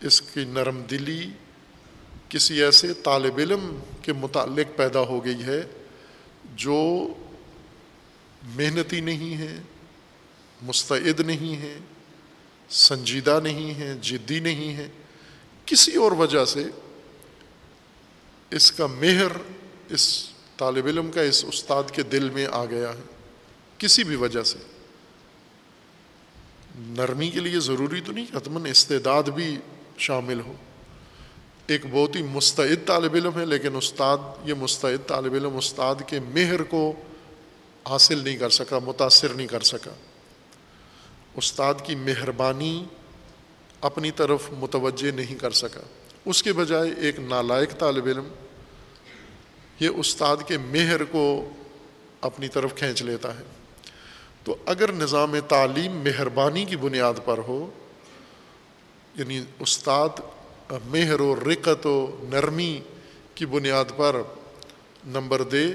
اس 0.00 0.22
کی 0.22 0.44
نرم 0.44 0.82
دلی 0.82 1.30
کسی 2.28 2.62
ایسے 2.62 2.94
طالب 2.94 3.38
علم 3.38 3.78
کے 4.02 4.12
متعلق 4.12 4.76
پیدا 4.76 5.00
ہو 5.00 5.24
گئی 5.24 5.42
ہے 5.42 5.62
جو 6.56 7.08
محنتی 8.42 9.00
نہیں 9.00 9.36
ہے 9.36 9.56
مستعد 10.62 11.20
نہیں 11.20 11.62
ہے 11.62 11.78
سنجیدہ 12.70 13.40
نہیں 13.42 13.74
ہیں، 13.74 13.94
جدی 13.94 14.40
نہیں 14.40 14.74
ہیں، 14.74 14.88
کسی 15.66 15.96
اور 15.96 16.12
وجہ 16.12 16.44
سے 16.44 16.64
اس 18.50 18.72
کا 18.72 18.86
مہر، 18.86 19.26
اس 19.90 20.28
طالب 20.56 20.86
علم 20.86 21.10
کا 21.10 21.20
اس 21.20 21.44
استاد 21.48 21.82
کے 21.92 22.02
دل 22.02 22.30
میں 22.30 22.46
آ 22.52 22.64
گیا 22.64 22.90
ہے۔ 22.90 23.02
کسی 23.78 24.04
بھی 24.04 24.16
وجہ 24.16 24.42
سے۔ 24.42 24.58
نرمی 26.76 27.30
کے 27.30 27.40
لیے 27.40 27.60
ضروری 27.60 28.00
تو 28.00 28.12
نہیں 28.12 28.26
حتمن 28.36 28.66
استعداد 28.66 29.22
بھی 29.22 29.58
شامل 29.98 30.40
ہو۔ 30.40 30.52
ایک 31.66 31.80
بہت 31.90 32.16
ہی 32.16 32.22
مستعد 32.22 32.86
طالب 32.86 33.14
علم 33.14 33.40
ہے 33.40 33.46
لیکن 33.46 33.76
استاد، 33.76 34.18
یہ 34.44 34.54
مستعد 34.54 35.08
طالب 35.08 35.34
علم 35.34 35.56
استاد 35.56 35.94
کے 36.06 36.20
مہر 36.20 36.62
کو 36.62 36.92
حاصل 37.88 38.18
نہیں 38.18 38.36
کر 38.36 38.50
سکا، 38.50 38.78
متاثر 38.78 39.28
نہیں 39.28 39.46
کر 39.46 39.60
سکا۔ 39.60 39.90
استاد 41.36 41.74
کی 41.84 41.94
مہربانی 41.94 42.84
اپنی 43.80 44.10
طرف 44.10 44.42
متوجہ 44.52 45.10
نہیں 45.10 45.34
کر 45.34 45.50
سکا۔ 45.50 45.80
اس 46.24 46.42
کے 46.42 46.52
بجائے 46.52 46.90
ایک 46.96 47.20
نالائق 47.20 47.78
طالب 47.78 48.06
علم، 48.06 48.28
یہ 49.80 49.88
استاد 49.88 50.36
کے 50.46 50.58
مہر 50.58 51.04
کو 51.04 51.50
اپنی 52.20 52.48
طرف 52.48 52.74
کھینچ 52.74 53.02
لیتا 53.02 53.38
ہے۔ 53.38 53.44
تو 54.44 54.56
اگر 54.66 54.92
نظام 54.92 55.40
تعلیم 55.48 55.92
مہربانی 55.92 56.64
کی 56.64 56.76
بنیاد 56.76 57.14
پر 57.24 57.38
ہو 57.38 57.70
یعنی 59.14 59.40
استاد 59.58 60.08
مہر 60.70 61.20
و 61.20 61.36
رکت 61.36 61.86
و 61.86 62.16
نرمی 62.22 62.80
کی 63.34 63.46
بنیاد 63.46 63.84
پر 63.96 64.16
نمبر 65.06 65.42
دے 65.42 65.72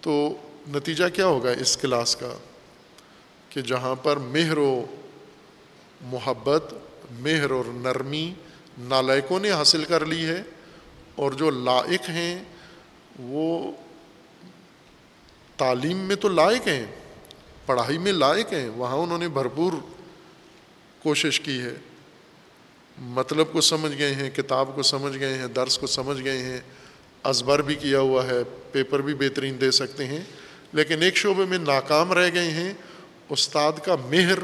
تو 0.00 0.36
نتیجہ 0.68 1.04
کیا 1.14 1.26
ہوگا 1.26 1.50
اس 1.50 1.76
کلاس 1.76 2.16
کا؟ 2.16 2.32
کہ 3.48 3.60
جہاں 3.60 3.94
پر 3.94 4.16
مہر 4.16 4.58
و 4.58 4.84
محبت، 6.00 6.74
مہر 7.10 7.50
اور 7.50 7.64
نرمی 7.66 8.34
نالائکوں 8.78 9.40
نے 9.40 9.50
حاصل 9.50 9.84
کر 9.84 10.06
لی 10.06 10.26
ہے 10.26 10.42
اور 11.14 11.32
جو 11.32 11.50
لائق 11.50 12.10
ہیں 12.10 12.42
وہ 13.18 13.72
تعلیم 15.56 15.98
میں 15.98 16.16
تو 16.16 16.28
لائق 16.28 16.68
ہیں، 16.68 16.86
پڑھائی 17.66 17.98
میں 17.98 18.12
لائق 18.12 18.52
ہیں، 18.52 18.68
وہاں 18.68 18.96
انہوں 18.96 19.18
نے 19.18 19.28
بھرپور 19.28 19.72
کوشش 21.02 21.40
کی 21.40 21.60
ہے۔ 21.60 21.74
مطلب 23.00 23.46
کو 23.52 23.60
سمجھ 23.60 23.98
گئے 23.98 24.14
ہیں، 24.14 24.30
کتاب 24.30 24.68
کو 24.74 24.82
سمجھ 24.82 25.18
گئے 25.18 25.38
ہیں، 25.38 25.46
درس 25.46 25.78
کو 25.78 25.86
سمجھ 25.86 26.24
گئے 26.24 26.38
ہیں۔ 26.38 26.60
ازبر 27.22 27.62
بھی 27.62 27.74
کیا 27.74 28.00
ہوا 28.00 28.26
ہے، 28.26 28.42
پیپر 28.72 29.00
بھی 29.00 29.14
بہترین 29.14 29.60
دے 29.60 29.70
سکتے 29.70 30.06
ہیں۔ 30.06 30.20
لیکن 30.72 31.02
ایک 31.02 31.16
شعبے 31.16 31.44
میں 31.44 31.58
ناکام 31.58 32.12
رہ 32.12 32.30
گئے 32.34 32.50
ہیں۔ 32.50 32.74
استاد 33.28 33.72
کا 33.84 33.96
مہر 33.96 34.38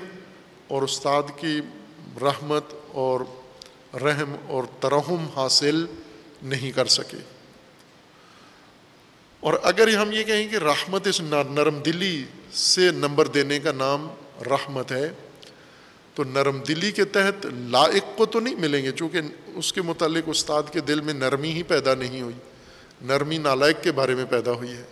اور 0.68 0.82
استاد 0.82 1.22
کی 1.36 1.60
رحمت 2.22 2.64
اور 2.88 3.20
رحم 3.94 4.36
اور 4.48 4.64
ترہم 4.80 5.26
حاصل 5.36 5.86
نہیں 6.42 6.72
کر 6.72 6.86
سکے۔ 6.86 7.16
اور 9.40 9.54
اگر 9.62 9.96
ہم 9.96 10.12
یہ 10.12 10.24
کہیں 10.24 10.48
کہ 10.48 10.56
رحمت 10.56 11.06
اس 11.06 11.20
نرم 11.20 11.78
دلی 11.78 12.24
سے 12.52 12.90
نمبر 12.90 13.26
دینے 13.26 13.60
کا 13.60 13.72
نام 13.72 14.08
رحمت 14.46 14.92
ہے 14.92 15.12
تو 16.16 16.24
نرم 16.24 16.58
دلی 16.58 16.92
کے 16.92 17.04
تحت 17.04 17.46
لائق 17.52 18.18
کو 18.18 18.26
تو 18.26 18.40
نہیں 18.40 18.54
ملیں 18.54 18.84
گے، 18.84 18.92
چونکہ 18.92 19.20
اس 19.46 19.72
کے 19.72 19.82
متعلق 19.82 20.24
استاد 20.26 20.62
کے 20.72 20.80
دل 20.80 21.00
میں 21.00 21.14
نرمی 21.14 21.50
ہی 21.50 21.62
پیدا 21.62 21.94
نہیں 21.94 22.20
ہوئی۔ 22.20 22.34
نرمی 23.02 23.38
نالائق 23.38 23.82
کے 23.82 23.92
بارے 23.92 24.14
میں 24.14 24.24
پیدا 24.24 24.52
ہوئی 24.52 24.72
ہے۔ 24.72 24.84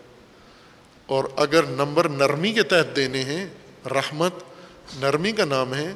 اور 1.06 1.24
اگر 1.36 1.62
نمبر 1.62 2.08
نرمی 2.08 2.52
کے 2.52 2.62
تحت 2.62 2.96
دینے 2.96 3.22
ہیں، 3.22 3.46
رحمت 3.86 4.32
نرمی 5.00 5.32
کا 5.32 5.44
نام 5.44 5.74
ہے، 5.74 5.92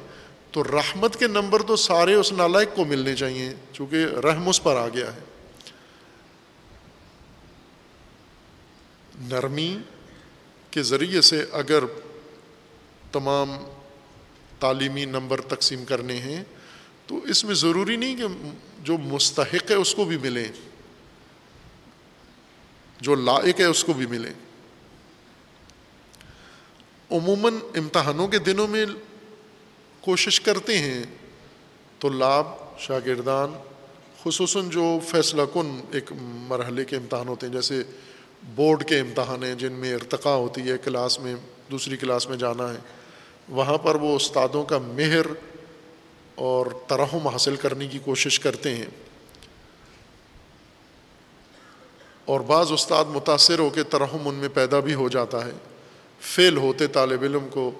تو 0.51 0.63
رحمت 0.63 1.19
کے 1.19 1.27
نمبر 1.27 1.61
تو 1.61 1.75
سارے 1.75 2.13
اس 2.13 2.33
نالائق 2.33 2.75
کو 2.75 2.85
ملنے 2.85 3.15
چاہیے، 3.15 3.53
چونکہ 3.73 4.05
رحم 4.23 4.49
اس 4.49 4.63
پر 4.63 4.75
آ 4.75 4.87
گیا 4.87 5.15
ہے۔ 5.15 5.19
نرمی 9.19 9.77
کے 10.71 10.83
ذریعے 10.83 11.21
سے 11.21 11.45
اگر 11.51 11.83
تمام 13.11 13.49
تعلیمی 14.59 15.05
نمبر 15.05 15.41
تقسیم 15.41 15.85
کرنے 15.85 16.15
ہیں، 16.15 16.43
تو 17.07 17.23
اس 17.23 17.43
میں 17.45 17.55
ضروری 17.55 17.95
نہیں 17.95 18.15
کہ 18.15 18.23
جو 18.83 18.97
مستحق 18.97 19.69
ہے 19.69 19.75
اس 19.75 19.95
کو 19.95 20.05
بھی 20.05 20.17
ملیں، 20.17 20.51
جو 23.01 23.15
لائق 23.15 23.59
ہے 23.59 23.65
اس 23.65 23.83
کو 23.83 23.93
بھی 23.93 24.05
ملیں۔ 24.05 24.33
عموماً 27.11 27.53
امتحانوں 27.75 28.27
کے 28.27 28.39
دنوں 28.39 28.67
میں 28.67 28.85
کوشش 30.01 30.41
کرتے 30.41 30.77
ہیں 30.77 31.03
تو 31.99 32.09
لاب 32.09 32.45
شاگردان، 32.79 33.53
خصوصاً 34.23 34.69
جو 34.69 34.99
فیصلہ 35.07 35.41
کن 35.53 35.79
ایک 35.91 36.11
مرحلے 36.21 36.85
کے 36.85 36.95
امتحان 36.95 37.27
ہوتے 37.27 37.45
ہیں، 37.45 37.53
جیسے 37.53 37.83
بورڈ 38.55 38.83
کے 38.83 38.99
امتحان 38.99 39.43
ہیں، 39.43 39.55
جن 39.55 39.71
میں 39.71 39.93
ارتقاء 39.93 40.35
ہوتی 40.35 40.69
ہے، 40.69 40.77
کلاس 40.77 41.19
میں، 41.19 41.35
دوسری 41.71 41.97
کلاس 41.97 42.29
میں 42.29 42.37
جانا 42.37 42.73
ہے۔ 42.73 42.77
وہاں 43.49 43.77
پر 43.77 43.95
وہ 43.95 44.15
استادوں 44.15 44.63
کا 44.63 44.77
مہر 44.77 45.25
اور 46.35 46.65
ترہم 46.87 47.27
حاصل 47.27 47.55
کرنے 47.55 47.87
کی 47.87 47.99
کوشش 47.99 48.39
کرتے 48.39 48.75
ہیں۔ 48.75 48.85
اور 52.25 52.39
بعض 52.39 52.71
استاد 52.71 53.05
متاثر 53.07 53.59
ہو 53.59 53.69
کے 53.69 53.83
ترہم 53.83 54.27
ان 54.27 54.35
میں 54.35 54.49
پیدا 54.49 54.79
بھی 54.79 54.93
ہو 54.93 55.09
جاتا 55.09 55.45
ہے۔ 55.45 55.51
فیل 56.21 56.57
ہوتے 56.57 56.87
طالب 56.87 57.23
علم 57.23 57.47
کو 57.51 57.71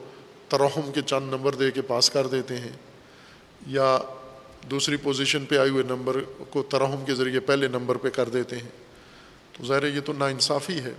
ترہم 0.49 0.91
کے 0.91 1.01
چند 1.01 1.30
نمبر 1.30 1.55
دے 1.55 1.72
کے 1.72 1.82
پاس 1.82 2.09
کر 2.09 2.28
دیتے 2.28 2.57
ہیں۔ 2.57 2.72
یا 3.67 3.97
دوسری 4.72 4.97
پوزیشن 4.97 5.45
پہ 5.45 5.57
آئے 5.57 5.70
ہوئے 5.70 5.84
نمبر 5.84 6.17
کو 6.49 6.63
ترہم 6.63 7.05
کے 7.05 7.15
ذریعے 7.15 7.39
پہلے 7.39 7.67
نمبر 7.67 7.95
پہ 7.95 8.09
کر 8.09 8.30
دیتے 8.30 8.55
ہیں۔ 8.55 8.70
تو 9.53 9.65
ظاہر 9.65 9.88
یہ 9.95 10.01
تو 10.01 10.13
ناانصافی 10.13 10.80
ہے۔ 10.80 10.93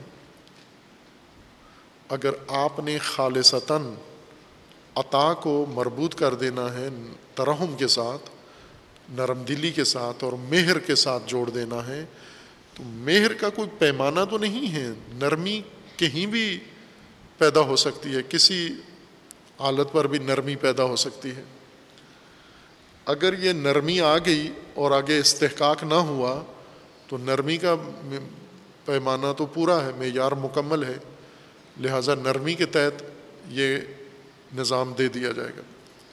اگر 2.08 2.30
آپ 2.48 2.80
نے 2.80 2.98
خالصتاً 2.98 3.94
عطا 4.94 5.34
کو 5.34 5.66
مربوط 5.68 6.14
کر 6.14 6.34
دینا 6.34 6.74
ہے 6.74 6.88
ترہم 7.34 7.74
کے 7.78 7.86
ساتھ، 7.86 8.30
نرم 9.08 9.42
دلی 9.42 9.70
کے 9.70 9.84
ساتھ 9.84 10.24
اور 10.24 10.32
مہر 10.32 10.78
کے 10.78 10.94
ساتھ 10.94 11.22
جوڑ 11.26 11.50
دینا 11.50 11.86
ہے۔ 11.86 12.04
تو 12.74 12.82
مہر 12.82 13.32
کا 13.32 13.48
کوئی 13.48 13.68
پیمانہ 13.78 14.20
تو 14.30 14.38
نہیں 14.38 14.72
ہے، 14.72 14.88
نرمی 15.08 15.62
کہیں 15.96 16.26
بھی 16.26 16.60
پیدا 17.38 17.60
ہو 17.60 17.76
سکتی 17.76 18.14
ہے، 18.14 18.20
کسی 18.28 18.68
حالت 19.60 19.92
پر 19.92 20.06
بھی 20.06 20.18
نرمی 20.18 20.56
پیدا 20.56 20.84
ہو 20.84 20.96
سکتی 20.96 21.30
ہے۔ 21.30 21.42
اگر 23.06 23.38
یہ 23.38 23.52
نرمی 23.52 24.00
آ 24.00 24.18
گئی 24.18 24.52
اور 24.74 24.90
آگے 24.90 25.18
استحقاق 25.18 25.84
نہ 25.84 25.94
ہوا، 25.94 26.42
تو 27.06 27.18
نرمی 27.18 27.56
کا 27.56 27.74
پیمانہ 28.84 29.26
تو 29.36 29.46
پورا 29.46 29.86
ہے، 29.86 29.90
معیار 29.98 30.32
مکمل 30.32 30.84
ہے۔ 30.84 30.96
لہٰذا 31.80 32.14
نرمی 32.14 32.54
کے 32.54 32.66
تحت 32.66 33.02
یہ 33.48 33.78
نظام 34.56 34.92
دے 34.98 35.08
دیا 35.08 35.32
جائے 35.32 35.50
گا، 35.56 35.62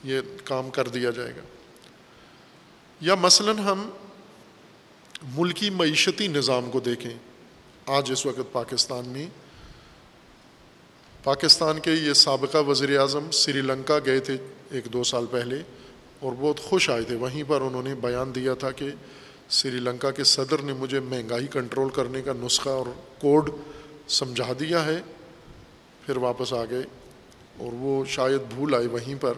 یہ 0.03 0.21
کام 0.43 0.69
کر 0.69 0.87
دیا 0.87 1.09
جائے 1.09 1.31
گا۔ 1.37 1.41
یا 3.01 3.15
مثلاً 3.15 3.57
ہم 3.57 3.89
ملکی 5.23 5.69
معیشتی 5.69 6.27
نظام 6.27 6.71
کو 6.71 6.79
دیکھیں۔ 6.79 7.17
آج 7.85 8.11
اس 8.11 8.25
وقت 8.25 8.51
پاکستان 8.51 9.05
میں، 9.05 9.27
پاکستان 11.23 11.79
کے 11.79 11.91
یہ 11.91 12.13
سابقہ 12.13 12.57
وزیر 12.57 12.99
اعظم 12.99 13.31
سری 13.31 13.61
لنکا 13.61 13.99
گئے 14.05 14.19
تھے 14.19 14.37
ایک 14.71 14.85
دو 14.85 15.03
سال 15.03 15.25
پہلے 15.31 15.55
اور 16.19 16.33
بہت 16.39 16.59
خوش 16.59 16.89
آئے 16.89 17.03
تھے۔ 17.03 17.15
وہیں 17.15 17.43
پر 17.47 17.61
انہوں 17.61 17.83
نے 17.83 17.95
بیان 17.95 18.35
دیا 18.35 18.53
تھا 18.53 18.71
کہ 18.71 18.89
سری 19.49 19.79
لنکا 19.79 20.11
کے 20.11 20.23
صدر 20.23 20.61
نے 20.61 20.73
مجھے 20.73 20.99
مہنگائی 20.99 21.47
کنٹرول 21.47 21.89
کرنے 21.89 22.21
کا 22.21 22.33
نسخہ 22.35 22.69
اور 22.69 22.85
کوڈ 23.21 23.49
سمجھا 24.07 24.53
دیا 24.59 24.85
ہے۔ 24.85 25.01
پھر 26.05 26.17
واپس 26.17 26.53
آ 26.53 26.65
گئے۔ 26.65 26.83
اور 27.57 27.73
وہ 27.73 28.05
شاید 28.05 28.41
بھول 28.53 28.75
آئے 28.75 28.87
وہیں 28.87 29.15
پر، 29.21 29.33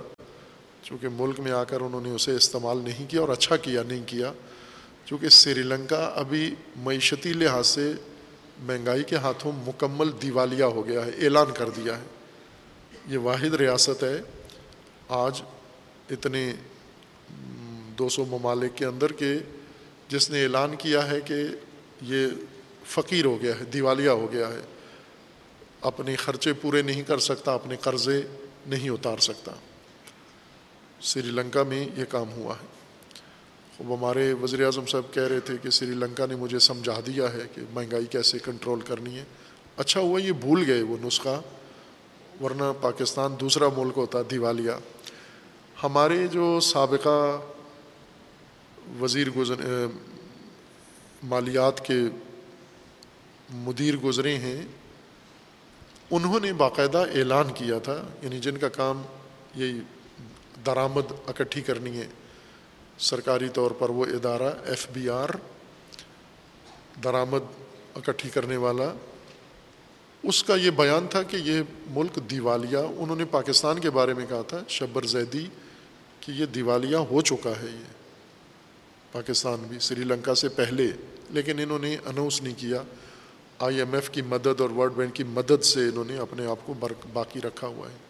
چونکہ 0.84 1.07
ملک 1.13 1.39
میں 1.39 1.51
آ 1.51 1.63
کر 1.63 1.82
انہوں 1.82 2.01
نے 2.01 2.11
اسے 2.11 2.36
استعمال 2.36 2.78
نہیں 2.78 3.05
کیا 3.09 3.22
اور 3.22 3.30
اچھا 3.30 3.57
کیا، 3.57 3.84
نہیں 3.84 4.03
کیا۔ 4.05 4.34
چونکہ 5.05 5.30
سری 5.30 5.63
لنکا 5.63 6.11
ابھی 6.15 6.55
معیشتی 6.76 7.34
لحاظ 7.34 7.67
سے 7.67 7.93
مہنگائی 8.59 9.03
کے 9.03 9.15
ہاتھوں 9.15 9.51
مکمل 9.55 10.09
دیوالیہ 10.22 10.63
ہو 10.63 10.88
گیا 10.88 11.05
ہے، 11.05 11.11
اعلان 11.22 11.47
کر 11.53 11.70
دیا 11.70 11.97
ہے۔ 11.97 12.03
یہ 13.07 13.17
واحد 13.17 13.53
ریاست 13.53 14.03
ہے۔ 14.03 14.22
آج 15.09 15.41
اتنے 16.09 16.53
دو 17.97 18.09
سو 18.09 18.26
ممالک 18.26 18.78
کے 18.78 18.86
اندر 18.86 19.11
کے 19.11 19.36
جس 20.07 20.30
نے 20.30 20.43
اعلان 20.43 20.76
کیا 20.76 21.11
ہے 21.11 21.22
کہ 21.22 21.43
یہ 22.01 22.28
فقیر 22.86 23.26
ہو 23.26 23.41
گیا 23.41 23.59
ہے، 23.59 23.65
دیوالیہ 23.65 24.09
ہو 24.09 24.34
گیا 24.34 24.47
ہے۔ 24.47 24.61
اپنے 25.82 26.16
خرچے 26.16 26.54
پورے 26.54 26.82
نہیں 26.82 27.02
کر 27.02 27.18
سکتا، 27.18 27.54
اپنے 27.54 27.76
قرضے 27.76 28.22
نہیں 28.68 28.90
اتار 28.90 29.18
سکتا۔ 29.18 29.52
سری 31.02 31.32
لنکا 31.32 31.64
میں 31.64 31.88
یہ 31.98 32.06
کام 32.06 32.32
ہوا 32.32 32.56
ہے۔ 32.56 32.68
وہ 33.80 33.98
ہمارے 33.98 34.34
وزیر 34.34 34.66
اعظم 34.66 34.86
صاحب 34.86 35.14
کہہ 35.14 35.24
رہے 35.24 35.40
تھے 35.40 35.58
کہ 35.64 35.70
سری 35.70 35.92
لنکا 35.92 36.26
نے 36.26 36.36
مجھے 36.36 36.60
سمجھا 36.60 37.00
دیا 37.08 37.34
ہے 37.34 37.42
کہ 37.56 37.62
مہنگائی 37.74 38.06
کیسے 38.06 38.40
کنٹرول 38.40 38.82
کرنی 38.82 39.18
ہے۔ 39.18 39.24
اچھا 39.78 40.00
ہوا، 40.00 40.22
یہ 40.22 40.32
بھول 40.32 40.64
گئے 40.68 40.82
وہ 40.82 40.98
نسخہ۔ 41.02 41.42
ورنہ 42.44 42.64
پاکستان 42.82 43.36
دوسرا 43.40 43.66
ملک 43.78 43.94
ہوتا، 43.98 44.20
دیوالیہ۔ 44.32 44.72
ہمارے 45.84 46.28
جو 46.28 46.60
سابقہ 46.60 47.42
وزیر 49.02 49.30
گزر 49.30 49.88
مالیات 51.24 51.86
کے 51.86 52.00
مدیر 53.50 53.98
گزرے 53.98 54.38
ہیں 54.38 54.62
انہوں 56.12 56.39
نے 56.39 56.53
باقاعدہ 56.53 56.97
اعلان 56.97 57.53
کیا 57.53 57.80
تھا 57.80 58.03
یعنی 58.22 58.39
جن 58.39 58.57
کا 58.57 58.70
کام 58.70 59.01
یہی 59.55 59.80
درآمد 60.66 61.12
اکٹھی 61.28 61.62
کرنی 61.62 61.97
ہے، 61.97 62.07
سرکاری 62.99 63.49
طور 63.49 63.72
پر 63.72 63.89
وہ 63.89 64.05
ادارہ 64.05 64.51
ایف 64.66 64.88
بی 64.93 65.10
آر 65.10 65.30
درآمد 67.03 67.39
اکٹھی 67.95 68.30
کرنے 68.30 68.57
والا۔ 68.57 68.93
اس 70.24 70.43
کا 70.43 70.55
یہ 70.55 70.72
بیان 70.72 71.07
تھا 71.10 71.24
کہ 71.24 71.38
یہ 71.38 71.62
ملک 71.88 72.20
دیوالیہ، 72.32 72.78
انہوں 72.78 73.16
نے 73.16 73.26
پاکستان 73.26 73.80
کے 73.80 73.89
بارے 73.89 74.14
میں 74.14 74.26
کہا 74.30 74.41
تھا، 74.41 74.60
شبر 74.68 75.05
زیدی، 75.05 75.47
کہ 76.20 76.32
یہ 76.32 76.45
دیوالیہ 76.45 76.95
ہو 76.95 77.22
چکا 77.22 77.49
ہے 77.49 77.66
یہ۔ 77.66 77.99
پاکستان 79.12 79.60
بھی، 79.68 79.80
سری 79.80 80.03
لنکا 80.03 80.36
سے 80.36 80.49
پہلے، 80.49 80.91
لیکن 81.30 81.60
انہوں 81.60 81.80
نے 81.80 81.97
اناؤنس 82.05 82.41
نہیں 82.41 82.53
کیا۔ 82.57 82.84
آئی 83.60 83.78
ایم 83.78 83.93
ایف 83.93 84.10
کی 84.10 84.22
مدد 84.22 84.62
اور 84.62 84.70
ورلڈ 84.70 84.91
بینک 84.91 85.14
کی 85.14 85.24
مدد 85.24 85.64
سے 85.64 85.80
انہوں 85.80 86.03
نے 86.03 86.18
اپنے 86.18 86.45
آپ 86.45 86.57
کو 86.66 86.74
باقی 87.14 87.41
رکھا 87.41 87.68
ہوا 87.68 87.88
ہے۔ 87.89 88.10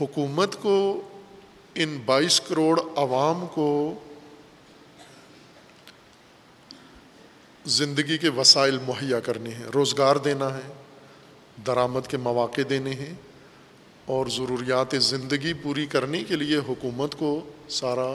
حکومت 0.00 0.56
کو 0.62 1.02
ان 1.74 1.98
بائیس 2.04 2.40
کروڑ 2.40 2.80
عوام 2.96 3.46
کو 3.46 3.94
زندگی 7.64 8.18
کے 8.18 8.28
وسائل 8.28 8.78
مہیا 8.86 9.20
کرنے 9.20 9.50
ہیں، 9.50 9.64
روزگار 9.64 10.16
دینا 10.16 10.54
ہے، 10.54 10.72
درآمد 11.66 12.06
کے 12.08 12.16
مواقع 12.16 12.60
دینے 12.70 12.90
ہیں 12.90 13.14
اور 14.04 14.26
ضروریات 14.26 14.94
زندگی 14.98 15.52
پوری 15.52 15.86
کرنے 15.86 16.24
کے 16.24 16.36
لیے 16.36 16.56
حکومت 16.56 17.14
کو 17.14 17.50
سارا 17.68 18.14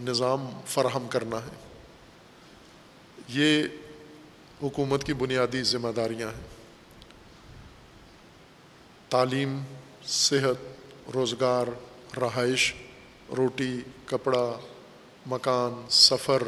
نظام 0.00 0.46
فراہم 0.66 1.08
کرنا 1.08 1.36
ہے۔ 1.36 1.56
یہ 3.28 3.64
حکومت 4.62 5.04
کی 5.04 5.12
بنیادی 5.12 5.62
ذمہ 5.62 5.88
داریاں 5.96 6.28
ہیں۔ 6.28 6.44
تعلیم، 9.08 9.60
صحت، 10.06 10.56
روزگار، 11.14 11.66
رہائش، 12.18 12.74
روٹی، 13.36 13.80
کپڑا، 14.06 14.58
مکان، 15.26 15.86
سفر، 15.90 16.42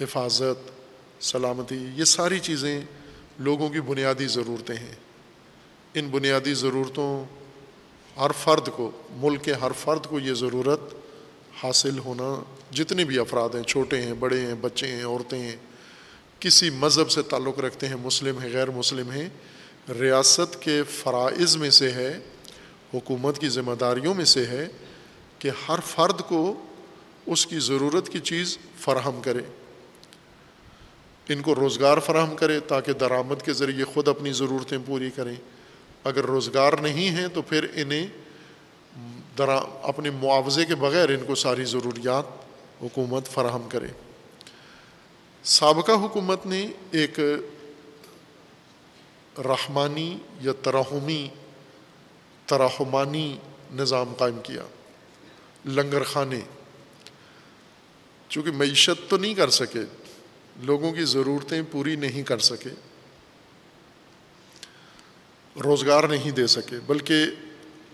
حفاظت، 0.00 0.70
سلامتی، 1.20 1.88
یہ 1.96 2.04
ساری 2.04 2.38
چیزیں 2.40 2.80
لوگوں 3.38 3.68
کی 3.68 3.80
بنیادی 3.80 4.26
ضرورتیں 4.26 4.76
ہیں۔ 4.76 4.94
ان 5.94 6.08
بنیادی 6.08 6.54
ضرورتوں 6.54 7.24
ہر 8.20 8.30
فرد 8.30 8.68
کو، 8.76 8.90
ملک 9.10 9.44
کے 9.44 9.52
ہر 9.52 9.72
فرد 9.72 10.06
کو 10.06 10.18
یہ 10.18 10.34
ضرورت 10.34 10.80
حاصل 11.62 11.98
ہونا 11.98 12.42
جتنے 12.70 13.04
بھی 13.04 13.18
افراد 13.18 13.54
ہیں، 13.54 13.62
چھوٹے 13.62 14.02
ہیں، 14.02 14.12
بڑے 14.12 14.40
ہیں، 14.40 14.54
بچے 14.54 14.86
ہیں، 14.86 15.04
عورتیں 15.04 15.38
ہیں 15.38 15.56
کسی 16.42 16.70
مذہب 16.70 17.10
سے 17.10 17.22
تعلق 17.22 17.58
رکھتے 17.58 17.88
ہیں، 17.88 17.96
مسلم 17.96 18.38
ہیں، 18.38 18.52
غیر 18.52 18.70
مسلم 18.70 19.10
ہیں، 19.10 19.28
ریاست 20.00 20.62
کے 20.62 20.82
فرائض 20.82 21.56
میں 21.56 21.70
سے 21.70 21.90
ہے، 21.90 22.18
حکومت 22.94 23.38
کی 23.38 23.48
ذمہ 23.48 23.74
داریوں 23.74 24.14
میں 24.14 24.24
سے 24.24 24.46
ہے 24.46 24.68
کہ 25.38 25.50
ہر 25.68 25.78
فرد 25.86 26.20
کو 26.20 26.66
اس 27.26 27.46
کی 27.46 27.58
ضرورت 27.58 28.08
کی 28.08 28.18
چیز 28.18 28.58
فراہم 28.80 29.20
کرے۔ 29.22 29.40
ان 31.28 31.42
کو 31.42 31.54
روزگار 31.54 31.98
فراہم 31.98 32.36
کرے 32.36 32.60
تاکہ 32.60 32.92
درآمد 32.92 33.42
کے 33.44 33.52
ذریعے 33.52 33.84
خود 33.84 34.08
اپنی 34.08 34.32
ضرورتیں 34.32 34.78
پوری 34.86 35.10
کریں۔ 35.10 35.34
اگر 36.04 36.24
روزگار 36.24 36.72
نہیں 36.72 37.08
ہیں 37.08 37.28
تو 37.28 37.42
پھر 37.42 37.66
انہیں 37.74 38.06
درا 39.38 39.60
اپنے 39.82 40.10
معاوضے 40.10 40.64
کے 40.64 40.74
بغیر 40.74 41.08
ان 41.08 41.24
کو 41.26 41.34
ساری 41.34 41.64
ضروریات 41.64 42.24
حکومت 42.82 43.26
فراہم 43.26 43.68
کرے۔ 43.68 44.11
سابقہ 45.44 45.92
حکومت 45.92 46.46
نے 46.46 46.66
ایک 46.90 47.20
رحمانی 49.38 50.18
یا 50.40 50.52
ترحمی 50.62 51.28
ترحمانی 52.46 53.36
نظام 53.74 54.14
قائم 54.14 54.38
کیا، 54.42 54.62
لنگر 55.66 56.02
خانے۔ 56.02 56.40
چونکہ 58.28 58.50
معیشت 58.50 59.10
تو 59.10 59.16
نہیں 59.16 59.34
کر 59.34 59.50
سکے، 59.50 59.80
لوگوں 60.60 60.92
کی 60.92 61.04
ضرورتیں 61.04 61.62
پوری 61.70 61.96
نہیں 61.96 62.22
کر 62.22 62.38
سکے، 62.38 62.70
روزگار 65.64 66.04
نہیں 66.04 66.30
دے 66.30 66.46
سکے، 66.46 66.76
بلکہ 66.86 67.14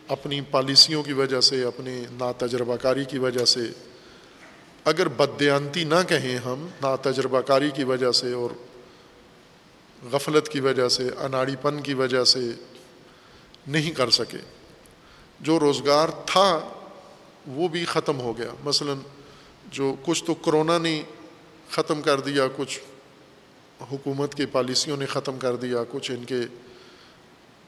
اپنی 0.09 0.40
پالیسیوں 0.40 1.03
کی 1.03 1.12
وجہ 1.12 1.40
سے، 1.40 1.64
اپنے 1.64 2.05
نا 2.12 2.32
تجربہ 2.32 2.76
کاری 2.76 3.05
کی 3.05 3.18
وجہ 3.18 3.44
سے 3.44 3.61
اگر 4.89 5.09
بدیانتی 5.09 5.84
نہ 5.84 5.95
کہیں 6.09 6.39
ہم 6.39 6.68
نا 6.82 6.97
تجربہ 6.97 7.41
کاری 7.41 7.70
کی 7.70 7.84
وجہ 7.84 8.12
سے 8.12 8.32
اور 8.32 8.51
غفلت 10.12 10.49
کی 10.49 10.61
وجہ 10.61 10.89
سے 10.89 11.09
اناڑی 11.18 11.57
پن 11.62 11.80
کی 11.80 11.95
وجہ 11.95 12.24
سے 12.24 12.51
نہیں 13.66 13.91
کر 13.91 14.11
سکے۔ 14.11 14.39
جو 15.41 15.61
روزگار 15.61 16.09
تھا، 16.26 16.68
وہ 17.47 17.68
بھی 17.68 17.84
ختم 17.84 18.20
ہو 18.20 18.39
گیا۔ 18.39 18.49
مثلا 18.64 18.95
جو 19.70 19.95
کچھ 20.03 20.24
تو 20.24 20.34
کرونا 20.34 20.78
نے 20.78 21.03
ختم 21.70 22.03
کر 22.03 22.20
دیا، 22.20 22.45
کچھ 22.57 22.80
حکومت 23.93 24.34
کی 24.34 24.47
پالیسیوں 24.47 24.97
نے 24.97 25.07
ختم 25.07 25.39
کر 25.39 25.57
دیا، 25.57 25.78
کچھ 25.91 26.11
ان 26.11 26.24
کے 26.24 26.41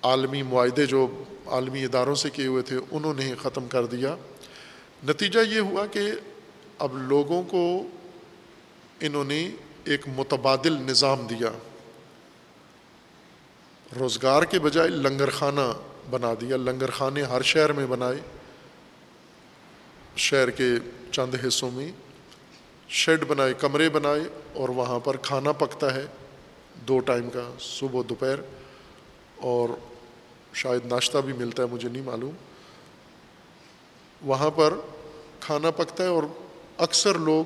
عالمی 0.03 0.43
معاہدے 0.43 0.87
جو 0.87 1.23
عالمی 1.47 1.85
اداروں 1.85 2.15
سے 2.15 2.31
کیے 2.31 2.47
ہوئے 2.47 2.63
تھے، 2.63 2.79
انہوں 2.91 3.15
نے 3.15 3.35
ختم 3.43 3.69
کر 3.69 3.87
دیا۔ 3.87 4.17
نتیجہ 5.09 5.41
یہ 5.41 5.61
ہوا 5.61 5.87
کہ 5.87 6.03
اب 6.81 6.99
لوگوں 6.99 7.43
کو 7.43 7.87
انہوں 9.01 9.25
نے 9.25 9.51
ایک 9.85 10.09
متبادل 10.17 10.73
نظام 10.73 11.27
دیا۔ 11.27 11.51
روزگار 13.99 14.43
کے 14.43 14.59
بجائے 14.59 14.89
لنگر 14.89 15.31
خانہ 15.31 15.61
بنا 16.11 16.35
دیا۔ 16.41 16.57
لنگر 16.57 16.91
خانے 16.91 17.23
ہر 17.23 17.43
شہر 17.43 17.73
میں 17.73 17.87
بنائے۔ 17.87 18.17
شہر 20.17 20.51
کے 20.51 20.75
چند 21.13 21.35
حصوں 21.47 21.71
میں 21.71 21.93
شیڈ 22.89 23.25
بنائے، 23.25 23.55
کمرے 23.59 23.89
بنائے 23.89 24.21
اور 24.53 24.69
وہاں 24.69 24.99
پر 24.99 25.17
کھانا 25.17 25.53
پکتا 25.53 25.95
ہے۔ 25.95 26.07
دو 26.89 26.99
ٹائم 26.99 27.31
کا، 27.31 27.51
صبح 27.61 28.01
و 28.01 28.03
دوپہر 28.03 28.41
اور 29.37 29.69
شاید 30.55 30.87
ناشتہ 30.87 31.19
بھی 31.19 31.33
ملتا 31.33 31.63
ہے، 31.63 31.69
مجھے 31.73 31.89
نہیں 31.89 32.03
معلوم۔ 32.03 32.35
وہاں 34.23 34.51
پر 34.51 34.75
کھانا 35.41 35.71
پکتا 35.71 36.05
ہے 36.05 36.09
اور 36.09 36.23
اکثر 36.81 37.19
لوگ 37.19 37.45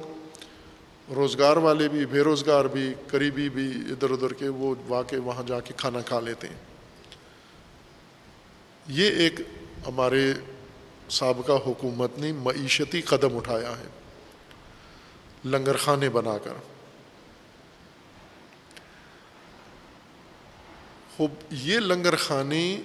روزگار 1.12 1.56
والے 1.56 1.88
بھی، 1.88 2.06
بے 2.06 2.20
روزگار 2.20 2.64
بھی، 2.64 2.94
قریبی 3.08 3.48
بھی 3.48 3.70
ادھر 3.90 4.10
ادھر 4.10 4.32
کے 4.32 4.48
وہ 4.48 4.74
واقع 4.88 5.16
وہاں 5.24 5.42
جا 5.42 5.60
کے 5.60 5.74
کھانا 5.76 6.00
کھا 6.00 6.20
لیتے 6.20 6.48
ہیں۔ 6.48 6.56
یہ 8.88 9.10
ایک 9.10 9.40
ہمارے 9.86 10.34
سابقہ 11.10 11.52
حکومت 11.52 12.18
نے 12.18 12.32
معیشتی 12.32 13.02
قدم 13.02 13.36
اٹھایا 13.36 13.78
ہے، 13.78 13.86
لنگر 15.44 15.76
خانے 15.76 16.08
بنا 16.08 16.38
کر۔ 16.38 16.52
خوب، 21.16 21.30
یہ 21.50 21.78
لنگر 21.78 22.16
خانے 22.16 22.82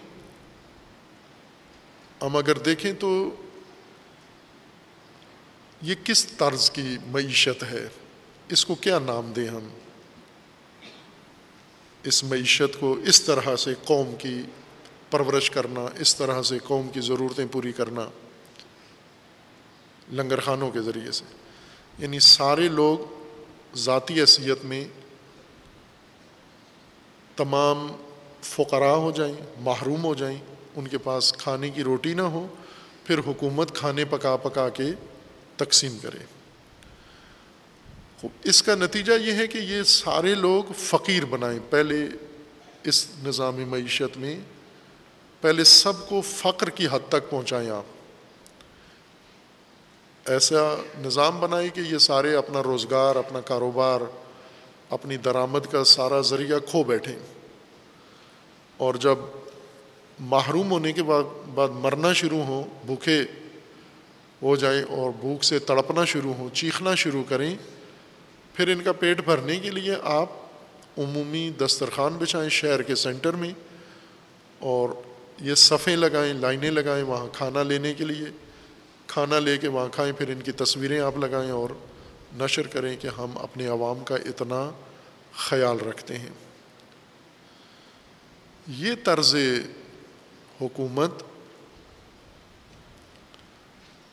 ہم 2.22 2.36
اگر 2.36 2.58
دیکھیں 2.58 2.94
تو 2.94 3.36
یہ 5.82 5.96
کس 6.04 6.26
طرز 6.26 6.72
کی 6.72 6.98
معیشت 7.08 7.64
ہے؟ 7.64 7.88
اس 8.50 8.66
کو 8.66 8.76
کیا 8.76 9.00
نام 9.00 9.32
دیں 9.36 9.48
ہم؟ 9.48 9.68
اس 12.04 12.24
معیشت 12.24 12.80
کو 12.80 12.94
اس 12.94 13.22
طرح 13.22 13.56
سے 13.56 13.74
قوم 13.84 14.16
کی 14.20 14.42
پرورش 15.12 15.52
کرنا، 15.52 15.86
اس 16.00 16.16
طرح 16.16 16.44
سے 16.44 16.58
قوم 16.64 16.90
کی 16.90 17.00
ضرورتیں 17.00 17.46
پوری 17.52 17.72
کرنا 17.72 18.10
لنگر 20.12 20.40
خانوں 20.40 20.72
کے 20.72 20.82
ذریعے 20.82 21.12
سے۔ 21.12 21.26
یعنی 22.00 22.20
سارے 22.20 22.68
لوگ 22.68 22.98
ذاتی 23.76 24.20
حیثیت 24.20 24.66
میں 24.66 24.88
تمام 27.36 27.88
فقراء 28.42 28.96
ہو 28.96 29.12
جائیں، 29.12 29.36
محروم 29.60 30.04
ہو 30.04 30.14
جائیں، 30.14 30.38
ان 30.76 30.88
کے 30.88 30.98
پاس 30.98 31.34
کھانے 31.34 31.70
کی 31.70 31.84
روٹی 31.84 32.14
نہ 32.14 32.22
ہو، 32.22 32.48
پھر 33.04 33.20
حکومت 33.28 33.76
کھانے 33.76 34.06
پکا 34.06 34.36
پکا 34.36 34.70
کے 34.70 34.86
تقسیم 35.60 35.98
کرے۔ 36.02 36.18
اس 38.44 38.64
کا 38.64 38.76
نتیجہ 38.76 39.14
یہ 39.14 39.34
ہے 39.34 39.48
کہ 39.48 39.58
یہ 39.58 39.84
سارے 39.84 40.36
لوگ 40.36 40.64
فقیر 40.78 41.26
بنائیں۔ 41.26 41.60
پہلے 41.70 42.08
اس 42.84 43.08
نظام 43.24 43.56
معیشت 43.56 44.18
میں، 44.18 44.40
پہلے 45.42 45.64
سب 45.64 46.10
کو 46.10 46.22
فقر 46.22 46.70
کی 46.70 46.88
حد 46.92 47.10
تک 47.10 47.30
پہنچائیں 47.30 47.70
آپ۔ 47.70 47.84
ایسا 50.26 50.76
نظام 50.98 51.40
بنائیں 51.40 51.70
کہ 51.70 51.80
یہ 51.80 51.98
سارے 51.98 52.36
اپنا 52.36 52.64
روزگار، 52.64 53.16
اپنا 53.16 53.42
کاروبار، 53.42 54.02
اپنی 54.90 55.18
درآمد 55.18 55.72
کا 55.72 55.84
سارا 55.84 56.22
ذریعہ 56.22 56.60
کھو 56.60 56.84
بیٹھیں۔ 56.84 57.20
اور 58.78 58.94
جب 58.94 59.16
محروم 60.20 60.72
ہونے 60.72 60.92
کے 60.92 61.04
بعد 61.04 61.24
بعد 61.54 61.70
مرنا 61.70 62.14
شروع 62.14 62.44
ہوں، 62.44 62.64
بھوکے 62.86 63.22
ہو 64.42 64.56
جائیں 64.56 64.84
اور 64.84 65.10
بھوک 65.20 65.44
سے 65.44 65.60
تڑپنا 65.60 66.06
شروع 66.06 66.34
ہوں، 66.34 66.50
چیخنا 66.56 66.96
شروع 66.96 67.24
کریں، 67.30 67.56
پھر 68.54 68.68
ان 68.68 68.82
کا 68.84 68.92
پیٹ 68.92 69.22
بھرنے 69.26 69.60
کے 69.60 69.70
لیے 69.70 69.96
آپ 70.04 70.30
عمومی 70.98 71.50
دسترخوان 71.62 72.14
بچھائیں 72.14 72.50
شہر 72.50 72.82
کے 72.82 72.96
سینٹر 72.96 73.32
میں 73.32 73.52
اور 74.60 74.90
یہ 75.42 75.56
صفیں 75.56 75.96
لگائیں، 75.96 76.34
لائنیں 76.34 76.72
لگائیں 76.72 77.04
وہاں 77.04 77.28
کھانا 77.34 77.64
لینے 77.64 77.94
کے 77.94 78.06
لیے۔ 78.06 78.26
کھانا 79.08 79.40
لے 79.40 79.58
کے 79.58 79.68
وہاں 79.68 79.88
کھائیں، 79.88 80.14
پھر 80.14 80.30
ان 80.30 80.42
کی 80.42 80.52
تصویریں 80.52 81.00
آپ 81.00 81.18
لگائیں 81.18 81.52
اور 81.52 81.70
نشر 82.34 82.68
کریں 82.68 82.98
کہ 82.98 83.08
ہم 83.08 83.38
اپنے 83.38 83.68
عوام 83.68 84.04
کا 84.04 84.16
اتنا 84.16 84.72
خیال 85.34 85.78
رکھتے 85.88 86.18
ہیں۔ 86.18 86.30
یہ 88.68 88.92
طرز 89.04 89.36
حکومت 90.62 91.24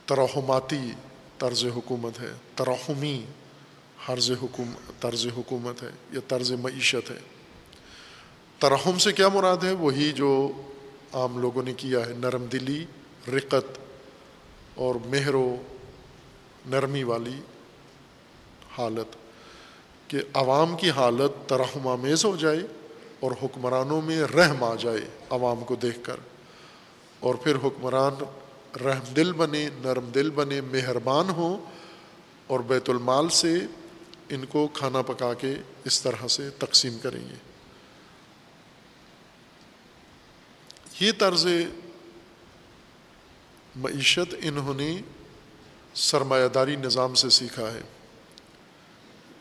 ترحماتی 0.07 0.91
طرز 1.39 1.65
حکومت 1.75 2.19
ہے 2.19 2.31
ترحمی 2.55 3.25
حرض 4.09 4.31
حکوم، 4.31 4.71
طرز 4.99 5.27
حکومت 5.37 5.83
ہے 5.83 5.89
یا 6.11 6.19
طرز 6.27 6.51
معیشت 6.51 7.11
ہے۔ 7.11 7.19
ترحم 8.59 8.97
سے 8.97 9.11
کیا 9.11 9.29
مراد 9.29 9.57
ہے؟ 9.63 9.71
وہی 9.71 10.11
جو 10.11 10.51
عام 11.13 11.39
لوگوں 11.39 11.63
نے 11.63 11.73
کیا 11.73 11.99
ہے، 11.99 12.13
نرم 12.13 12.45
دلی، 12.45 12.85
رقت 13.27 13.79
اور 14.75 14.95
مہر 15.05 15.35
و 15.35 15.55
نرمی 16.65 17.03
والی 17.03 17.39
حالت، 18.77 19.15
کہ 20.09 20.17
عوام 20.33 20.77
کی 20.77 20.89
حالت 20.89 21.49
ترحم 21.49 21.87
آمیز 21.87 22.25
ہو 22.25 22.35
جائے 22.35 22.59
اور 23.19 23.31
حکمرانوں 23.43 24.01
میں 24.01 24.21
رحم 24.21 24.63
آ 24.63 24.75
جائے 24.75 25.01
عوام 25.29 25.63
کو 25.63 25.75
دیکھ 25.75 25.99
کر۔ 26.03 26.15
اور 27.19 27.35
پھر 27.35 27.55
حکمران 27.55 28.23
رحم 28.75 29.13
دل 29.13 29.33
بنے، 29.33 29.69
نرم 29.79 30.05
دل 30.05 30.29
بنے، 30.29 30.61
مہربان 30.61 31.29
ہوں 31.29 31.57
اور 32.47 32.59
بیت 32.59 32.89
المال 32.89 33.29
سے 33.29 33.53
ان 34.29 34.45
کو 34.45 34.67
کھانا 34.67 35.01
پکا 35.01 35.33
کے 35.33 35.55
اس 35.83 36.01
طرح 36.01 36.27
سے 36.27 36.49
تقسیم 36.49 36.97
کریں 36.99 37.29
گے۔ 37.29 37.35
یہ 40.99 41.11
طرز 41.17 41.47
معیشت 43.75 44.35
انہوں 44.41 44.73
نے 44.73 45.01
سرمایہ 45.93 46.47
داری 46.47 46.75
نظام 46.75 47.13
سے 47.13 47.29
سیکھا 47.29 47.73
ہے۔ 47.73 47.81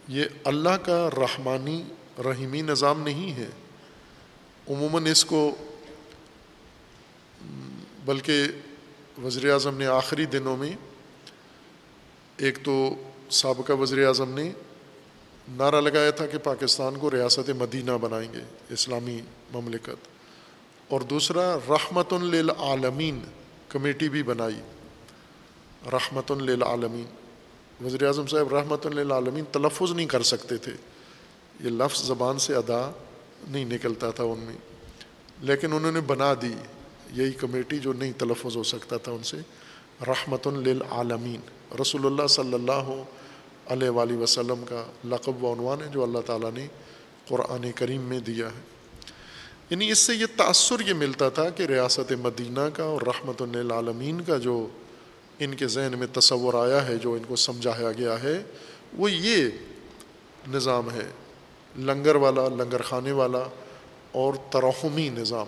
یہ 0.08 0.24
اللہ 0.44 0.76
کا 0.82 1.10
رحمانی، 1.16 1.82
رحیمی 2.18 2.62
نظام 2.62 3.02
نہیں 3.02 3.32
ہے۔ 3.32 3.48
عموماً 4.68 5.06
اس 5.06 5.24
کو، 5.24 5.54
بلکہ 8.04 8.44
وزیر 9.24 9.52
اعظم 9.52 9.78
نے 9.78 9.86
آخری 9.86 10.26
دنوں 10.26 10.56
میں 10.56 10.76
ایک 12.36 12.58
تو 12.62 12.94
سابقہ 13.30 13.72
وزیر 13.72 14.06
اعظم 14.06 14.30
نے 14.30 14.52
نعرہ 15.48 15.80
لگایا 15.80 16.10
تھا 16.10 16.26
کہ 16.26 16.38
پاکستان 16.38 16.96
کو 16.96 17.10
ریاست 17.10 17.50
مدینہ 17.50 17.90
بنائیں 18.00 18.32
گے، 18.32 18.38
اسلامی 18.70 19.20
مملکت۔ 19.52 20.08
اور 20.88 21.00
دوسرا 21.00 21.56
رحمت 21.68 22.12
للعالمین 22.12 23.20
کمیٹی 23.68 24.08
بھی 24.08 24.22
بنائی۔ 24.22 24.60
رحمت 25.92 26.32
للعالمین۔ 26.32 27.04
وزیر 27.86 28.06
اعظم 28.06 28.26
صاحب 28.26 28.54
رحمت 28.54 28.86
للعالمین 28.86 29.44
تلفظ 29.52 29.92
نہیں 29.92 30.06
کر 30.06 30.22
سکتے 30.22 30.56
تھے۔ 30.56 30.72
یہ 31.60 31.70
لفظ 31.70 32.02
زبان 32.02 32.38
سے 32.38 32.54
ادا 32.54 32.90
نہیں 33.48 33.64
نکلتا 33.64 34.10
تھا 34.10 34.24
ان 34.24 34.38
میں۔ 34.38 34.56
لیکن 35.40 35.72
انہوں 35.72 35.92
نے 35.92 36.00
بنا 36.00 36.34
دی۔ 36.42 36.54
یہی 37.12 37.32
کمیٹی 37.32 37.78
جو 37.78 37.92
نہیں 37.92 38.12
تلفظ 38.18 38.56
ہو 38.56 38.62
سکتا 38.62 38.96
تھا 38.96 39.12
ان 39.12 39.22
سے 39.22 39.36
رحمت 40.06 40.46
للعالمین۔ 40.46 41.40
رسول 41.80 42.06
اللہ 42.06 42.26
صلی 42.26 42.54
اللہ 42.54 43.02
علیہ 43.66 43.88
وآلہ 43.88 44.12
وسلم 44.12 44.64
کا 44.68 44.84
لقب 45.04 45.44
و 45.44 45.52
عنوان 45.52 45.82
ہے 45.82 45.86
جو 45.92 46.02
اللہ 46.02 46.18
تعالیٰ 46.26 46.52
نے 46.52 46.66
قرآن 47.28 47.72
کریم 47.74 48.00
میں 48.00 48.20
دیا 48.20 48.46
ہے۔ 48.46 48.60
یعنی 49.70 49.90
اس 49.90 49.98
سے 49.98 50.14
یہ 50.14 50.26
تأثر 50.36 50.88
یہ 50.88 50.92
ملتا 50.92 51.28
تھا 51.28 51.50
کہ 51.50 51.62
ریاست 51.62 52.12
مدینہ 52.12 52.60
کا 52.74 52.82
اور 52.82 53.02
رحمت 53.02 53.42
للعالمین 53.42 54.20
کا 54.20 54.36
جو 54.36 54.68
ان 55.38 55.54
کے 55.54 55.66
ذہن 55.66 55.98
میں 55.98 56.06
تصور 56.12 56.54
آیا 56.54 56.88
ہے، 56.88 56.96
جو 56.96 57.12
ان 57.12 57.22
کو 57.28 57.36
سمجھایا 57.36 57.92
گیا 57.92 58.22
ہے، 58.22 58.42
وہ 58.92 59.12
یہ 59.12 59.48
نظام 60.48 60.90
ہے۔ 60.90 61.10
لنگر 61.78 62.16
والا، 62.16 62.48
لنگر 62.48 62.82
خانے 62.82 63.12
والا 63.12 63.42
اور 64.12 64.34
ترحمی 64.50 65.08
نظام۔ 65.08 65.46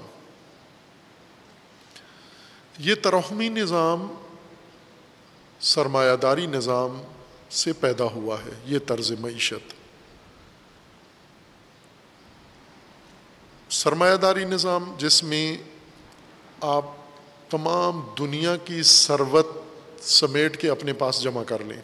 یہ 2.79 2.95
ترحمی 2.95 3.49
نظام 3.49 4.14
سرمایہ 5.61 6.16
داری 6.16 6.47
نظام 6.47 7.03
سے 7.51 7.72
پیدا 7.72 8.05
ہوا 8.05 8.37
ہے، 8.39 8.51
یہ 8.64 8.79
طرز 8.87 9.12
معیشت۔ 9.12 9.74
سرمایہ 13.72 14.16
داری 14.16 14.45
نظام 14.45 14.95
جس 14.99 15.24
میں 15.24 15.57
آپ 16.61 16.85
تمام 17.51 18.09
دنیا 18.18 18.57
کی 18.57 18.83
ثروت 18.83 19.47
سمیٹ 20.01 20.61
کے 20.61 20.70
اپنے 20.70 20.93
پاس 20.93 21.22
جمع 21.22 21.43
کر 21.43 21.64
لیں۔ 21.64 21.83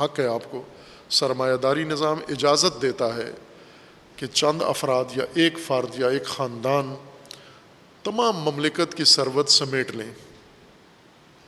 حق 0.00 0.20
ہے 0.20 0.26
آپ 0.26 0.50
کو۔ 0.50 0.62
سرمایہ 1.10 1.56
داری 1.56 1.84
نظام 1.84 2.18
اجازت 2.28 2.82
دیتا 2.82 3.16
ہے 3.16 3.32
کہ 4.16 4.26
چند 4.26 4.62
افراد 4.62 5.04
یا 5.16 5.24
ایک 5.34 5.58
فرد 5.66 5.98
یا 5.98 6.08
ایک 6.08 6.26
خاندان 6.26 6.94
تمام 8.04 8.36
مملکت 8.36 8.94
کی 8.94 9.04
ثروت 9.04 9.48
سمیٹ 9.48 9.90
لیں۔ 9.90 10.12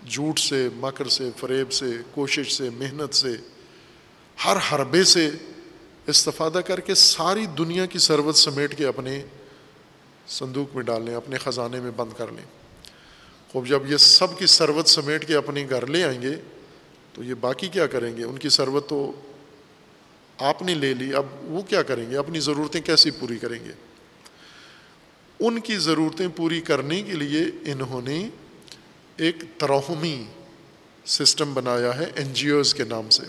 جھوٹ 0.08 0.38
سے، 0.38 0.68
مکر 0.74 1.08
سے، 1.08 1.30
فریب 1.36 1.72
سے، 1.72 1.86
کوشش 2.14 2.52
سے، 2.52 2.70
محنت 2.70 3.14
سے، 3.14 3.28
ہر 4.44 4.56
حربے 4.72 5.04
سے 5.04 5.30
استفادہ 6.06 6.58
کر 6.66 6.80
کے 6.80 6.94
ساری 6.94 7.46
دنیا 7.46 7.86
کی 7.86 7.98
ثروت 7.98 8.36
سمیٹ 8.36 8.78
کے 8.78 8.86
اپنے 8.86 9.26
صندوق 10.28 10.74
میں 10.74 10.82
ڈال 10.82 11.02
لیں، 11.02 11.14
اپنے 11.14 11.38
خزانے 11.38 11.80
میں 11.80 11.90
بند 11.90 12.10
کر 12.16 12.26
لیں۔ 12.28 12.44
خوب، 13.52 13.66
جب 13.66 13.90
یہ 13.90 13.96
سب 13.96 14.38
کی 14.38 14.46
ثروت 14.46 14.88
سمیٹ 14.88 15.28
کے 15.28 15.34
اپنے 15.34 15.66
گھر 15.70 15.86
لے 15.86 16.04
آئیں 16.04 16.22
گے، 16.22 16.34
تو 17.12 17.24
یہ 17.24 17.34
باقی 17.34 17.68
کیا 17.68 17.86
کریں 17.86 18.16
گے؟ 18.16 18.24
ان 18.24 18.38
کی 18.38 18.48
ثروت 18.48 18.88
تو 18.88 19.12
آپ 20.38 20.62
نے 20.62 20.74
لے 20.74 20.94
لی، 20.94 21.14
اب 21.14 21.26
وہ 21.42 21.62
کیا 21.62 21.82
کریں 21.82 22.10
گے؟ 22.10 22.16
اپنی 22.16 22.40
ضرورتیں 22.40 22.80
کیسی 22.80 23.10
پوری 23.10 23.38
کریں 23.38 23.64
گے؟ 23.64 23.85
ان 25.40 25.60
کی 25.60 25.76
ضرورتیں 25.76 26.28
پوری 26.36 26.60
کرنے 26.60 27.02
کے 27.02 27.12
لیے 27.12 27.72
انہوں 27.72 28.02
نے 28.02 28.28
ایک 29.16 29.36
ترہمی 29.58 30.24
سسٹم 31.06 31.54
بنایا 31.54 31.96
ہے 31.96 32.04
این 32.14 32.32
جی 32.32 32.50
اوز 32.50 32.74
کے 32.74 32.84
نام 32.84 33.10
سے۔ 33.10 33.22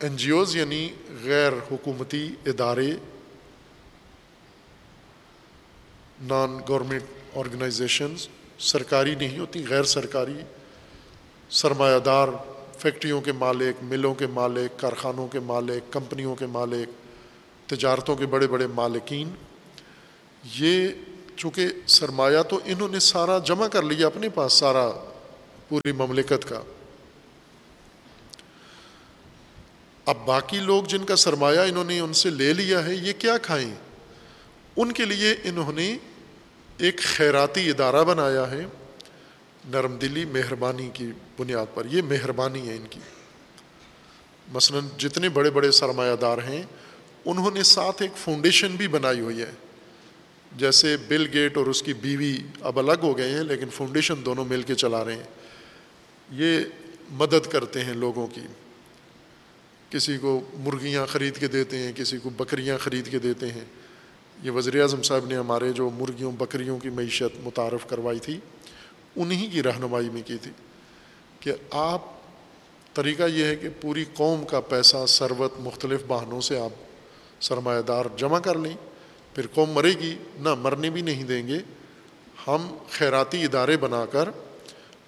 این 0.00 0.16
جی 0.16 0.30
اوز 0.30 0.56
یعنی 0.56 0.88
غیر 1.24 1.52
حکومتی 1.70 2.34
ادارے 2.46 2.90
نان 6.22 6.58
گورنمنٹ 6.68 7.02
آرگنائزیشنز 7.36 8.28
سرکاری 8.58 9.14
نہیں 9.14 9.38
ہوتی، 9.38 9.64
غیر 9.68 9.82
سرکاری 9.82 10.40
سرمایہ 11.50 11.98
دار، 11.98 12.28
فیکٹریوں 12.78 13.20
کے 13.20 13.32
مالک، 13.32 13.82
ملوں 13.82 14.14
کے 14.14 14.26
مالک، 14.26 14.80
کارخانوں 14.80 15.28
کے 15.28 15.40
مالک، 15.40 15.92
کمپنیوں 15.92 16.36
کے 16.36 16.46
مالک۔ 16.46 17.01
تجارتوں 17.76 18.16
کے 18.16 18.26
بڑے 18.26 18.46
بڑے 18.46 18.66
مالکین، 18.66 19.30
یہ 20.54 20.88
چونکہ 21.36 21.66
سرمایہ 21.86 22.42
تو 22.42 22.60
انہوں 22.64 22.88
نے 22.88 22.98
سارا 22.98 23.38
جمع 23.38 23.68
کر 23.68 23.82
لیا 23.82 24.06
اپنے 24.06 24.28
پاس، 24.28 24.52
سارا 24.52 24.90
پوری 25.68 25.92
مملکت 25.92 26.48
کا۔ 26.48 26.62
اب 30.06 30.16
باقی 30.26 30.58
لوگ 30.58 30.84
جن 30.84 31.04
کا 31.04 31.16
سرمایہ 31.16 31.58
انہوں 31.58 31.84
نے 31.84 32.00
ان 32.00 32.12
سے 32.12 32.30
لے 32.30 32.52
لیا 32.52 32.84
ہے، 32.84 32.94
یہ 32.94 33.12
کیا 33.18 33.38
کھائیں؟ 33.38 33.74
ان 34.76 34.92
کے 34.92 35.04
لیے 35.04 35.34
انہوں 35.44 35.72
نے 35.72 35.96
ایک 36.78 37.00
خیراتی 37.00 37.70
ادارہ 37.70 38.04
بنایا 38.04 38.50
ہے، 38.50 38.66
نرم 39.64 39.96
دلی 39.96 40.24
مہربانی 40.24 40.90
کی 40.92 41.12
بنیاد 41.38 41.66
پر۔ 41.74 41.86
یہ 41.86 42.02
مہربانی 42.02 42.68
ہے 42.68 42.76
ان 42.76 42.86
کی۔ 42.90 43.00
مثلا 44.52 44.78
جتنے 44.98 45.28
بڑے 45.28 45.50
بڑے 45.50 45.70
سرمایہ 45.70 46.16
دار 46.16 46.38
ہیں 46.38 46.62
انہوں 47.24 47.50
نے 47.50 47.62
ساتھ 47.62 48.02
ایک 48.02 48.16
فاؤنڈیشن 48.16 48.76
بھی 48.76 48.88
بنائی 48.88 49.20
ہوئی 49.20 49.40
ہے۔ 49.40 49.50
جیسے 50.56 50.96
بل 51.08 51.26
گیٹ 51.32 51.56
اور 51.56 51.66
اس 51.66 51.82
کی 51.82 51.92
بیوی 51.92 52.36
اب 52.60 52.78
الگ 52.78 53.00
ہو 53.02 53.18
گئے 53.18 53.28
ہیں، 53.28 53.42
لیکن 53.42 53.70
فاؤنڈیشن 53.70 54.14
دونوں 54.24 54.44
مل 54.44 54.62
کے 54.62 54.74
چلا 54.74 55.04
رہے 55.04 55.14
ہیں۔ 55.14 55.22
یہ 56.30 56.60
مدد 57.10 57.46
کرتے 57.46 57.84
ہیں 57.84 57.94
لوگوں 57.94 58.26
کی۔ 58.26 58.40
کسی 59.90 60.18
کو 60.18 60.40
مرغیاں 60.54 61.06
خرید 61.06 61.36
کے 61.36 61.48
دیتے 61.48 61.78
ہیں، 61.78 61.92
کسی 61.92 62.18
کو 62.18 62.30
بکریاں 62.30 62.78
خرید 62.78 63.10
کے 63.10 63.18
دیتے 63.18 63.46
ہیں۔ 63.46 63.64
یہ 64.42 64.50
وزیر 64.50 64.82
اعظم 64.82 65.02
صاحب 65.02 65.26
نے 65.26 65.36
ہمارے 65.36 65.72
جو 65.72 65.90
مرغیوں، 65.90 66.32
بکریوں 66.32 66.78
کی 66.78 66.88
معیشت 66.88 67.40
متعارف 67.44 67.86
کروائی 67.88 68.18
تھی، 68.18 68.40
انہی 69.16 69.46
کی 69.46 69.62
رہنمائی 69.62 70.10
میں 70.10 70.22
کی 70.26 70.36
تھی۔ 70.42 70.50
کہ 71.40 71.52
آپ، 71.70 72.00
طریقہ 72.94 73.22
یہ 73.22 73.44
ہے 73.44 73.56
کہ 73.56 73.68
پوری 73.80 74.04
قوم 74.14 74.44
کا 74.44 74.60
پیسہ، 74.60 74.96
ثروت، 75.08 75.52
مختلف 75.58 76.00
بہانوں 76.06 76.40
سے 76.40 76.58
آپ 76.58 76.70
سرمایہ 77.42 77.82
دار 77.82 78.04
جمع 78.16 78.38
کر 78.38 78.58
لیں۔ 78.58 78.76
پھر 79.34 79.46
قوم 79.54 79.70
مرے 79.70 79.90
گی، 79.90 80.16
نہ 80.36 80.54
مرنے 80.54 80.90
بھی 80.90 81.00
نہیں 81.00 81.24
دیں 81.24 81.48
گے۔ 81.48 81.58
ہم 82.46 82.76
خیراتی 82.90 83.44
ادارے 83.44 83.76
بنا 83.76 84.06
کر 84.06 84.28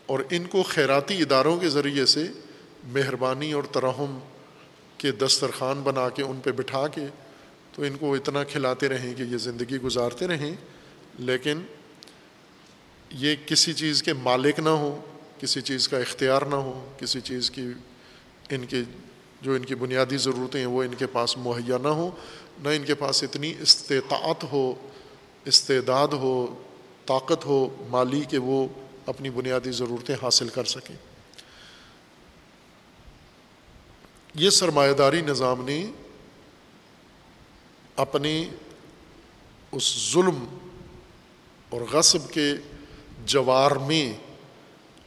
اور 0.07 0.21
ان 0.31 0.45
کو 0.45 0.63
خیراتی 0.63 1.23
اداروں 1.23 1.61
کے 1.61 1.69
ذریعے 1.69 2.07
سے 2.07 2.27
مہربانی 2.85 3.53
اور 3.53 3.65
ترہم 3.65 4.19
کے 4.99 5.13
دسترخوان 5.13 5.81
بنا 5.83 6.09
کے، 6.09 6.23
ان 6.23 6.41
پہ 6.45 6.51
بٹھا 6.51 6.89
کے 6.89 7.07
تو 7.73 7.83
ان 7.83 7.97
کو 7.97 8.15
اتنا 8.15 8.45
کھلاتے 8.45 8.89
رہیں 8.89 9.15
کہ 9.15 9.23
یہ 9.23 9.37
زندگی 9.37 9.77
گزارتے 9.77 10.27
رہیں۔ 10.27 10.55
لیکن 11.19 11.63
یہ 13.11 13.35
کسی 13.47 13.73
چیز 13.73 14.03
کے 14.03 14.13
مالک 14.13 14.59
نہ 14.59 14.69
ہو 14.69 15.01
کسی 15.41 15.61
چیز 15.61 15.89
کا 15.89 15.99
اختیار 15.99 16.43
نہ 16.43 16.55
ہو 16.55 16.93
کسی 16.99 17.21
چیز 17.21 17.51
کی 17.51 17.67
ان 18.51 18.67
کی 18.67 18.83
جو 19.45 19.53
ان 19.53 19.65
کی 19.65 19.75
بنیادی 19.75 20.17
ضرورتیں 20.17 20.61
ہیں، 20.61 20.67
وہ 20.67 20.83
ان 20.83 20.95
کے 20.95 21.07
پاس 21.07 21.37
مہیا 21.37 21.79
نہ 21.83 21.89
ہوں، 21.89 22.11
نہ 22.63 22.69
ان 22.69 22.85
کے 22.85 22.95
پاس 22.95 23.23
اتنی 23.23 23.55
استطاعت 23.61 24.45
ہو، 24.53 24.75
استعداد 25.45 26.09
ہو، 26.09 26.55
طاقت 27.07 27.45
ہو 27.47 27.87
مالی 27.89 28.23
کہ 28.31 28.39
وہ 28.39 28.67
اپنی 29.07 29.31
بنیادی 29.31 29.71
ضرورتیں 29.71 30.15
حاصل 30.23 30.49
کر 30.49 30.65
سکیں۔ 30.65 30.97
یہ 34.35 34.51
سرمایہ 34.51 34.93
داری 34.93 35.21
نظام 35.21 35.65
نے 35.65 35.87
اپنے 37.97 38.49
اس 39.73 40.13
ظلم 40.13 40.45
اور 41.69 41.81
غصب 41.93 42.31
کے 42.31 42.53
جوار 43.27 43.71
میں 43.71 44.13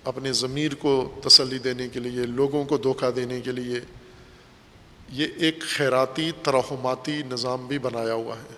اپنے 0.04 0.34
ضمیر 0.34 0.76
کو 0.76 1.20
تسلی 1.24 1.58
دینے 1.58 1.90
کے 1.90 2.00
لیے، 2.00 2.26
لوگوں 2.26 2.66
کو 2.66 2.78
دھوکہ 2.78 3.12
دینے 3.12 3.42
کے 3.42 3.52
لیے 3.52 3.80
یہ 5.10 5.28
ایک 5.36 5.62
خیراتی 5.62 6.32
ترہماتی 6.44 7.22
نظام 7.24 7.68
بھی 7.68 7.80
بنایا 7.80 8.14
ہوا 8.14 8.38
ہے۔ 8.38 8.54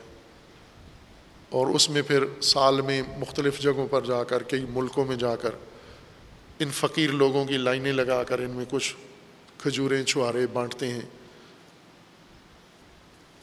اور 1.50 1.68
اس 1.68 1.90
میں 1.90 2.02
پھر 2.02 2.42
سال 2.42 2.82
میں 2.82 3.02
مختلف 3.18 3.60
جگہوں 3.60 3.88
پر 3.88 4.06
جا 4.06 4.24
کر، 4.24 4.44
کئی 4.44 4.66
ملکوں 4.70 5.06
میں 5.06 5.16
جا 5.16 5.36
کر، 5.36 5.50
ان 6.60 6.70
فقیر 6.74 7.10
لوگوں 7.10 7.46
کی 7.46 7.58
لائنیں 7.58 7.92
لگا 7.92 8.24
کر، 8.24 8.40
ان 8.40 8.50
میں 8.50 8.66
کچھ 8.70 8.96
کھجوریں، 9.58 10.04
چھوارے 10.04 10.48
بانٹتے 10.54 10.88
ہیں۔ 10.88 11.02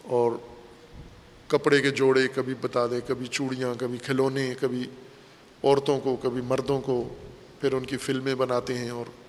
اور 0.03 0.33
کپڑے 1.47 1.83
کے 1.83 1.91
جوڑے 1.91 2.29
کبھی 2.35 2.55
بتا 2.61 2.87
دے 2.87 3.01
کبھی 3.07 3.27
چوڑیاں، 3.27 3.75
کبھی 3.81 3.99
کھلونے، 3.99 4.55
کبھی 4.61 4.85
عورتوں 5.65 6.01
کو، 6.01 6.17
کبھی 6.17 6.41
مردوں 6.41 6.81
کو 6.81 7.15
پھر 7.61 7.73
ان 7.73 7.85
کی 7.85 7.97
فلمیں 7.97 8.35
بناتے 8.35 8.79
ہیں 8.79 8.91
اور 8.91 9.26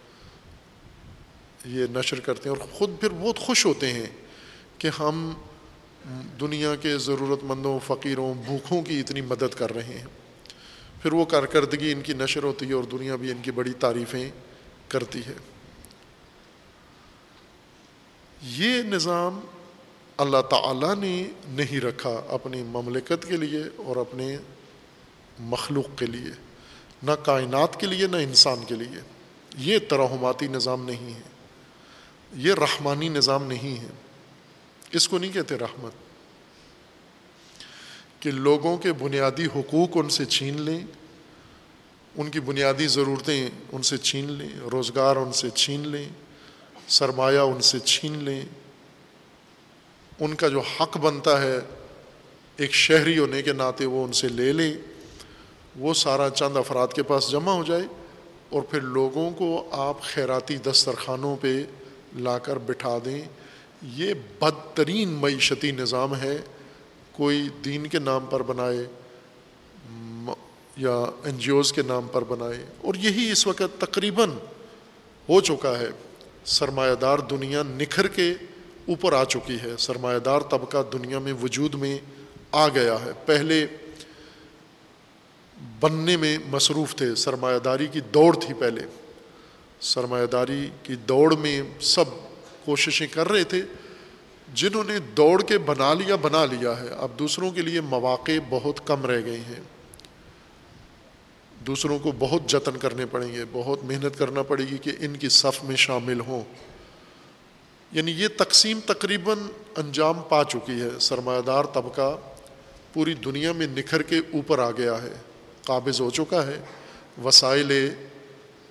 یہ 1.68 1.86
نشر 1.92 2.20
کرتے 2.20 2.50
ہیں 2.50 2.58
اور 2.58 2.68
خود 2.68 2.90
پھر 3.00 3.10
بہت 3.10 3.40
خوش 3.40 3.66
ہوتے 3.66 3.94
ہیں 3.94 4.06
کہ 4.78 4.90
ہم 5.00 5.34
دنیا 6.42 6.76
کے 6.76 6.98
ضرورت 6.98 7.44
مندوں 7.44 7.80
فقیروں 7.88 8.34
بھوکھوں 8.34 8.82
کی 8.82 9.00
اتنی 9.00 9.22
مدد 9.22 9.54
کر 9.56 9.74
رہے 9.74 9.84
ہیں۔ 9.84 10.06
پھر 11.02 11.14
وہ 11.14 11.26
کارکردگی 11.26 11.92
ان 11.92 12.02
کی 12.02 12.14
نشر 12.14 12.44
ہوتی 12.44 12.68
ہے 12.68 12.74
اور 12.74 12.84
دنیا 12.84 13.16
بھی 13.16 13.32
ان 13.32 13.38
کی 13.42 13.52
بڑی 13.52 13.74
تعریفیں 13.80 14.30
کرتی 14.88 15.20
ہے۔ 15.20 15.34
یہ 18.42 18.82
نظام 18.82 19.40
اللہ 20.18 20.42
تعالیٰ 20.42 20.96
نے 20.96 21.30
نہیں 21.48 21.82
رکھا 21.82 22.22
اپنی 22.30 22.62
مملکت 22.62 23.26
کے 23.30 23.38
لیے 23.38 23.62
اور 23.76 23.96
اپنے 23.96 24.38
مخلوق 25.40 26.00
کے 26.00 26.06
لیے، 26.06 26.32
نہ 27.04 27.12
کائنات 27.12 27.80
کے 27.80 27.88
لیے، 27.88 28.08
نہ 28.08 28.18
انسان 28.18 28.64
کے 28.68 28.76
لیے۔ 28.76 29.02
یہ 29.58 29.80
ترہماتی 29.90 30.48
نظام 30.48 30.86
نہیں 30.86 31.14
ہے۔ 31.14 31.37
یہ 32.34 32.54
رحمانی 32.54 33.10
نظام 33.10 33.44
نہیں 33.44 33.82
ہے۔ 33.82 33.88
اس 34.92 35.10
کو 35.10 35.18
نہیں 35.18 35.32
کہتے 35.32 35.56
رحمت۔ 35.56 35.92
کہ 38.20 38.32
لوگوں 38.32 38.78
کے 38.78 38.94
بنیادی 38.94 39.46
حقوق 39.46 39.90
ان 39.96 40.10
سے 40.10 40.26
چھین 40.26 40.62
لیں، 40.62 40.80
ان 42.16 42.30
کی 42.30 42.40
بنیادی 42.40 42.88
ضرورتیں 42.88 43.50
ان 43.72 43.82
سے 43.82 43.98
چھین 43.98 44.32
لیں، 44.32 44.50
روزگار 44.72 45.16
ان 45.16 45.34
سے 45.34 45.50
چھین 45.50 45.88
لیں، 45.88 46.10
سرمایہ 46.88 47.40
ان 47.40 47.62
سے 47.62 47.80
چھین 47.80 48.24
لیں۔ 48.24 48.42
ان 50.20 50.36
کا 50.36 50.48
جو 50.48 50.60
حق 50.60 50.98
بنتا 50.98 51.42
ہے، 51.42 51.60
ایک 52.58 52.74
شہری 52.74 53.18
ہونے 53.18 53.42
کے 53.42 53.54
ناطے 53.54 53.86
وہ 53.86 54.06
ان 54.06 54.14
سے 54.14 54.28
لے 54.28 54.54
لیں۔ 54.54 54.74
وہ 55.76 55.94
سارا 55.94 56.30
چند 56.30 56.58
افراد 56.58 56.88
کے 56.88 57.04
پاس 57.04 57.32
جمع 57.32 57.52
ہو 57.52 57.64
جائے 57.64 57.84
اور 58.50 58.62
پھر 58.62 58.82
لوگوں 58.82 59.32
کو 59.32 59.68
آپ 59.72 60.02
خیراتی 60.02 60.58
دسترخوانوں 60.58 61.36
پہ 61.42 61.64
لا 62.16 62.38
کر 62.38 62.58
بٹھا 62.58 62.98
دیں۔ 63.06 63.22
یہ 63.82 64.14
بدترین 64.40 65.10
معیشتی 65.10 65.72
نظام 65.72 66.22
ہے۔ 66.22 66.38
کوئی 67.12 67.50
دین 67.66 67.88
کے 67.88 68.00
نام 68.00 68.26
پر 68.30 68.44
بنائے 68.44 68.86
یا 70.78 71.06
این 71.24 71.38
جی 71.38 71.52
اوز 71.52 71.74
کے 71.74 71.82
نام 71.82 72.08
پر 72.12 72.24
بنائے۔ 72.24 72.66
اور 72.82 72.96
یہی 72.96 73.32
اس 73.32 73.48
وقت 73.48 73.82
تقریباً 73.82 74.30
ہو 75.30 75.42
چکا 75.42 75.80
ہے۔ 75.80 75.90
سرمایہ 76.46 76.96
دار 76.96 77.20
دنیا 77.20 77.64
نکھر 77.66 78.08
کے 78.08 78.34
اوپر 78.88 79.14
آ 79.14 79.24
چکی 79.24 79.58
ہے۔ 79.64 79.72
سرمایہ 79.80 80.20
دار 80.20 80.40
طبقہ 80.40 80.78
دنیا 80.94 81.20
میں 81.20 81.34
وجود 81.34 81.76
میں 81.76 81.98
آ 82.52 82.68
گیا 82.68 82.96
ہے۔ 83.06 83.12
پہلے 83.26 83.68
بننے 85.80 86.18
میں 86.18 86.38
مصروف 86.48 86.96
تھے، 86.96 87.16
سرمایہ 87.16 87.60
داری 87.60 87.88
کی 87.88 88.00
دوڑ 88.00 88.36
تھی 88.40 88.54
پہلے۔ 88.54 88.82
سرمایہ 89.88 90.26
داری 90.26 90.70
کی 90.84 90.96
دوڑ 90.96 91.36
میں 91.36 91.62
سب 91.82 92.04
کوششیں 92.66 93.08
کر 93.12 93.30
رہے 93.30 93.44
تھے، 93.44 93.62
جنہوں 94.54 94.84
نے 94.84 95.00
دوڑ 95.00 95.44
کے 95.44 95.58
بنا 95.58 95.94
لیا 95.94 96.16
بنا 96.16 96.46
لیا 96.46 96.82
ہے۔ 96.82 96.88
اب 96.90 97.20
دوسروں 97.20 97.52
کے 97.52 97.62
لیے 97.62 97.82
مواقع 97.82 98.32
بہت 98.50 98.88
کم 98.88 99.06
رہ 99.06 99.22
گئے 99.26 99.38
ہیں۔ 99.38 99.62
دوسروں 101.60 102.00
کو 102.00 102.12
بہت 102.20 102.50
جتن 102.50 102.78
کرنے 102.78 103.06
پڑیں 103.06 103.34
گے، 103.34 103.44
بہت 103.52 103.84
محنت 103.84 104.20
کرنا 104.20 104.44
پڑے 104.44 104.64
گی 104.64 104.78
کہ 104.78 104.92
ان 105.00 105.18
کی 105.18 105.30
صف 105.30 105.64
میں 105.64 105.76
شامل 105.76 106.20
ہوں۔ 106.20 106.42
یعنی 107.92 108.12
یہ 108.12 108.28
تقسیم 108.38 108.80
تقریباً 108.86 109.38
انجام 109.76 110.20
پا 110.30 110.44
چکی 110.44 110.82
ہے۔ 110.82 110.90
سرمایہ 111.02 111.42
دار 111.42 111.64
طبقہ 111.64 112.18
پوری 112.94 113.14
دنیا 113.14 113.52
میں 113.52 113.68
نکھر 113.68 114.02
کے 114.02 114.18
اوپر 114.18 114.60
آ 114.60 114.72
گیا 114.72 115.02
ہے، 115.04 115.14
قابض 115.66 116.02
ہو 116.02 116.10
چکا 116.10 116.48
ہے 116.48 116.60
وسائل 117.24 117.90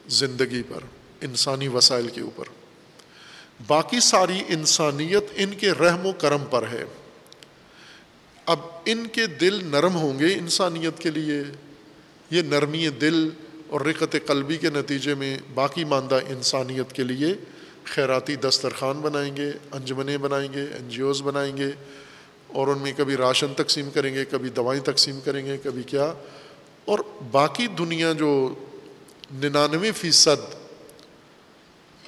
زندگی 0.08 0.62
پر۔ 0.62 0.95
انسانی 1.20 1.68
وسائل 1.68 2.08
کے 2.08 2.20
اوپر۔ 2.20 2.44
باقی 3.66 4.00
ساری 4.00 4.42
انسانیت 4.48 5.24
ان 5.36 5.54
کے 5.54 5.70
رحم 5.70 6.06
و 6.06 6.12
کرم 6.12 6.44
پر 6.50 6.64
ہے۔ 6.72 6.84
اب 8.46 8.58
ان 8.84 9.06
کے 9.06 9.26
دل 9.26 9.64
نرم 9.64 9.94
ہوں 9.94 10.18
گے 10.18 10.34
انسانیت 10.34 10.98
کے 10.98 11.10
لیے۔ 11.10 11.42
یہ 12.30 12.42
نرمی 12.42 12.88
دل 12.88 13.28
اور 13.68 13.80
رقت 13.80 14.16
قلبی 14.26 14.56
کے 14.56 14.70
نتیجے 14.70 15.14
میں 15.14 15.38
باقی 15.54 15.84
ماندہ 15.84 16.18
انسانیت 16.28 16.92
کے 16.92 17.02
لیے 17.02 17.34
خیراتی 17.84 18.36
دسترخوان 18.36 19.00
بنائیں 19.00 19.36
گے، 19.36 19.52
انجمنیں 19.72 20.18
بنائیں 20.18 20.52
گے 20.52 20.60
این 20.60 20.88
جی 20.88 21.02
اوز 21.02 21.22
بنائیں 21.22 21.56
گے 21.56 21.70
اور 22.46 22.66
ان 22.68 22.78
میں 22.78 22.92
کبھی 22.96 23.16
راشن 23.16 23.54
تقسیم 23.56 23.90
کریں 23.90 24.14
گے، 24.14 24.24
کبھی 24.24 24.50
دوائیں 24.50 24.82
تقسیم 24.82 25.20
کریں 25.20 25.46
گے، 25.46 25.56
کبھی 25.62 25.82
کیا۔ 25.82 26.12
اور 26.84 26.98
باقی 27.30 27.66
دنیا 27.66 28.12
جو 28.12 28.54
ننانوے 29.34 29.92
فیصد 29.92 30.65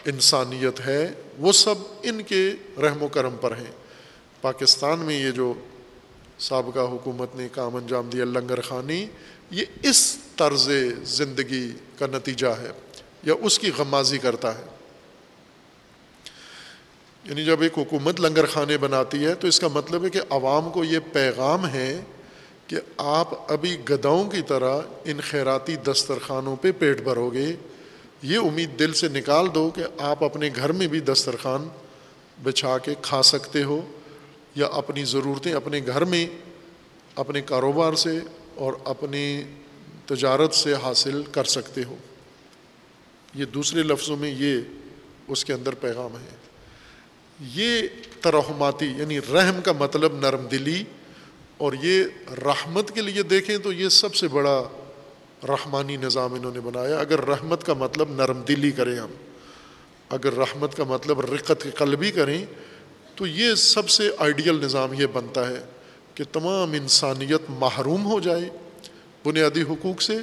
انسانیت 0.05 0.81
ہے، 0.81 1.13
وہ 1.39 1.53
سب 1.53 1.75
ان 2.03 2.23
کے 2.23 2.53
رحم 2.83 3.03
و 3.03 3.09
کرم 3.09 3.37
پر 3.41 3.57
ہیں۔ 3.57 3.73
پاکستان 4.41 4.99
میں 4.99 5.21
یہ 5.21 5.31
جو 5.31 5.55
سابقہ 6.39 6.79
حکومت 6.79 7.37
نے 7.37 7.49
کام 7.53 7.77
انجام 7.77 8.11
دیا 8.11 8.25
لنگر 8.25 8.61
خانی، 8.61 9.07
یہ 9.51 9.65
اس 9.83 10.17
طرز 10.37 10.71
زندگی 11.05 11.73
کا 11.99 12.07
نتیجہ 12.07 12.47
ہے، 12.47 12.71
یا 13.23 13.35
اس 13.41 13.59
کی 13.59 13.71
غمازی 13.79 14.19
کرتا 14.19 14.59
ہے۔ 14.59 14.65
یعنی 17.25 17.45
جب 17.45 17.63
ایک 17.63 17.73
حکومت 17.79 18.21
لنگر 18.21 18.47
خانے 18.47 18.79
بناتی 18.79 19.25
ہے، 19.25 19.35
تو 19.35 19.47
اس 19.47 19.61
کا 19.61 19.69
مطلب 19.69 20.05
ہے 20.05 20.11
کہ 20.11 20.21
عوام 20.31 20.71
کو 20.71 20.85
یہ 20.85 20.99
پیغام 21.13 21.67
ہے 21.67 22.01
کہ 22.67 22.77
آپ 22.97 23.53
ابھی 23.53 23.77
گداؤں 23.91 24.31
کی 24.31 24.43
طرح 24.49 24.81
ان 25.05 25.21
خیراتی 25.21 25.77
دسترخوانوں 25.77 26.57
پہ 26.57 26.73
پیٹ 26.79 27.01
بھرو 27.01 27.31
گے 27.31 27.57
یہ 28.23 28.39
امید 28.39 28.79
دل 28.79 28.93
سے 28.93 29.09
نکال 29.09 29.47
دو 29.55 29.71
کہ 29.75 29.83
آپ 29.99 30.25
اپنے 30.25 30.51
گھر 30.57 30.73
میں 30.73 30.87
بھی 30.87 31.01
دسترخوان 31.01 31.69
بچھا 32.43 32.79
کے 32.79 32.95
کھا 33.03 33.23
سکتے 33.23 33.63
ہو 33.63 33.87
یا 34.55 34.67
اپنی 34.67 35.05
ضرورتیں 35.05 35.53
اپنے 35.53 35.81
گھر 35.87 36.05
میں 36.05 36.27
اپنے 37.15 37.41
کاروبار 37.41 37.93
سے 37.93 38.19
اور 38.55 38.73
اپنی 38.85 39.43
تجارت 40.07 40.55
سے 40.55 40.75
حاصل 40.75 41.23
کر 41.33 41.45
سکتے 41.45 41.85
ہو۔ 41.85 41.97
یہ 43.35 43.45
دوسرے 43.45 43.83
لفظوں 43.83 44.17
میں 44.17 44.35
یہ 44.39 44.61
اس 45.29 45.45
کے 45.45 45.53
اندر 45.53 45.75
پیغام 45.75 46.17
ہے۔ 46.17 46.37
یہ 47.41 47.83
ترہماتی 48.21 48.87
یعنی 48.87 49.19
رحم 49.19 49.61
کا 49.61 49.73
مطلب 49.73 50.15
نرم 50.15 50.47
دلی 50.47 50.85
اور 51.57 51.73
یہ 51.83 52.05
رحمت 52.45 52.91
کے 52.91 53.01
لیے 53.03 53.23
دیکھیں 53.23 53.59
تو 53.59 53.73
یہ 53.73 53.89
سب 53.89 54.15
سے 54.15 54.29
بڑا 54.29 54.65
رحمانی 55.45 55.97
نظام 55.97 56.35
انہوں 56.35 56.53
نے 56.55 56.61
بنایا۔ 56.61 56.99
اگر 56.99 57.25
رحمت 57.25 57.65
کا 57.65 57.75
مطلب 57.75 58.11
نرم 58.11 58.43
دلی 58.43 58.71
کریں 58.71 58.99
ہم، 58.99 59.11
اگر 60.09 60.33
رحمت 60.33 60.75
کا 60.75 60.85
مطلب 60.85 61.21
رقت 61.21 61.67
قلبی 61.75 62.11
کریں، 62.11 62.47
تو 63.15 63.27
یہ 63.27 63.55
سب 63.55 63.89
سے 63.89 64.11
آئیڈیل 64.19 64.55
نظام 64.55 64.93
یہ 64.93 65.07
بنتا 65.07 65.49
ہے 65.49 65.65
کہ 66.15 66.25
تمام 66.33 66.73
انسانیت 66.73 67.41
محروم 67.49 68.07
ہو 68.07 68.21
جائے 68.21 68.51
بنیادی 69.25 69.63
حقوق 69.63 70.03
سے، 70.03 70.19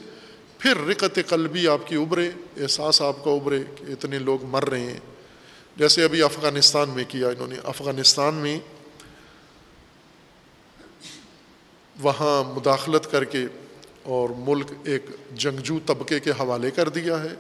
پھر 0.58 0.78
رقت 0.78 1.20
قلبی 1.28 1.68
آپ 1.68 1.88
کی 1.88 1.96
ابھرے، 1.96 2.32
احساس 2.58 3.02
آپ 3.02 3.24
کا 3.24 3.32
ابھرے 3.32 3.64
کہ 3.76 3.92
اتنے 3.92 4.20
لوگ 4.20 4.46
مر 4.46 4.70
رہے 4.70 4.80
ہیں۔ 4.80 5.00
جیسے 5.78 6.04
ابھی 6.04 6.22
افغانستان 6.22 6.90
میں 6.90 7.04
کیا 7.08 7.28
انہوں 7.28 7.48
نے۔ 7.48 7.56
افغانستان 7.64 8.34
میں 8.34 8.60
وہاں 12.02 12.60
مداخلت 12.60 13.12
کر 13.12 13.24
کے 13.24 13.46
اور 14.06 14.30
ملک 14.38 14.72
ایک 14.84 15.06
جنگجو 15.32 15.80
طبقے 15.86 16.20
کے 16.20 16.32
حوالے 16.32 16.72
کر 16.72 16.90
دیا 16.90 17.24
ہے 17.24 17.34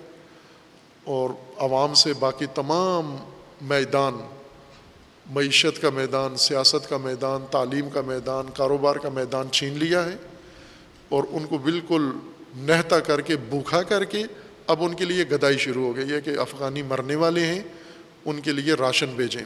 اور 1.03 1.29
عوام 1.57 1.93
سے 1.93 2.13
باقی 2.13 2.45
تمام 2.45 3.15
میدان، 3.61 4.17
معیشت 5.31 5.81
کا 5.81 5.89
میدان، 5.89 6.35
سیاست 6.37 6.89
کا 6.89 6.97
میدان، 6.97 7.45
تعلیم 7.51 7.89
کا 7.89 8.01
میدان، 8.01 8.45
کاروبار 8.53 8.95
کا 8.95 9.09
میدان 9.09 9.51
چھین 9.51 9.73
لیا 9.73 10.05
ہے 10.05 10.15
اور 11.09 11.23
ان 11.29 11.45
کو 11.45 11.57
بالکل 11.57 12.11
نہتا 12.57 12.99
کر 12.99 13.21
کے، 13.21 13.37
بھوکھا 13.37 13.83
کر 13.83 14.05
کے 14.05 14.23
اب 14.67 14.83
ان 14.83 14.93
کے 14.93 15.05
لیے 15.05 15.23
گدائی 15.31 15.57
شروع 15.57 15.85
ہو 15.85 15.95
گئی 15.95 16.11
ہے 16.11 16.21
کہ 16.21 16.29
افغانی 16.29 16.81
مرنے 16.81 17.15
والے 17.15 17.45
ہیں، 17.45 17.61
ان 18.25 18.39
کے 18.39 18.51
لیے 18.51 18.73
راشن 18.73 19.13
بھیجیں۔ 19.15 19.43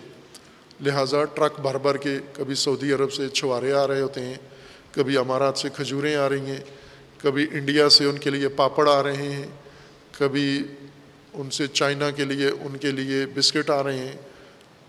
لہٰذا 0.81 1.23
ٹرک 1.23 1.59
بھر 1.59 1.77
بھر 1.77 1.97
کے 1.97 2.19
کبھی 2.33 2.55
سعودی 2.55 2.93
عرب 2.93 3.13
سے 3.13 3.29
چھوارے 3.29 3.73
آ 3.73 3.87
رہے 3.87 4.01
ہوتے 4.01 4.25
ہیں، 4.25 4.35
کبھی 4.91 5.17
امارات 5.17 5.57
سے 5.57 5.69
کھجوریں 5.69 6.15
آ 6.15 6.29
رہی 6.29 6.45
ہیں۔ 6.45 6.59
کبھی 7.21 7.47
انڈیا 7.51 7.89
سے 7.89 8.05
ان 8.05 8.17
کے 8.17 8.29
لیے 8.29 8.47
پاپڑ 8.47 8.89
آ 8.89 9.03
رہے 9.03 9.31
ہیں، 9.31 9.45
کبھی 10.11 10.63
ان 11.33 11.49
سے 11.49 11.67
چائنا 11.67 12.11
کے 12.11 12.25
لیے، 12.25 12.49
ان 12.49 12.77
کے 12.77 12.91
لیے 12.91 13.25
بسکٹ 13.25 13.69
آ 13.69 13.83
رہے 13.83 13.97
ہیں۔ 13.97 14.15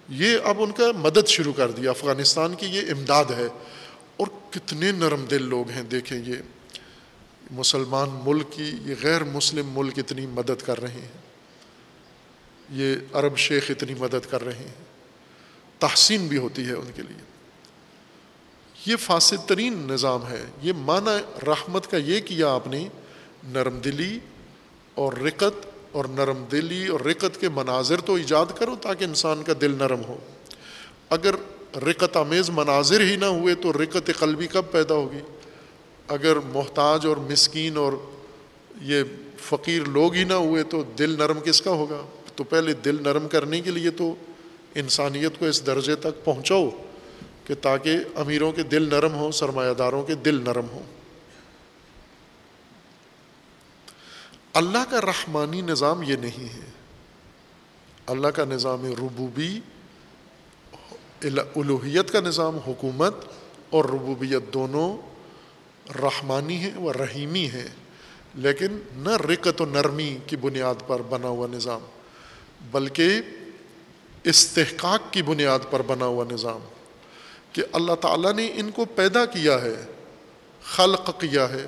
یہ 0.08 0.38
اب 0.44 0.62
ان 0.62 0.72
کا 0.72 0.92
مدد 0.98 1.28
شروع 1.28 1.52
کر 1.52 1.70
دیا۔ 1.70 1.90
افغانستان 1.90 2.54
کی 2.54 2.66
یہ 2.66 2.80
امداد 2.80 3.24
ہے۔ 3.24 3.46
اور 4.16 4.26
کتنے 4.50 4.92
نرم 4.92 5.24
دل 5.24 5.42
لوگ 5.42 5.70
ہیں، 5.70 5.82
دیکھیں 5.82 6.18
یہ 6.26 6.34
مسلمان 7.50 8.08
ملک 8.12 8.52
کی، 8.52 8.72
یہ 8.84 8.94
غیر 9.02 9.24
مسلم 9.24 9.70
ملک 9.72 9.98
اتنی 9.98 10.26
مدد 10.26 10.62
کر 10.62 10.80
رہے 10.80 10.92
ہیں۔ 10.92 11.08
یہ 12.72 12.96
عرب 13.12 13.38
شیخ 13.38 13.64
اتنی 13.70 13.94
مدد 13.94 14.30
کر 14.30 14.44
رہے 14.44 14.54
ہیں۔ 14.54 14.84
تحسین 15.78 16.26
بھی 16.26 16.36
ہوتی 16.36 16.66
ہے 16.66 16.72
ان 16.72 16.90
کے 16.94 17.02
لیے۔ 17.02 17.29
یہ 18.86 18.96
فاسد 18.96 19.48
ترین 19.48 19.86
نظام 19.88 20.28
ہے۔ 20.28 20.44
یہ 20.62 20.72
معنی 20.72 21.46
رحمت 21.46 21.90
کا 21.90 21.96
یہ 21.96 22.20
کیا 22.20 22.48
آپ 22.48 22.66
نے، 22.66 22.88
نرم 23.44 23.78
دلی 23.78 24.18
اور 24.94 25.12
رقت 25.12 25.66
اور 25.92 26.04
نرم 26.04 26.44
دلی 26.52 26.86
اور 26.86 27.00
رقت 27.00 27.40
کے 27.40 27.48
مناظر 27.48 28.00
تو 28.00 28.14
ایجاد 28.14 28.46
کرو 28.58 28.76
تاکہ 28.76 29.04
انسان 29.04 29.42
کا 29.42 29.52
دل 29.60 29.74
نرم 29.78 30.00
ہو۔ 30.08 30.16
اگر 31.10 31.34
رقت 31.76 32.16
آمیز 32.16 32.50
مناظر 32.50 33.00
ہی 33.00 33.16
نہ 33.16 33.24
ہوئے 33.24 33.54
تو 33.54 33.72
رقت 33.72 34.10
قلبی 34.18 34.46
کب 34.46 34.62
پیدا 34.70 34.94
ہوگی؟ 34.94 35.18
اگر 36.08 36.36
محتاج 36.36 37.06
اور 37.06 37.16
مسکین 37.16 37.76
اور 37.76 37.92
یہ 38.82 39.02
فقیر 39.38 39.82
لوگ 39.82 40.14
ہی 40.14 40.24
نہ 40.24 40.32
ہوئے 40.32 40.62
تو 40.62 40.82
دل 40.82 41.18
نرم 41.18 41.40
کس 41.40 41.62
کا 41.62 41.70
ہوگا؟ 41.70 42.02
تو 42.36 42.44
پہلے 42.44 42.72
دل 42.72 42.96
نرم 43.02 43.28
کرنے 43.28 43.60
کے 43.60 43.70
لیے 43.70 43.90
تو 43.90 44.14
انسانیت 44.74 45.38
کو 45.38 45.46
اس 45.46 45.66
درجے 45.66 45.94
تک 45.94 46.24
پہنچاؤ۔ 46.24 46.70
کہ 47.50 47.56
تاکہ 47.62 47.96
امیروں 48.14 48.52
کے 48.52 48.62
دل 48.62 48.82
نرم 48.90 49.14
ہوں، 49.14 49.32
سرمایہ 49.32 49.74
داروں 49.74 50.02
کے 50.02 50.14
دل 50.14 50.42
نرم 50.44 50.66
ہوں۔ 50.72 50.82
اللہ 54.52 54.78
کا 54.90 55.00
رحمانی 55.00 55.60
نظام 55.60 56.02
یہ 56.02 56.16
نہیں 56.16 56.54
ہے۔ 56.54 56.70
اللہ 58.06 58.28
کا 58.28 58.44
نظام 58.44 58.84
ربوبی 58.84 59.60
الوحیت 61.22 62.10
کا 62.10 62.20
نظام 62.20 62.58
حکومت 62.66 63.14
اور 63.70 63.84
ربوبیت 63.84 64.54
دونوں 64.54 64.96
رحمانی 66.02 66.56
ہیں 66.56 66.76
و 66.76 66.92
رحیمی 66.92 67.46
ہیں، 67.46 67.68
لیکن 68.34 68.78
نہ 68.92 69.16
رکت 69.16 69.60
و 69.60 69.64
نرمی 69.64 70.18
کی 70.26 70.36
بنیاد 70.36 70.74
پر 70.86 71.02
بنا 71.02 71.28
ہوا 71.28 71.46
نظام، 71.46 71.80
بلکہ 72.70 73.20
استحقاق 74.24 75.12
کی 75.12 75.22
بنیاد 75.22 75.58
پر 75.70 75.82
بنا 75.82 76.04
ہوا 76.04 76.24
نظام۔ 76.32 76.60
کہ 77.52 77.62
اللہ 77.72 77.94
تعالیٰ 77.94 78.32
نے 78.32 78.52
ان 78.54 78.70
کو 78.70 78.84
پیدا 78.84 79.26
کیا 79.26 79.62
ہے، 79.62 79.86
خلق 80.64 81.20
کیا 81.20 81.48
ہے۔ 81.48 81.66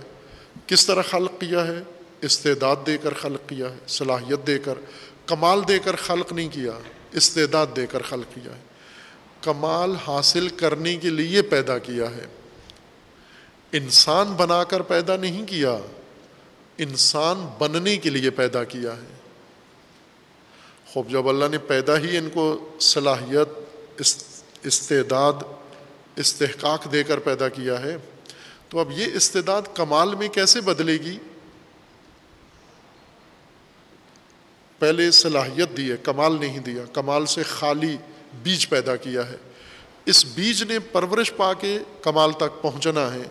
کس 0.66 0.86
طرح 0.86 1.02
خلق 1.02 1.32
کیا 1.40 1.66
ہے؟ 1.66 1.82
استعداد 2.20 2.76
دے 2.86 2.98
کر 2.98 3.14
خلق 3.14 3.48
کیا 3.48 3.68
ہے، 3.68 3.76
صلاحیت 3.88 4.46
دے 4.46 4.58
کر۔ 4.58 4.74
کمال 5.26 5.68
دے 5.68 5.78
کر 5.78 5.96
خلق 5.96 6.32
نہیں 6.32 6.48
کیا، 6.48 6.72
استعداد 7.12 7.66
دے 7.76 7.86
کر 7.86 8.02
خلق 8.02 8.34
کیا 8.34 8.54
ہے۔ 8.54 8.60
کمال 9.40 9.96
حاصل 10.06 10.48
کرنے 10.48 10.96
کے 10.96 11.10
لیے 11.10 11.42
پیدا 11.42 11.78
کیا 11.78 12.10
ہے۔ 12.10 12.26
انسان 13.72 14.32
بنا 14.32 14.64
کر 14.64 14.82
پیدا 14.82 15.16
نہیں 15.16 15.46
کیا، 15.46 15.78
انسان 16.78 17.48
بننے 17.58 17.96
کے 17.96 18.10
لیے 18.10 18.30
پیدا 18.30 18.64
کیا 18.64 18.92
ہے۔ 18.92 19.14
خوب، 20.86 21.10
جب 21.10 21.28
اللہ 21.28 21.44
نے 21.50 21.58
پیدا 21.58 21.98
ہی 21.98 22.16
ان 22.16 22.28
کو 22.34 22.68
صلاحیت 22.80 23.48
استعداد 24.62 25.32
استحقاق 26.16 26.92
دے 26.92 27.04
کر 27.04 27.18
پیدا 27.18 27.48
کیا 27.48 27.80
ہے، 27.80 27.96
تو 28.68 28.78
اب 28.78 28.92
یہ 28.98 29.06
استعداد 29.14 29.62
کمال 29.74 30.14
میں 30.14 30.28
کیسے 30.28 30.60
بدلے 30.60 30.92
گی؟ 30.92 31.18
پہلے 34.78 35.10
صلاحیت 35.10 35.76
دی 35.76 35.90
ہے، 35.90 35.96
کمال 36.02 36.40
نہیں 36.40 36.58
دیا، 36.58 36.84
کمال 36.92 37.26
سے 37.26 37.42
خالی 37.42 37.96
بیج 38.42 38.68
پیدا 38.68 38.96
کیا 38.96 39.28
ہے۔ 39.28 39.36
اس 40.04 40.24
بیج 40.24 40.62
نے 40.62 40.78
پرورش 40.78 41.32
پا 41.36 41.54
کے 41.54 41.78
کمال 42.02 42.32
تک 42.32 42.62
پہنچنا 42.62 43.14
ہے۔ 43.14 43.22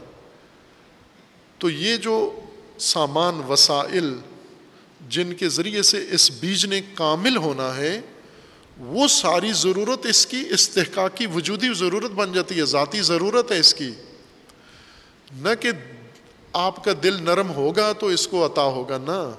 تو 1.57 1.69
یہ 1.69 1.97
جو 1.97 2.39
سامان 2.79 3.41
وسائل 3.49 4.15
جن 5.09 5.33
کے 5.33 5.49
ذریعے 5.49 5.81
سے 5.81 6.05
اس 6.11 6.31
بیج 6.31 6.65
نے 6.65 6.81
کامل 6.93 7.37
ہونا 7.37 7.75
ہے 7.75 8.01
وہ 8.81 9.07
ساری 9.07 9.53
ضرورت 9.53 10.05
اس 10.05 10.25
کی 10.25 10.43
استحقاق 10.49 11.17
کی 11.17 11.25
وجودی 11.25 11.73
ضرورت 11.73 12.11
بن 12.11 12.33
جاتی 12.33 12.59
ہے، 12.59 12.65
ذاتی 12.65 13.01
ضرورت 13.01 13.51
ہے 13.51 13.59
اس 13.59 13.73
کی۔ 13.73 13.91
نہ 15.33 15.49
کہ 15.59 15.71
آپ 16.53 16.83
کا 16.83 16.91
دل 17.03 17.23
نرم 17.23 17.51
ہوگا 17.51 17.91
تو 17.91 18.07
اس 18.07 18.27
کو 18.27 18.45
عطا 18.45 18.63
ہوگا، 18.63 18.97
نہ۔ 18.97 19.31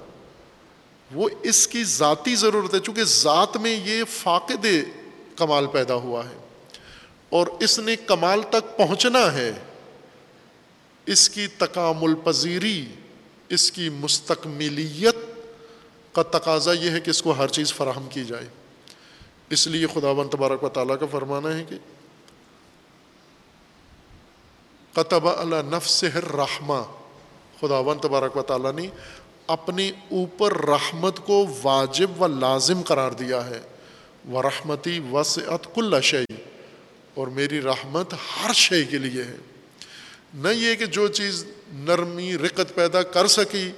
وہ 1.11 1.29
اس 1.43 1.67
کی 1.67 1.83
ذاتی 1.83 2.35
ضرورت 2.35 2.73
ہے، 2.73 2.79
چونکہ 2.79 3.03
ذات 3.03 3.57
میں 3.57 3.79
یہ 3.85 4.03
فاقد 4.03 4.65
کمال 5.35 5.67
پیدا 5.67 5.93
ہوا 5.93 6.29
ہے 6.29 6.47
اور 7.29 7.47
اس 7.59 7.79
نے 7.79 7.95
کمال 7.95 8.41
تک 8.49 8.77
پہنچنا 8.77 9.33
ہے۔ 9.33 9.51
اس 11.05 11.29
کی 11.29 11.47
تکامل 11.47 12.15
پذیری، 12.15 12.85
اس 13.49 13.71
کی 13.71 13.89
مستقملیت 13.89 15.15
کا 16.15 16.23
تقاضا 16.23 16.73
یہ 16.73 16.89
ہے 16.89 16.99
کہ 16.99 17.09
اس 17.09 17.21
کو 17.21 17.31
ہر 17.31 17.47
چیز 17.47 17.73
فراہم 17.73 18.07
کی 18.09 18.23
جائے۔ 18.25 18.62
اس 19.53 19.67
لیے 19.67 19.87
خدا 19.93 20.09
و 20.09 20.23
تبارک 20.23 20.63
و 20.63 20.69
تعالیٰ 20.69 20.99
کا 20.99 21.05
فرمانا 21.11 21.57
ہے 21.57 21.63
کہ 21.69 21.75
قطب 24.93 25.27
اللہ 25.27 25.55
نفس 25.65 26.03
رحمہ 26.03 26.81
خدا 27.59 27.77
و 27.79 27.93
تبارک 27.93 28.37
و 28.37 28.41
تعالیٰ 28.41 28.73
نے 28.73 28.87
اپنے 29.47 29.91
اوپر 30.11 30.65
رحمت 30.65 31.19
کو 31.25 31.45
واجب 31.63 32.21
و 32.21 32.27
لازم 32.27 32.81
قرار 32.81 33.11
دیا 33.11 33.45
ہے۔ 33.45 33.61
و 34.31 34.41
رحمتی 34.41 34.99
وسعت 35.11 35.75
کل 35.75 36.01
شعی 36.01 36.35
اور 37.13 37.27
میری 37.27 37.61
رحمت 37.61 38.13
ہر 38.13 38.53
شے 38.53 38.85
کے 38.85 38.97
لیے 38.97 39.23
ہے۔ 39.23 39.37
نہ 40.33 40.47
یہ 40.47 40.75
کہ 40.75 40.85
جو 40.85 41.07
چیز 41.07 41.45
نرمی، 41.73 42.37
رقت 42.37 42.75
پیدا 42.75 43.03
کر 43.03 43.27
سکی 43.27 43.71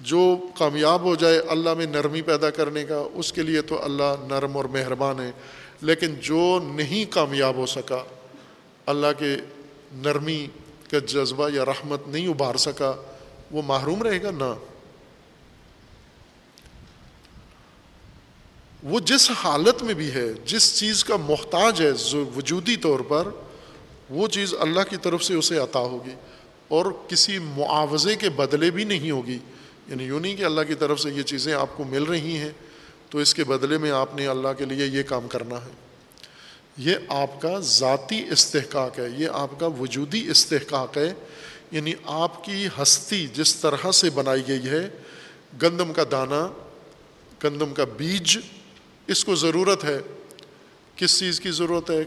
جو 0.00 0.36
کامیاب 0.58 1.00
ہو 1.00 1.14
جائے 1.14 1.38
اللہ 1.38 1.74
میں 1.74 1.86
نرمی 1.86 2.22
پیدا 2.22 2.50
کرنے 2.50 2.84
کا، 2.84 3.04
اس 3.14 3.32
کے 3.32 3.42
لیے 3.42 3.62
تو 3.62 3.84
اللہ 3.84 4.14
نرم 4.28 4.56
اور 4.56 4.64
مہربان 4.64 5.20
ہے۔ 5.20 5.30
لیکن 5.80 6.14
جو 6.14 6.60
نہیں 6.62 7.12
کامیاب 7.12 7.54
ہو 7.54 7.66
سکا، 7.66 8.04
اللہ 8.86 9.06
کے 9.18 9.36
نرمی 9.92 10.46
کا 10.90 10.98
جذبہ 10.98 11.48
یا 11.54 11.64
رحمت 11.64 12.08
نہیں 12.08 12.28
ابھار 12.28 12.54
سکا، 12.54 12.94
وہ 13.50 13.62
محروم 13.66 14.02
رہے 14.02 14.22
گا؟ 14.22 14.30
نہ۔ 14.30 14.54
وہ 18.82 19.00
جس 19.00 19.30
حالت 19.30 19.82
میں 19.82 19.94
بھی 19.94 20.10
ہے، 20.10 20.32
جس 20.44 20.78
چیز 20.78 21.04
کا 21.04 21.16
محتاج 21.16 21.82
ہے 21.82 21.90
وجودی 22.34 22.76
طور 22.76 23.00
پر، 23.00 23.28
وہ 24.10 24.28
چیز 24.28 24.54
اللہ 24.60 24.80
کی 24.90 24.96
طرف 24.96 25.24
سے 25.24 25.34
اسے 25.34 25.58
عطا 25.58 25.80
ہوگی۔ 25.80 26.14
اور 26.68 26.86
کسی 27.08 27.38
معاوضے 27.38 28.14
کے 28.14 28.30
بدلے 28.30 28.70
بھی 28.70 28.84
نہیں 28.84 29.10
ہوگی۔ 29.10 29.38
یعنی 29.88 30.04
یوں 30.04 30.20
نہیں 30.20 30.36
کہ 30.36 30.44
اللہ 30.44 30.60
کی 30.60 30.74
طرف 30.74 31.00
سے 31.00 31.10
یہ 31.10 31.22
چیزیں 31.22 31.54
آپ 31.54 31.76
کو 31.76 31.84
مل 31.84 32.02
رہی 32.02 32.36
ہیں، 32.36 32.50
تو 33.10 33.18
اس 33.18 33.34
کے 33.34 33.44
بدلے 33.44 33.78
میں 33.78 33.90
آپ 33.90 34.16
نے 34.16 34.26
اللہ 34.26 34.48
کے 34.58 34.64
لیے 34.64 34.86
یہ 34.86 35.02
کام 35.02 35.28
کرنا 35.28 35.56
ہے۔ 35.56 35.70
یہ 36.76 36.94
آپ 37.08 37.42
کا 37.42 37.58
ذاتی 37.60 38.22
استحقاق 38.32 38.98
ہے، 38.98 39.06
یہ 39.18 39.28
آپ 39.32 39.60
کا 39.60 39.66
وجودی 39.66 40.30
استحقاق 40.30 40.96
ہے۔ 40.96 41.14
یعنی 41.70 41.92
آپ 42.04 42.44
کی 42.44 42.66
ہستی 42.82 43.26
جس 43.26 43.56
طرح 43.56 43.90
سے 43.90 44.10
بنائی 44.10 44.42
گئی 44.48 44.68
ہے، 44.68 44.88
گندم 45.62 45.92
کا 45.92 46.02
دانہ 46.10 46.52
گندم 47.44 47.74
کا 47.74 47.84
بیج، 47.84 48.38
اس 49.06 49.24
کو 49.24 49.34
ضرورت 49.34 49.84
ہے۔ 49.84 49.98
کس 50.96 51.18
چیز 51.18 51.40
کی 51.40 51.50
ضرورت 51.50 51.90
ہے؟ 51.90 52.04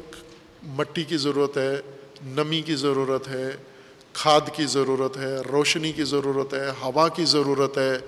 مٹی 0.63 1.03
کی 1.03 1.17
ضرورت 1.17 1.57
ہے، 1.57 1.81
نمی 2.25 2.61
کی 2.61 2.75
ضرورت 2.75 3.27
ہے 3.27 3.55
کھاد 4.21 4.41
کی 4.55 4.65
ضرورت 4.65 5.17
ہے، 5.17 5.35
روشنی 5.51 5.91
کی 5.91 6.03
ضرورت 6.03 6.53
ہے، 6.53 6.69
ہوا 6.81 7.09
کی 7.09 7.25
ضرورت 7.25 7.77
ہے، 7.77 7.99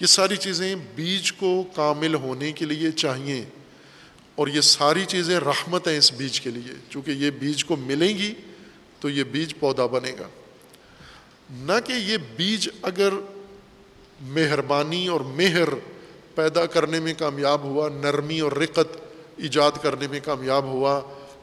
یہ 0.00 0.06
ساری 0.06 0.36
چیزیں 0.36 0.74
بیج 0.94 1.32
کو 1.32 1.64
کامل 1.74 2.14
ہونے 2.14 2.52
کے 2.52 2.64
لیے 2.64 2.90
چاہیے۔ 2.90 3.44
اور 4.34 4.48
یہ 4.48 4.60
ساری 4.60 5.04
چیزیں 5.04 5.40
رحمت 5.40 5.88
ہیں 5.88 5.98
اس 5.98 6.12
بیج 6.12 6.40
کے 6.40 6.50
لیے۔ 6.50 6.72
چونکہ 6.90 7.10
یہ 7.10 7.30
بیج 7.30 7.64
کو 7.64 7.76
ملیں 7.76 8.18
گی 8.18 8.34
تو 9.00 9.10
یہ 9.10 9.24
بیج 9.24 9.54
پودا 9.60 9.86
بنے 9.86 10.12
گا۔ 10.20 10.28
نہ 11.50 11.72
کہ 11.84 11.92
یہ 11.92 12.16
بیج 12.36 12.68
اگر 12.82 13.10
مہربانی 14.20 15.08
اور 15.08 15.20
مہر 15.20 15.68
پیدا 16.34 16.66
کرنے 16.66 17.00
میں 17.00 17.14
کامیاب 17.18 17.62
ہوا، 17.62 17.88
نرمی 17.88 18.40
اور 18.40 18.52
رقت 18.52 18.96
ایجاد 19.36 19.72
کرنے 19.82 20.08
میں 20.08 20.20
کامیاب 20.24 20.64
ہوا، 20.64 21.00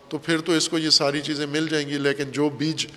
تو 0.10 0.18
پھر 0.18 0.40
تو 0.40 0.52
اس 0.52 0.70
کو 0.70 0.80
یہ 0.80 0.90
ساری 0.90 1.22
چیزیں 1.22 1.46
مل 1.46 1.68
جائیں 1.68 1.90
گی، 1.90 1.98
لیکن 1.98 2.32
جو 2.32 2.50
بیج 2.50 2.88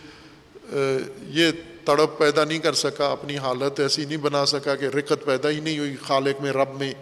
یہ 1.27 1.51
تڑپ 1.85 2.19
پیدا 2.19 2.45
نہیں 2.45 2.59
کر 2.59 2.73
سکا، 2.73 3.07
اپنی 3.07 3.39
حالت 3.39 3.81
ایسی 3.81 4.05
نہیں 4.05 4.17
بنا 4.17 4.47
سکا 4.47 4.77
کہ 4.77 4.85
رقت 4.85 5.25
پیدا 5.25 5.51
ہی 5.51 5.61
نہیں 5.61 5.79
ہوئی 5.79 5.97
خالق 5.97 6.43
میں، 6.43 6.53
رب 6.53 6.79
میں۔ 6.79 6.93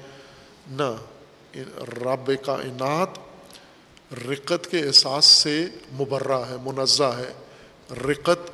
نہ، 0.70 0.97
رب 1.78 2.32
کائنات 2.44 3.09
رقت 4.28 4.70
کے 4.70 4.78
احساس 4.78 5.24
سے 5.24 5.66
مبرہ 5.93 6.39
ہے، 6.39 6.56
منزہ 6.62 7.18
ہے۔ 7.18 7.32
رقت 7.94 8.51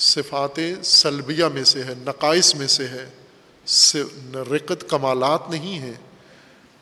صفات 0.00 0.60
سلبیہ 0.84 1.44
میں 1.44 1.64
سے 1.64 1.84
ہے، 1.84 1.94
نقائص 1.98 2.54
میں 2.54 2.66
سے 2.66 2.86
ہے۔ 2.86 3.10
رقت 4.34 4.84
کمالات 4.88 5.50
نہیں 5.50 5.78
ہیں۔ 5.78 5.94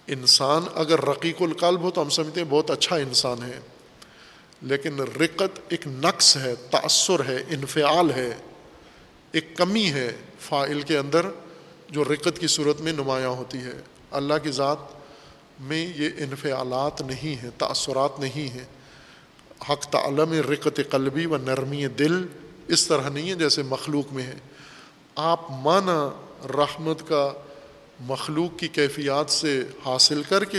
انسان 0.06 0.64
اگر 0.74 1.04
رقیق 1.04 1.42
القلب 1.42 1.80
ہو 1.80 1.90
تو 1.90 2.02
ہم 2.02 2.08
سمجھتے 2.08 2.40
ہیں 2.40 2.48
بہت 2.50 2.70
اچھا 2.70 2.96
انسان 2.96 3.42
ہے۔ 3.42 3.60
لیکن 4.62 5.00
رقت 5.00 5.60
ایک 5.68 5.86
نقص 5.86 6.36
ہے، 6.36 6.54
تأثر 6.70 7.20
ہے، 7.28 7.36
انفعال 7.48 8.10
ہے، 8.10 8.36
ایک 9.32 9.56
کمی 9.56 9.90
ہے 9.90 10.16
فائل 10.40 10.80
کے 10.80 10.98
اندر 10.98 11.26
جو 11.90 12.04
رقت 12.04 12.38
کی 12.38 12.46
صورت 12.46 12.80
میں 12.80 12.92
نمایاں 12.92 13.28
ہوتی 13.28 13.58
ہے۔ 13.58 13.80
اللہ 14.10 14.34
کی 14.42 14.50
ذات 14.50 14.78
میں 15.60 15.92
یہ 15.96 16.08
انفعالات 16.18 17.02
نہیں 17.02 17.42
ہیں، 17.42 17.50
تأثرات 17.58 18.20
نہیں 18.20 18.48
ہیں۔ 18.54 18.64
حق 19.70 19.84
تعلم 19.84 20.32
رقت 20.32 20.80
قلبی 20.90 21.26
و 21.26 21.36
نرمی 21.36 21.86
دل 21.86 22.26
اس 22.68 22.86
طرح 22.86 23.08
نہیں 23.08 23.30
ہے 23.30 23.34
جیسے 23.34 23.62
مخلوق 23.62 24.12
میں 24.12 24.22
ہے 24.22 24.34
آپ 25.14 25.40
مانا 25.50 26.10
رحمت 26.44 27.08
کا 27.08 27.32
مخلوق 28.00 28.58
کی 28.58 28.68
کیفیات 28.68 29.30
سے 29.30 29.62
حاصل 29.86 30.22
کر 30.28 30.44
کے 30.44 30.58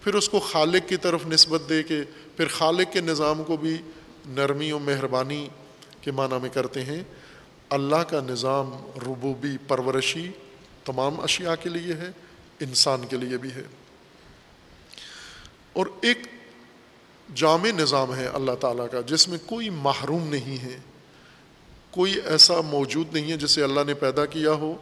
پھر 0.00 0.14
اس 0.14 0.28
کو 0.28 0.40
خالق 0.40 0.88
کی 0.88 0.96
طرف 0.96 1.26
نسبت 1.26 1.62
دے 1.68 1.82
کے، 1.82 2.02
پھر 2.36 2.48
خالق 2.48 2.92
کے 2.92 3.00
نظام 3.00 3.44
کو 3.44 3.56
بھی 3.56 3.76
نرمی 4.26 4.72
و 4.72 4.78
مہربانی 4.78 5.48
کے 6.00 6.10
معنی 6.10 6.34
میں 6.42 6.50
کرتے 6.50 6.84
ہیں۔ 6.84 7.04
اللہ 7.70 7.96
کا 7.96 8.20
نظام 8.20 8.72
ربوبی 9.06 9.56
پرورشی 9.68 10.30
تمام 10.84 11.20
اشیاء 11.20 11.54
کے 11.60 11.68
لیے 11.68 11.94
ہے، 11.94 12.10
انسان 12.60 13.06
کے 13.06 13.16
لیے 13.16 13.38
بھی 13.38 13.50
ہے۔ 13.50 13.62
اور 15.72 15.86
ایک 16.02 16.18
جامع 17.34 17.68
نظام 17.68 18.16
ہے 18.16 18.26
اللہ 18.26 18.52
تعالیٰ 18.52 18.86
کا، 18.90 19.00
جس 19.00 19.28
میں 19.28 19.38
کوئی 19.46 19.70
محروم 19.70 20.28
نہیں 20.28 20.62
ہے۔ 20.64 20.78
کوئی 21.90 22.14
ایسا 22.24 22.60
موجود 22.60 23.14
نہیں 23.14 23.32
ہے 23.32 23.36
جسے 23.36 23.62
اللہ 23.62 23.80
نے 23.86 23.94
پیدا 23.94 24.26
کیا 24.26 24.52
ہو 24.52 24.76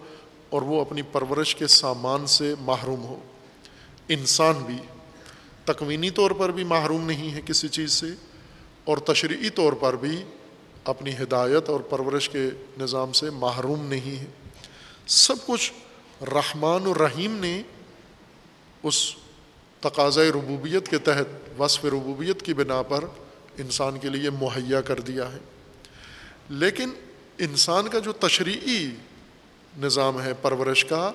اور 0.50 0.62
وہ 0.62 0.80
اپنی 0.80 1.02
پرورش 1.02 1.56
کے 1.56 1.66
سامان 1.66 2.26
سے 2.26 2.54
محروم 2.60 3.02
ہو۔ 3.02 3.20
انسان 4.08 4.54
بھی 4.66 4.76
تکوینی 5.66 6.10
طور 6.10 6.30
پر 6.30 6.48
بھی 6.48 6.64
محروم 6.64 7.06
نہیں 7.06 7.34
ہے 7.34 7.40
کسی 7.46 7.68
چیز 7.68 7.92
سے 7.92 8.06
اور 8.84 8.98
تشریعی 8.98 9.50
طور 9.50 9.72
پر 9.72 9.96
بھی 9.96 10.22
اپنی 10.84 11.12
ہدایت 11.22 11.68
اور 11.68 11.80
پرورش 11.80 12.28
کے 12.28 12.50
نظام 12.80 13.12
سے 13.12 13.30
محروم 13.30 13.86
نہیں 13.86 14.20
ہے۔ 14.20 14.26
سب 15.06 15.46
کچھ 15.46 15.72
رحمان 16.22 16.86
الرحیم 16.86 17.36
نے 17.36 17.62
اس 18.82 19.14
تقاضۂ 19.80 20.20
ربوبیت 20.20 20.88
کے 20.88 20.98
تحت، 20.98 21.60
وصف 21.60 21.84
ربوبیت 21.84 22.42
کی 22.42 22.54
بنا 22.54 22.82
پر 22.82 23.04
انسان 23.58 23.98
کے 23.98 24.08
لیے 24.08 24.30
مہیا 24.30 24.80
کر 24.80 25.00
دیا 25.00 25.32
ہے۔ 25.32 25.38
لیکن 26.50 26.90
انسان 27.38 27.88
کا 27.88 27.98
جو 27.98 28.12
تشریعی 28.12 28.90
نظام 29.78 30.22
ہے، 30.22 30.32
پرورش 30.42 30.84
کا، 30.84 31.12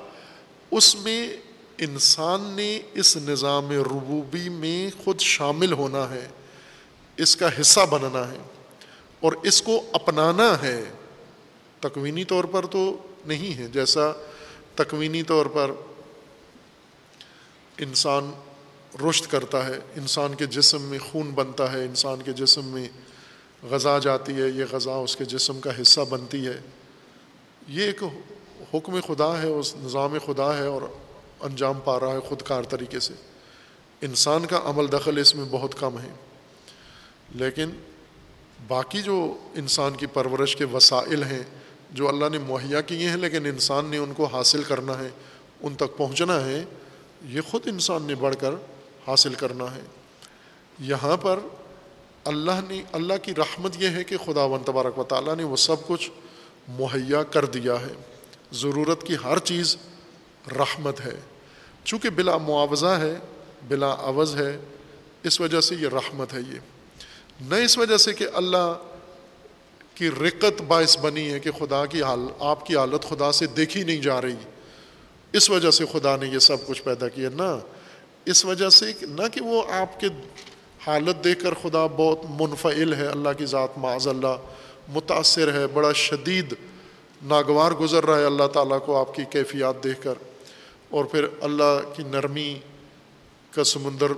اس 0.71 0.95
میں 0.95 1.37
انسان 1.81 2.41
نے 2.41 2.79
اس 2.93 3.17
نظام 3.17 3.71
ربوبی 3.71 4.49
میں 4.49 5.03
خود 5.03 5.19
شامل 5.19 5.73
ہونا 5.73 6.09
ہے، 6.09 6.27
اس 7.17 7.35
کا 7.35 7.61
حصہ 7.61 7.79
بننا 7.89 8.31
ہے 8.31 8.37
اور 9.19 9.31
اس 9.43 9.61
کو 9.61 9.81
اپنانا 9.91 10.61
ہے۔ 10.61 10.83
تکوینی 11.79 12.23
طور 12.23 12.43
پر 12.43 12.65
تو 12.65 12.97
نہیں 13.25 13.57
ہے، 13.57 13.67
جیسا 13.67 14.01
تکوینی 14.75 15.23
طور 15.23 15.45
پر 15.45 15.71
انسان 17.77 18.31
رشت 19.09 19.31
کرتا 19.31 19.65
ہے، 19.65 19.79
انسان 19.97 20.35
کے 20.35 20.45
جسم 20.45 20.81
میں 20.81 20.99
خون 20.99 21.31
بنتا 21.31 21.71
ہے، 21.71 21.85
انسان 21.85 22.21
کے 22.21 22.31
جسم 22.31 22.65
میں 22.65 22.87
غذا 23.63 23.99
جاتی 23.99 24.33
ہے، 24.33 24.47
یہ 24.47 24.65
غذا 24.71 24.93
اس 24.93 25.15
کے 25.15 25.25
جسم 25.25 25.59
کا 25.59 25.81
حصہ 25.81 26.01
بنتی 26.09 26.47
ہے۔ 26.47 26.61
یہ 27.67 27.83
ایک 27.83 28.03
حکم 28.73 28.99
خدا 29.07 29.41
ہے، 29.41 29.47
اس 29.47 29.75
نظام 29.75 30.17
خدا 30.25 30.57
ہے 30.57 30.65
اور 30.65 30.81
انجام 31.41 31.79
پا 31.83 31.99
رہا 31.99 32.13
ہے 32.13 32.19
خود 32.19 32.41
کار 32.41 32.63
طریقے 32.63 32.99
سے۔ 32.99 33.13
انسان 34.01 34.45
کا 34.45 34.61
عمل 34.63 34.91
دخل 34.91 35.17
اس 35.17 35.35
میں 35.35 35.45
بہت 35.51 35.79
کم 35.79 35.99
ہے۔ 35.99 36.09
لیکن 37.35 37.69
باقی 38.67 39.01
جو 39.01 39.37
انسان 39.53 39.93
کی 39.93 40.05
پرورش 40.05 40.55
کے 40.55 40.65
وسائل 40.65 41.23
ہیں، 41.23 41.43
جو 41.91 42.09
اللہ 42.09 42.25
نے 42.31 42.37
مہیا 42.37 42.81
کیے 42.81 43.09
ہیں، 43.09 43.17
لیکن 43.17 43.45
انسان 43.45 43.85
نے 43.85 43.97
ان 43.97 44.13
کو 44.13 44.25
حاصل 44.25 44.63
کرنا 44.63 44.99
ہے، 44.99 45.09
ان 45.61 45.75
تک 45.75 45.97
پہنچنا 45.97 46.45
ہے، 46.45 46.63
یہ 47.25 47.41
خود 47.41 47.67
انسان 47.67 48.03
نے 48.03 48.15
بڑھ 48.15 48.35
کر 48.35 48.51
حاصل 49.07 49.33
کرنا 49.33 49.75
ہے۔ 49.75 49.81
یہاں 50.79 51.17
پر 51.17 51.39
اللہ 52.23 52.51
نے، 52.69 52.83
اللہ 52.91 53.13
کی 53.23 53.31
رحمت 53.37 53.71
یہ 53.79 53.87
ہے 53.87 54.03
کہ 54.03 54.17
خدا 54.17 54.43
و 54.43 54.57
تبارک 54.65 54.99
و 54.99 55.03
تعالیٰ 55.03 55.35
نے 55.35 55.43
وہ 55.43 55.55
سب 55.55 55.75
کچھ 55.87 56.11
مہیا 56.67 57.23
کر 57.23 57.45
دیا 57.45 57.73
ہے۔ 57.73 57.93
ضرورت 58.51 59.03
کی 59.03 59.15
ہر 59.23 59.39
چیز 59.39 59.77
رحمت 60.51 61.01
ہے۔ 61.01 61.19
چونکہ 61.83 62.09
بلا 62.09 62.37
معاوضہ 62.37 62.85
ہے، 62.85 63.15
بلا 63.67 63.95
عوض 63.99 64.35
ہے، 64.35 64.57
اس 65.23 65.41
وجہ 65.41 65.61
سے 65.61 65.75
یہ 65.75 65.87
رحمت 65.87 66.33
ہے 66.33 66.39
یہ۔ 66.39 66.59
نہ 67.41 67.55
اس 67.55 67.77
وجہ 67.77 67.97
سے 67.97 68.13
کہ 68.13 68.27
اللہ 68.33 68.73
کی 69.95 70.09
رقت 70.09 70.61
باعث 70.61 70.97
بنی 70.97 71.33
ہے 71.33 71.39
کہ 71.39 71.51
خدا 71.51 71.85
کی 71.85 72.03
حال، 72.03 72.19
آپ 72.39 72.65
کی 72.65 72.75
حالت 72.75 73.09
خدا 73.09 73.31
سے 73.31 73.47
دیکھی 73.47 73.83
نہیں 73.83 74.01
جا 74.01 74.21
رہی۔ 74.21 74.35
اس 75.33 75.49
وجہ 75.49 75.71
سے 75.71 75.85
خدا 75.91 76.15
نے 76.15 76.27
یہ 76.27 76.39
سب 76.39 76.57
کچھ 76.67 76.83
پیدا 76.83 77.07
کیا۔ 77.07 77.29
نہ، 77.33 77.59
اس 78.25 78.45
وجہ 78.45 78.69
سے 78.69 78.85
نہ 79.01 79.27
کہ 79.33 79.41
وہ 79.41 79.63
آپ 79.69 79.99
کے 79.99 80.07
حالت 80.87 81.23
دیکھ 81.23 81.43
کر 81.43 81.53
خدا 81.61 81.85
بہت 81.85 82.19
منفعل 82.29 82.93
ہے، 82.93 83.05
اللہ 83.05 83.29
کی 83.37 83.45
ذات 83.45 83.77
معاذ 83.77 84.07
اللہ 84.07 84.35
متاثر 84.87 85.53
ہے، 85.53 85.67
بڑا 85.67 85.93
شدید 85.93 86.53
ناگوار 87.23 87.71
گزر 87.71 88.05
رہا 88.05 88.19
ہے، 88.19 88.25
اللہ 88.25 88.47
تعالیٰ 88.47 88.85
کو 88.85 88.99
آپ 88.99 89.15
کی 89.15 89.23
کیفیات 89.29 89.83
دیکھ 89.83 90.01
کر۔ 90.01 90.13
اور 90.91 91.05
پھر 91.05 91.25
اللہ 91.41 91.93
کی 91.95 92.03
نرمی 92.03 92.59
کا 93.51 93.63
سمندر 93.63 94.13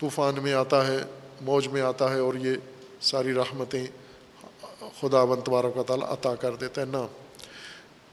طوفان 0.00 0.34
میں 0.42 0.52
آتا 0.52 0.86
ہے، 0.86 0.98
موج 1.40 1.68
میں 1.68 1.80
آتا 1.80 2.14
ہے 2.14 2.18
اور 2.18 2.34
یہ 2.34 2.50
ساری 3.00 3.34
رحمتیں 3.34 3.86
خدا 5.00 5.24
بن 5.24 5.40
تبارک 5.40 5.76
و 5.76 5.82
تعالیٰ 5.82 6.08
عطا 6.08 6.34
کر 6.34 6.54
دیتا 6.54 6.80
ہے 6.80 6.86
نہ 6.86 7.06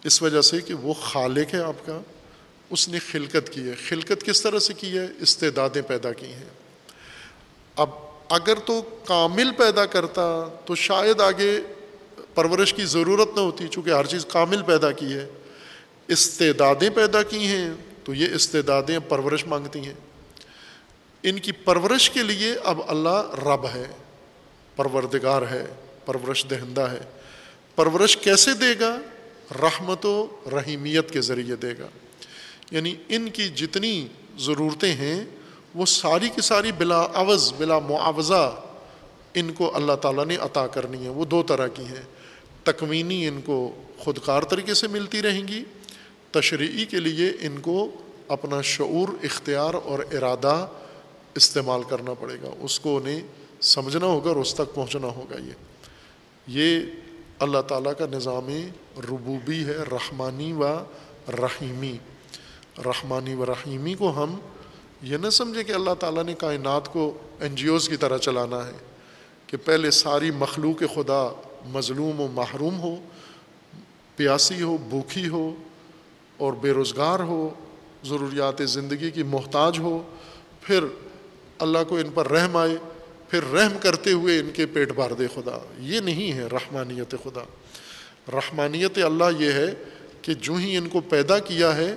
اس 0.03 0.21
وجہ 0.21 0.41
سے 0.41 0.61
کہ 0.61 0.73
وہ 0.73 0.93
خالق 0.93 1.53
ہے 1.53 1.63
آپ 1.63 1.85
کا، 1.85 2.01
اس 2.69 2.89
نے 2.89 2.99
خلقت 2.99 3.49
کی 3.49 3.69
ہے۔ 3.69 3.75
خلقت 3.87 4.23
کس 4.25 4.41
طرح 4.41 4.59
سے 4.59 4.73
کی 4.73 4.97
ہے؟ 4.97 5.07
استعدادیں 5.19 5.81
پیدا 5.81 6.13
کی 6.13 6.25
ہیں۔ 6.25 6.49
اب 7.75 7.89
اگر 8.29 8.53
تو 8.65 8.81
کامل 9.05 9.51
پیدا 9.57 9.85
کرتا 9.85 10.47
تو 10.65 10.75
شاید 10.75 11.21
آگے 11.21 11.59
پرورش 12.35 12.73
کی 12.73 12.85
ضرورت 12.85 13.35
نہ 13.35 13.39
ہوتی، 13.39 13.67
چونکہ 13.67 13.89
ہر 13.89 14.05
چیز 14.05 14.25
کامل 14.25 14.61
پیدا 14.61 14.91
کی 14.91 15.13
ہے۔ 15.13 15.29
استعدادیں 16.11 16.89
پیدا 16.89 17.23
کی 17.23 17.47
ہیں، 17.47 17.69
تو 18.03 18.13
یہ 18.13 18.27
استعدادیں 18.33 18.99
پرورش 18.99 19.45
مانگتی 19.45 19.79
ہیں۔ 19.79 19.93
ان 21.23 21.39
کی 21.39 21.51
پرورش 21.51 22.09
کے 22.09 22.23
لیے 22.23 22.55
اب 22.63 22.81
اللہ 22.87 23.25
رب 23.47 23.65
ہے، 23.65 23.85
پروردگار 24.75 25.41
ہے، 25.41 25.65
پرورش 26.05 26.45
دہندہ 26.49 26.81
ہے۔ 26.81 26.99
پرورش 27.75 28.17
کیسے 28.17 28.53
دے 28.53 28.79
گا؟ 28.79 28.99
رحمت 29.61 30.05
و 30.05 30.27
رحیمیت 30.51 31.11
کے 31.11 31.21
ذریعے 31.21 31.55
دے 31.55 31.73
گا۔ 31.79 31.87
یعنی 32.71 32.95
ان 33.09 33.29
کی 33.29 33.43
جتنی 33.43 34.07
ضرورتیں 34.37 34.93
ہیں، 34.93 35.25
وہ 35.75 35.85
ساری 35.85 36.29
کی 36.29 36.41
ساری 36.41 36.71
بلا 36.71 37.07
عوض، 37.13 37.53
بلا 37.57 37.79
معاوضہ 37.79 38.61
ان 39.33 39.53
کو 39.53 39.75
اللہ 39.75 39.93
تعالیٰ 39.93 40.25
نے 40.25 40.35
عطا 40.35 40.67
کرنی 40.67 41.03
ہے 41.03 41.09
وہ 41.09 41.25
دو 41.25 41.43
طرح 41.43 41.67
کی 41.67 41.83
ہیں۔ 41.83 42.03
تکوینی 42.63 43.27
ان 43.27 43.41
کو 43.41 43.83
خود 43.97 44.19
کار 44.25 44.41
طریقے 44.41 44.73
سے 44.73 44.87
ملتی 44.87 45.21
رہیں 45.21 45.47
گی 45.47 45.63
تشریعی 46.31 46.85
کے 46.85 46.99
لیے 46.99 47.31
ان 47.39 47.59
کو 47.61 47.89
اپنا 48.27 48.61
شعور، 48.61 49.07
اختیار 49.23 49.73
اور 49.73 49.99
ارادہ 49.99 50.67
استعمال 51.35 51.83
کرنا 51.83 52.13
پڑے 52.13 52.35
گا۔ 52.41 52.49
اس 52.59 52.79
کو 52.79 52.97
انہیں 52.97 53.21
سمجھنا 53.61 54.05
ہوگا 54.05 54.29
اور 54.29 54.37
اس 54.37 54.53
تک 54.53 54.75
پہنچنا 54.75 55.07
ہوگا 55.07 55.37
یہ۔ 55.39 55.53
یہ 56.47 56.79
اللہ 57.39 57.61
تعالیٰ 57.61 57.91
کا 57.97 58.05
نظام 58.11 58.47
ربوبی 58.97 59.65
ہے، 59.65 59.77
رحمانی 59.91 60.53
و 60.53 60.63
رحیمی۔ 61.27 61.97
رحمانی 62.85 63.33
و 63.33 63.45
رحیمی 63.45 63.93
کو 63.93 64.23
ہم 64.23 64.39
یہ 65.01 65.17
نہ 65.17 65.29
سمجھیں 65.29 65.63
کہ 65.63 65.71
اللہ 65.71 65.93
تعالیٰ 65.99 66.23
نے 66.23 66.33
کائنات 66.33 66.87
کو 66.93 67.13
این 67.39 67.55
جی 67.55 67.67
اوز 67.67 67.89
کی 67.89 67.97
طرح 67.97 68.17
چلانا 68.17 68.67
ہے، 68.67 68.71
کہ 69.47 69.57
پہلے 69.57 69.91
ساری 69.91 70.31
مخلوق 70.31 70.79
خدا 70.95 71.41
مظلوم 71.65 72.21
و 72.21 72.27
محروم 72.27 72.79
ہو، 72.79 72.95
پیاسی 74.15 74.61
ہو، 74.61 74.77
بھوکھی 74.89 75.27
ہو 75.27 75.55
اور 76.41 76.53
بے 76.53 76.71
روزگار 76.71 77.19
ہو، 77.19 77.49
ضروریات 78.03 78.69
زندگی 78.69 79.11
کی 79.11 79.23
محتاج 79.23 79.79
ہو، 79.79 80.03
پھر 80.61 80.83
اللہ 81.59 81.77
کو 81.87 81.97
ان 81.97 82.09
پر 82.13 82.31
رحم 82.31 82.57
آئے، 82.57 82.77
پھر 83.29 83.43
رحم 83.43 83.77
کرتے 83.79 84.11
ہوئے 84.11 84.39
ان 84.39 84.49
کے 84.53 84.65
پیٹ 84.65 84.91
بھر 84.91 85.13
دے 85.13 85.27
خدا۔ 85.35 85.59
یہ 85.79 85.99
نہیں 85.99 86.33
ہے 86.33 86.43
رحمانیت 86.51 87.15
خدا۔ 87.23 87.43
رحمانیت 88.33 88.97
اللہ 88.97 89.23
یہ 89.39 89.51
ہے 89.51 89.73
کہ 90.21 90.33
جو 90.33 90.53
ہی 90.53 90.77
ان 90.77 90.89
کو 90.89 91.01
پیدا 91.01 91.39
کیا 91.39 91.75
ہے، 91.75 91.95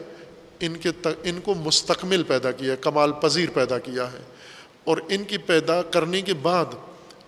ان 0.61 0.77
کے 0.77 0.89
ان 1.23 1.41
کو 1.45 1.55
مستقمل 1.55 2.23
پیدا 2.23 2.51
کیا 2.51 2.73
ہے، 2.73 2.77
کمال 2.81 3.13
پذیر 3.13 3.49
پیدا 3.55 3.79
کیا 3.79 4.13
ہے۔ 4.13 4.23
اور 4.85 4.99
ان 5.09 5.25
کی 5.25 5.39
پیدا 5.39 5.83
کرنے 5.83 6.23
کے 6.23 6.35
بعد 6.35 6.65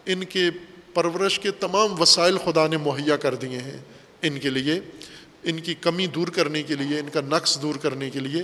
ان 0.06 0.24
کے 0.24 0.50
پرورش 0.94 1.38
کے 1.38 1.50
تمام 1.50 2.00
وسائل 2.00 2.38
خدا 2.38 2.66
نے 2.66 2.76
مہیا 2.76 3.16
کر 3.16 3.34
دیے 3.34 3.58
ہیں۔ 3.58 3.78
ان 4.22 4.38
کے 4.38 4.50
لیے 4.50 4.80
ان 5.46 5.60
کی 5.60 5.74
کمی 5.74 6.06
دور 6.06 6.28
کرنے 6.28 6.62
کے 6.62 6.74
لیے، 6.74 6.98
ان 6.98 7.08
کا 7.12 7.20
نقص 7.20 7.62
دور 7.62 7.74
کرنے 7.74 8.10
کے 8.10 8.20
لیے 8.20 8.42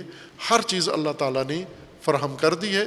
ہر 0.49 0.61
چیز 0.61 0.89
اللہ 0.89 1.09
تعالیٰ 1.09 1.45
نے 1.45 1.63
فراہم 2.01 2.35
کر 2.35 2.53
دی 2.53 2.75
ہے۔ 2.75 2.83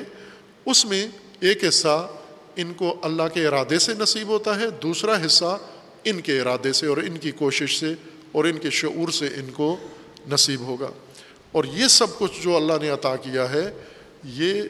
اس 0.66 0.84
میں 0.84 1.06
ایک 1.40 1.64
حصہ 1.68 2.08
ان 2.56 2.72
کو 2.74 2.96
اللہ 3.02 3.22
کے 3.34 3.46
ارادے 3.46 3.78
سے 3.78 3.94
نصیب 3.94 4.28
ہوتا 4.28 4.60
ہے، 4.60 4.70
دوسرا 4.70 5.26
حصہ 5.26 5.58
ان 6.04 6.20
کے 6.20 6.40
ارادے 6.40 6.72
سے 6.72 6.86
اور 6.86 6.96
ان 6.96 7.18
کی 7.18 7.30
کوشش 7.30 7.80
سے 7.80 7.94
اور 8.32 8.44
ان 8.44 8.58
کے 8.58 8.70
شعور 8.70 9.08
سے 9.08 9.26
ان 9.26 9.50
کو 9.52 9.76
نصیب 10.28 10.60
ہوگا۔ 10.60 10.90
اور 11.52 11.64
یہ 11.64 11.88
سب 11.88 12.18
کچھ 12.18 12.42
جو 12.42 12.56
اللہ 12.56 12.72
نے 12.82 12.88
عطا 12.88 13.16
کیا 13.16 13.50
ہے، 13.50 13.72
یہ 14.24 14.62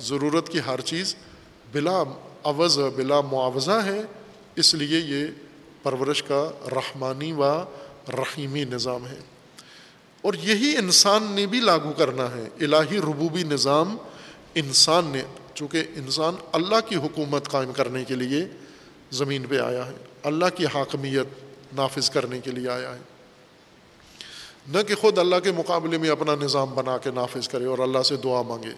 ضرورت 0.00 0.48
کی 0.48 0.58
ہر 0.66 0.80
چیز 0.80 1.16
بلا 1.72 2.02
عوض، 2.44 2.78
بلا 2.78 3.20
معاوضہ 3.20 3.82
ہے۔ 3.84 4.00
اس 4.56 4.74
لیے 4.74 4.98
یہ 4.98 5.26
پرورش 5.82 6.22
کا 6.22 6.50
رحمانی 6.70 7.32
و 7.32 7.42
رحیمی 8.08 8.64
نظام 8.64 9.06
ہے۔ 9.06 9.18
اور 10.22 10.34
یہی 10.34 10.76
انسان 10.76 11.22
نے 11.22 11.46
بھی 11.46 11.60
لاگو 11.60 11.92
کرنا 11.92 12.30
ہے، 12.30 12.48
الہی 12.60 12.98
ربوبی 12.98 13.42
نظام 13.42 13.96
انسان 14.54 15.04
نے، 15.04 15.22
چونکہ 15.54 15.84
انسان 15.94 16.34
اللہ 16.52 16.88
کی 16.88 16.96
حکومت 16.96 17.48
قائم 17.48 17.72
کرنے 17.72 18.04
کے 18.04 18.14
لیے 18.14 18.46
زمین 19.10 19.46
پہ 19.48 19.58
آیا 19.58 19.86
ہے، 19.86 19.92
اللہ 20.22 20.44
کی 20.54 20.66
حاکمیت 20.66 21.26
نافذ 21.74 22.10
کرنے 22.10 22.38
کے 22.38 22.50
لیے 22.50 22.68
آیا 22.68 22.94
ہے۔ 22.94 23.00
نہ 24.68 24.82
کہ 24.82 24.94
خود 24.94 25.18
اللہ 25.18 25.36
کے 25.44 25.52
مقابلے 25.52 25.98
میں 25.98 26.10
اپنا 26.10 26.34
نظام 26.34 26.74
بنا 26.74 26.98
کے 26.98 27.10
نافذ 27.10 27.48
کرے 27.48 27.64
اور 27.64 27.78
اللہ 27.78 28.02
سے 28.02 28.16
دعا 28.16 28.42
مانگے۔ 28.42 28.72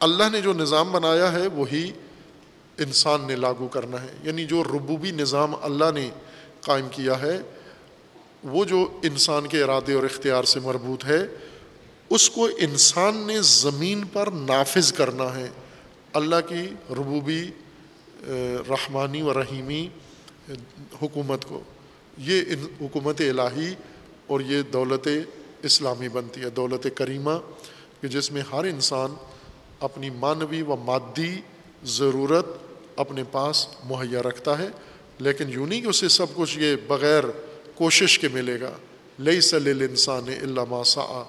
اللہ 0.00 0.24
نے 0.32 0.40
جو 0.40 0.52
نظام 0.52 0.92
بنایا 0.92 1.32
ہے، 1.32 1.46
وہی 1.46 1.92
انسان 2.78 3.20
نے 3.26 3.36
لاگو 3.36 3.68
کرنا 3.68 4.02
ہے۔ 4.02 4.16
یعنی 4.22 4.44
جو 4.44 4.64
ربوبی 4.64 5.10
نظام 5.10 5.54
اللہ 5.62 5.90
نے 5.94 6.10
قائم 6.60 6.88
کیا 6.88 7.18
ہے 7.18 7.38
وہ 8.46 8.64
جو 8.64 9.00
انسان 9.02 9.46
کے 9.46 9.62
ارادے 9.62 9.92
اور 9.92 10.02
اختیار 10.02 10.44
سے 10.44 10.60
مربوط 10.60 11.04
ہے، 11.04 11.26
اس 12.10 12.30
کو 12.30 12.48
انسان 12.58 13.16
نے 13.16 13.38
زمین 13.42 14.04
پر 14.12 14.26
نافذ 14.26 14.92
کرنا 14.92 15.36
ہے۔ 15.36 15.48
اللہ 16.12 16.36
کی 16.48 16.68
ربوبی 16.90 17.50
رحمانی 18.68 19.22
و 19.22 19.34
رحیمی 19.34 19.88
حکومت 21.02 21.44
کو۔ 21.44 21.62
یہ 22.18 22.42
حکومت 22.80 23.20
الہی 23.20 23.74
اور 24.26 24.40
یہ 24.40 24.62
دولت 24.62 25.08
اسلامی 25.62 26.08
بنتی 26.08 26.40
ہے، 26.40 26.50
دولت 26.50 26.86
کریمہ، 26.94 27.30
کہ 28.00 28.08
جس 28.08 28.32
میں 28.32 28.42
ہر 28.52 28.64
انسان 28.64 29.14
اپنی 29.80 30.10
مانوی 30.10 30.62
و 30.62 30.76
مادی 30.76 31.40
ضرورت 31.84 32.46
اپنے 32.96 33.24
پاس 33.32 33.68
مہیا 33.84 34.22
رکھتا 34.22 34.58
ہے۔ 34.58 34.68
لیکن 35.18 35.44
یوں 35.48 35.66
نہیں 35.66 35.80
کہ 35.80 35.86
اسے 35.86 36.08
سب 36.08 36.26
کچھ 36.34 36.58
یہ 36.58 36.76
بغیر 36.86 37.24
کوشش 37.76 38.18
کے 38.18 38.28
ملے 38.28 38.60
گا۔ 38.60 38.70
لئی 39.18 39.40
سل 39.40 39.86
انسان 39.90 40.28
علامہ 40.28 40.70
ماسا 40.70 41.24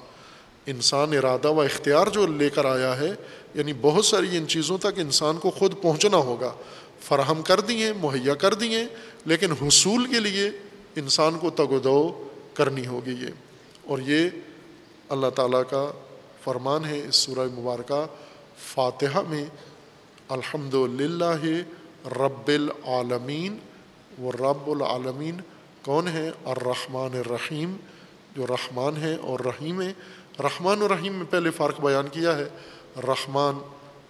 انسان 0.65 1.18
ارادہ 1.18 1.48
و 1.48 1.61
اختیار 1.61 2.07
جو 2.07 2.28
لے 2.28 2.49
کر 2.49 2.65
آیا 2.65 2.99
ہے 2.99 3.11
یعنی 3.53 3.74
بہت 3.82 4.06
ساری 4.06 4.38
ان 4.38 4.48
چیزوں 4.48 4.78
تک 4.78 4.98
انسان 4.98 5.38
کو 5.38 5.49
خود 5.49 5.74
پہنچنا 5.82 6.18
ہوگا۔ 6.18 6.53
فراہم 7.02 7.41
کر 7.41 7.60
دیے، 7.60 7.94
مہیا 7.94 8.34
کر 8.36 8.53
دیے، 8.53 8.86
لیکن 9.26 9.52
حصول 9.52 10.06
کے 10.06 10.19
لیے 10.19 10.49
انسان 10.95 11.38
کو 11.38 11.49
تگ 11.49 11.72
و 11.72 11.80
دو 11.80 12.28
کرنی 12.53 12.88
ہوگی 12.88 13.11
یہ۔ 13.11 13.28
اور 13.86 13.99
یہ 13.99 14.30
اللہ 15.10 15.28
تعالیٰ 15.28 15.61
کا 15.69 15.91
فرمان 16.44 16.86
ہے 16.86 17.02
اس 17.10 17.15
سورہ 17.15 17.60
مبارکہ 17.60 18.06
فاتحہ 18.57 19.22
میں۔ 19.28 19.45
الحمد 20.30 20.74
للہ 20.74 21.45
رب 22.06 22.48
العالمین 22.48 23.57
و 24.22 24.32
رب 24.32 24.69
العالمین 24.69 25.38
کون 25.88 26.07
ہے؟ 26.07 26.31
الرحمن 26.45 27.18
الرحیم، 27.18 27.76
جو 28.35 28.47
رحمان 28.47 28.97
ہے 28.97 29.15
اور 29.15 29.39
رحیم 29.39 29.81
ہے۔ 29.81 29.93
رحمان 30.39 30.81
و 30.81 30.88
رحیم 30.88 31.14
میں 31.14 31.26
پہلے 31.30 31.51
فرق 31.51 31.80
بیان 31.81 32.07
کیا 32.07 32.38
ہے۔ 32.38 32.43
رحمان 33.07 33.59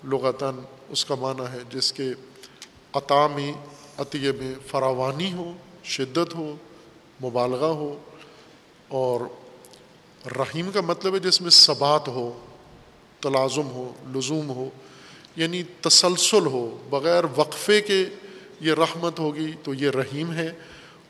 لغتاً 0.03 0.55
اس 0.89 1.05
کا 1.05 1.15
معنی 1.15 1.43
ہے 1.53 1.57
جس 1.69 1.93
کے 1.93 2.03
عطا 2.93 3.27
میں 3.27 3.53
عطیے 3.97 4.31
میں 4.31 4.55
فراوانی 4.67 5.33
ہو، 5.33 5.53
شدت 5.83 6.35
ہو، 6.35 6.55
مبالغہ 7.23 7.65
ہو۔ 7.65 7.99
اور 8.87 9.21
رحیم 10.25 10.71
کا 10.73 10.81
مطلب 10.81 11.13
ہے 11.13 11.19
جس 11.19 11.41
میں 11.41 11.49
ثبات 11.49 12.07
ہو، 12.07 12.45
تلازم 13.19 13.67
ہو، 13.67 13.93
لزوم 14.15 14.49
ہو 14.49 14.69
یعنی 15.35 15.63
تسلسل 15.63 16.45
ہو۔ 16.45 16.77
بغیر 16.89 17.23
وقفے 17.35 17.81
کے 17.81 18.05
یہ 18.59 18.73
رحمت 18.73 19.19
ہوگی 19.19 19.51
تو 19.63 19.73
یہ 19.73 19.89
رحیم 19.89 20.33
ہے۔ 20.33 20.51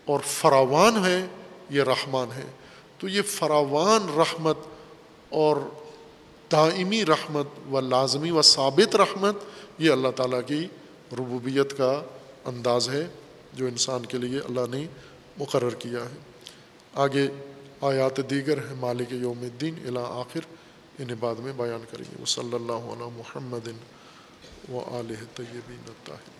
اور 0.08 0.20
فراوان 0.20 1.06
ہے، 1.06 1.26
یہ 1.70 1.84
رحمان 1.84 2.32
ہے۔ 2.32 2.44
تو 2.98 3.08
یہ 3.08 3.22
فراوان 3.22 4.20
رحمت 4.20 4.58
اور 5.30 5.58
دائمی 6.52 7.06
رحمت 7.06 7.48
و 7.72 7.80
لازمی 7.80 8.32
و 8.32 8.42
ثابت 8.42 8.96
رحمت، 8.96 9.36
یہ 9.78 9.92
اللہ 9.92 10.08
تعالیٰ 10.16 10.40
کی 10.48 10.68
ربوبیت 11.12 11.78
کا 11.78 12.02
انداز 12.46 12.90
ہے، 12.90 13.08
جو 13.54 13.66
انسان 13.66 14.06
کے 14.06 14.18
لیے 14.18 14.40
اللہ 14.40 14.62
نے 14.70 14.88
مقرر 15.38 15.70
کیا 15.70 16.00
ہے۔ 16.00 16.18
آگے 16.94 17.28
آیات 17.82 18.30
دیگر 18.30 18.58
ہیں، 18.58 18.76
مالک 18.80 19.12
یوم 19.12 19.40
الدین 19.40 19.76
الا 19.88 20.02
آخر، 20.02 20.40
انہیں 21.00 21.18
بعد 21.20 21.36
میں 21.36 21.54
بیان 21.58 21.84
کریں 21.92 22.06
گے۔ 22.12 22.16
وہ 22.20 22.26
صلی 22.26 22.56
اللہ 22.56 22.94
علیہ 22.94 23.10
محمد 23.18 23.68
و 24.72 25.00
علیہ 25.00 25.24
طیبین 25.36 25.84
الطاہر 25.86 26.37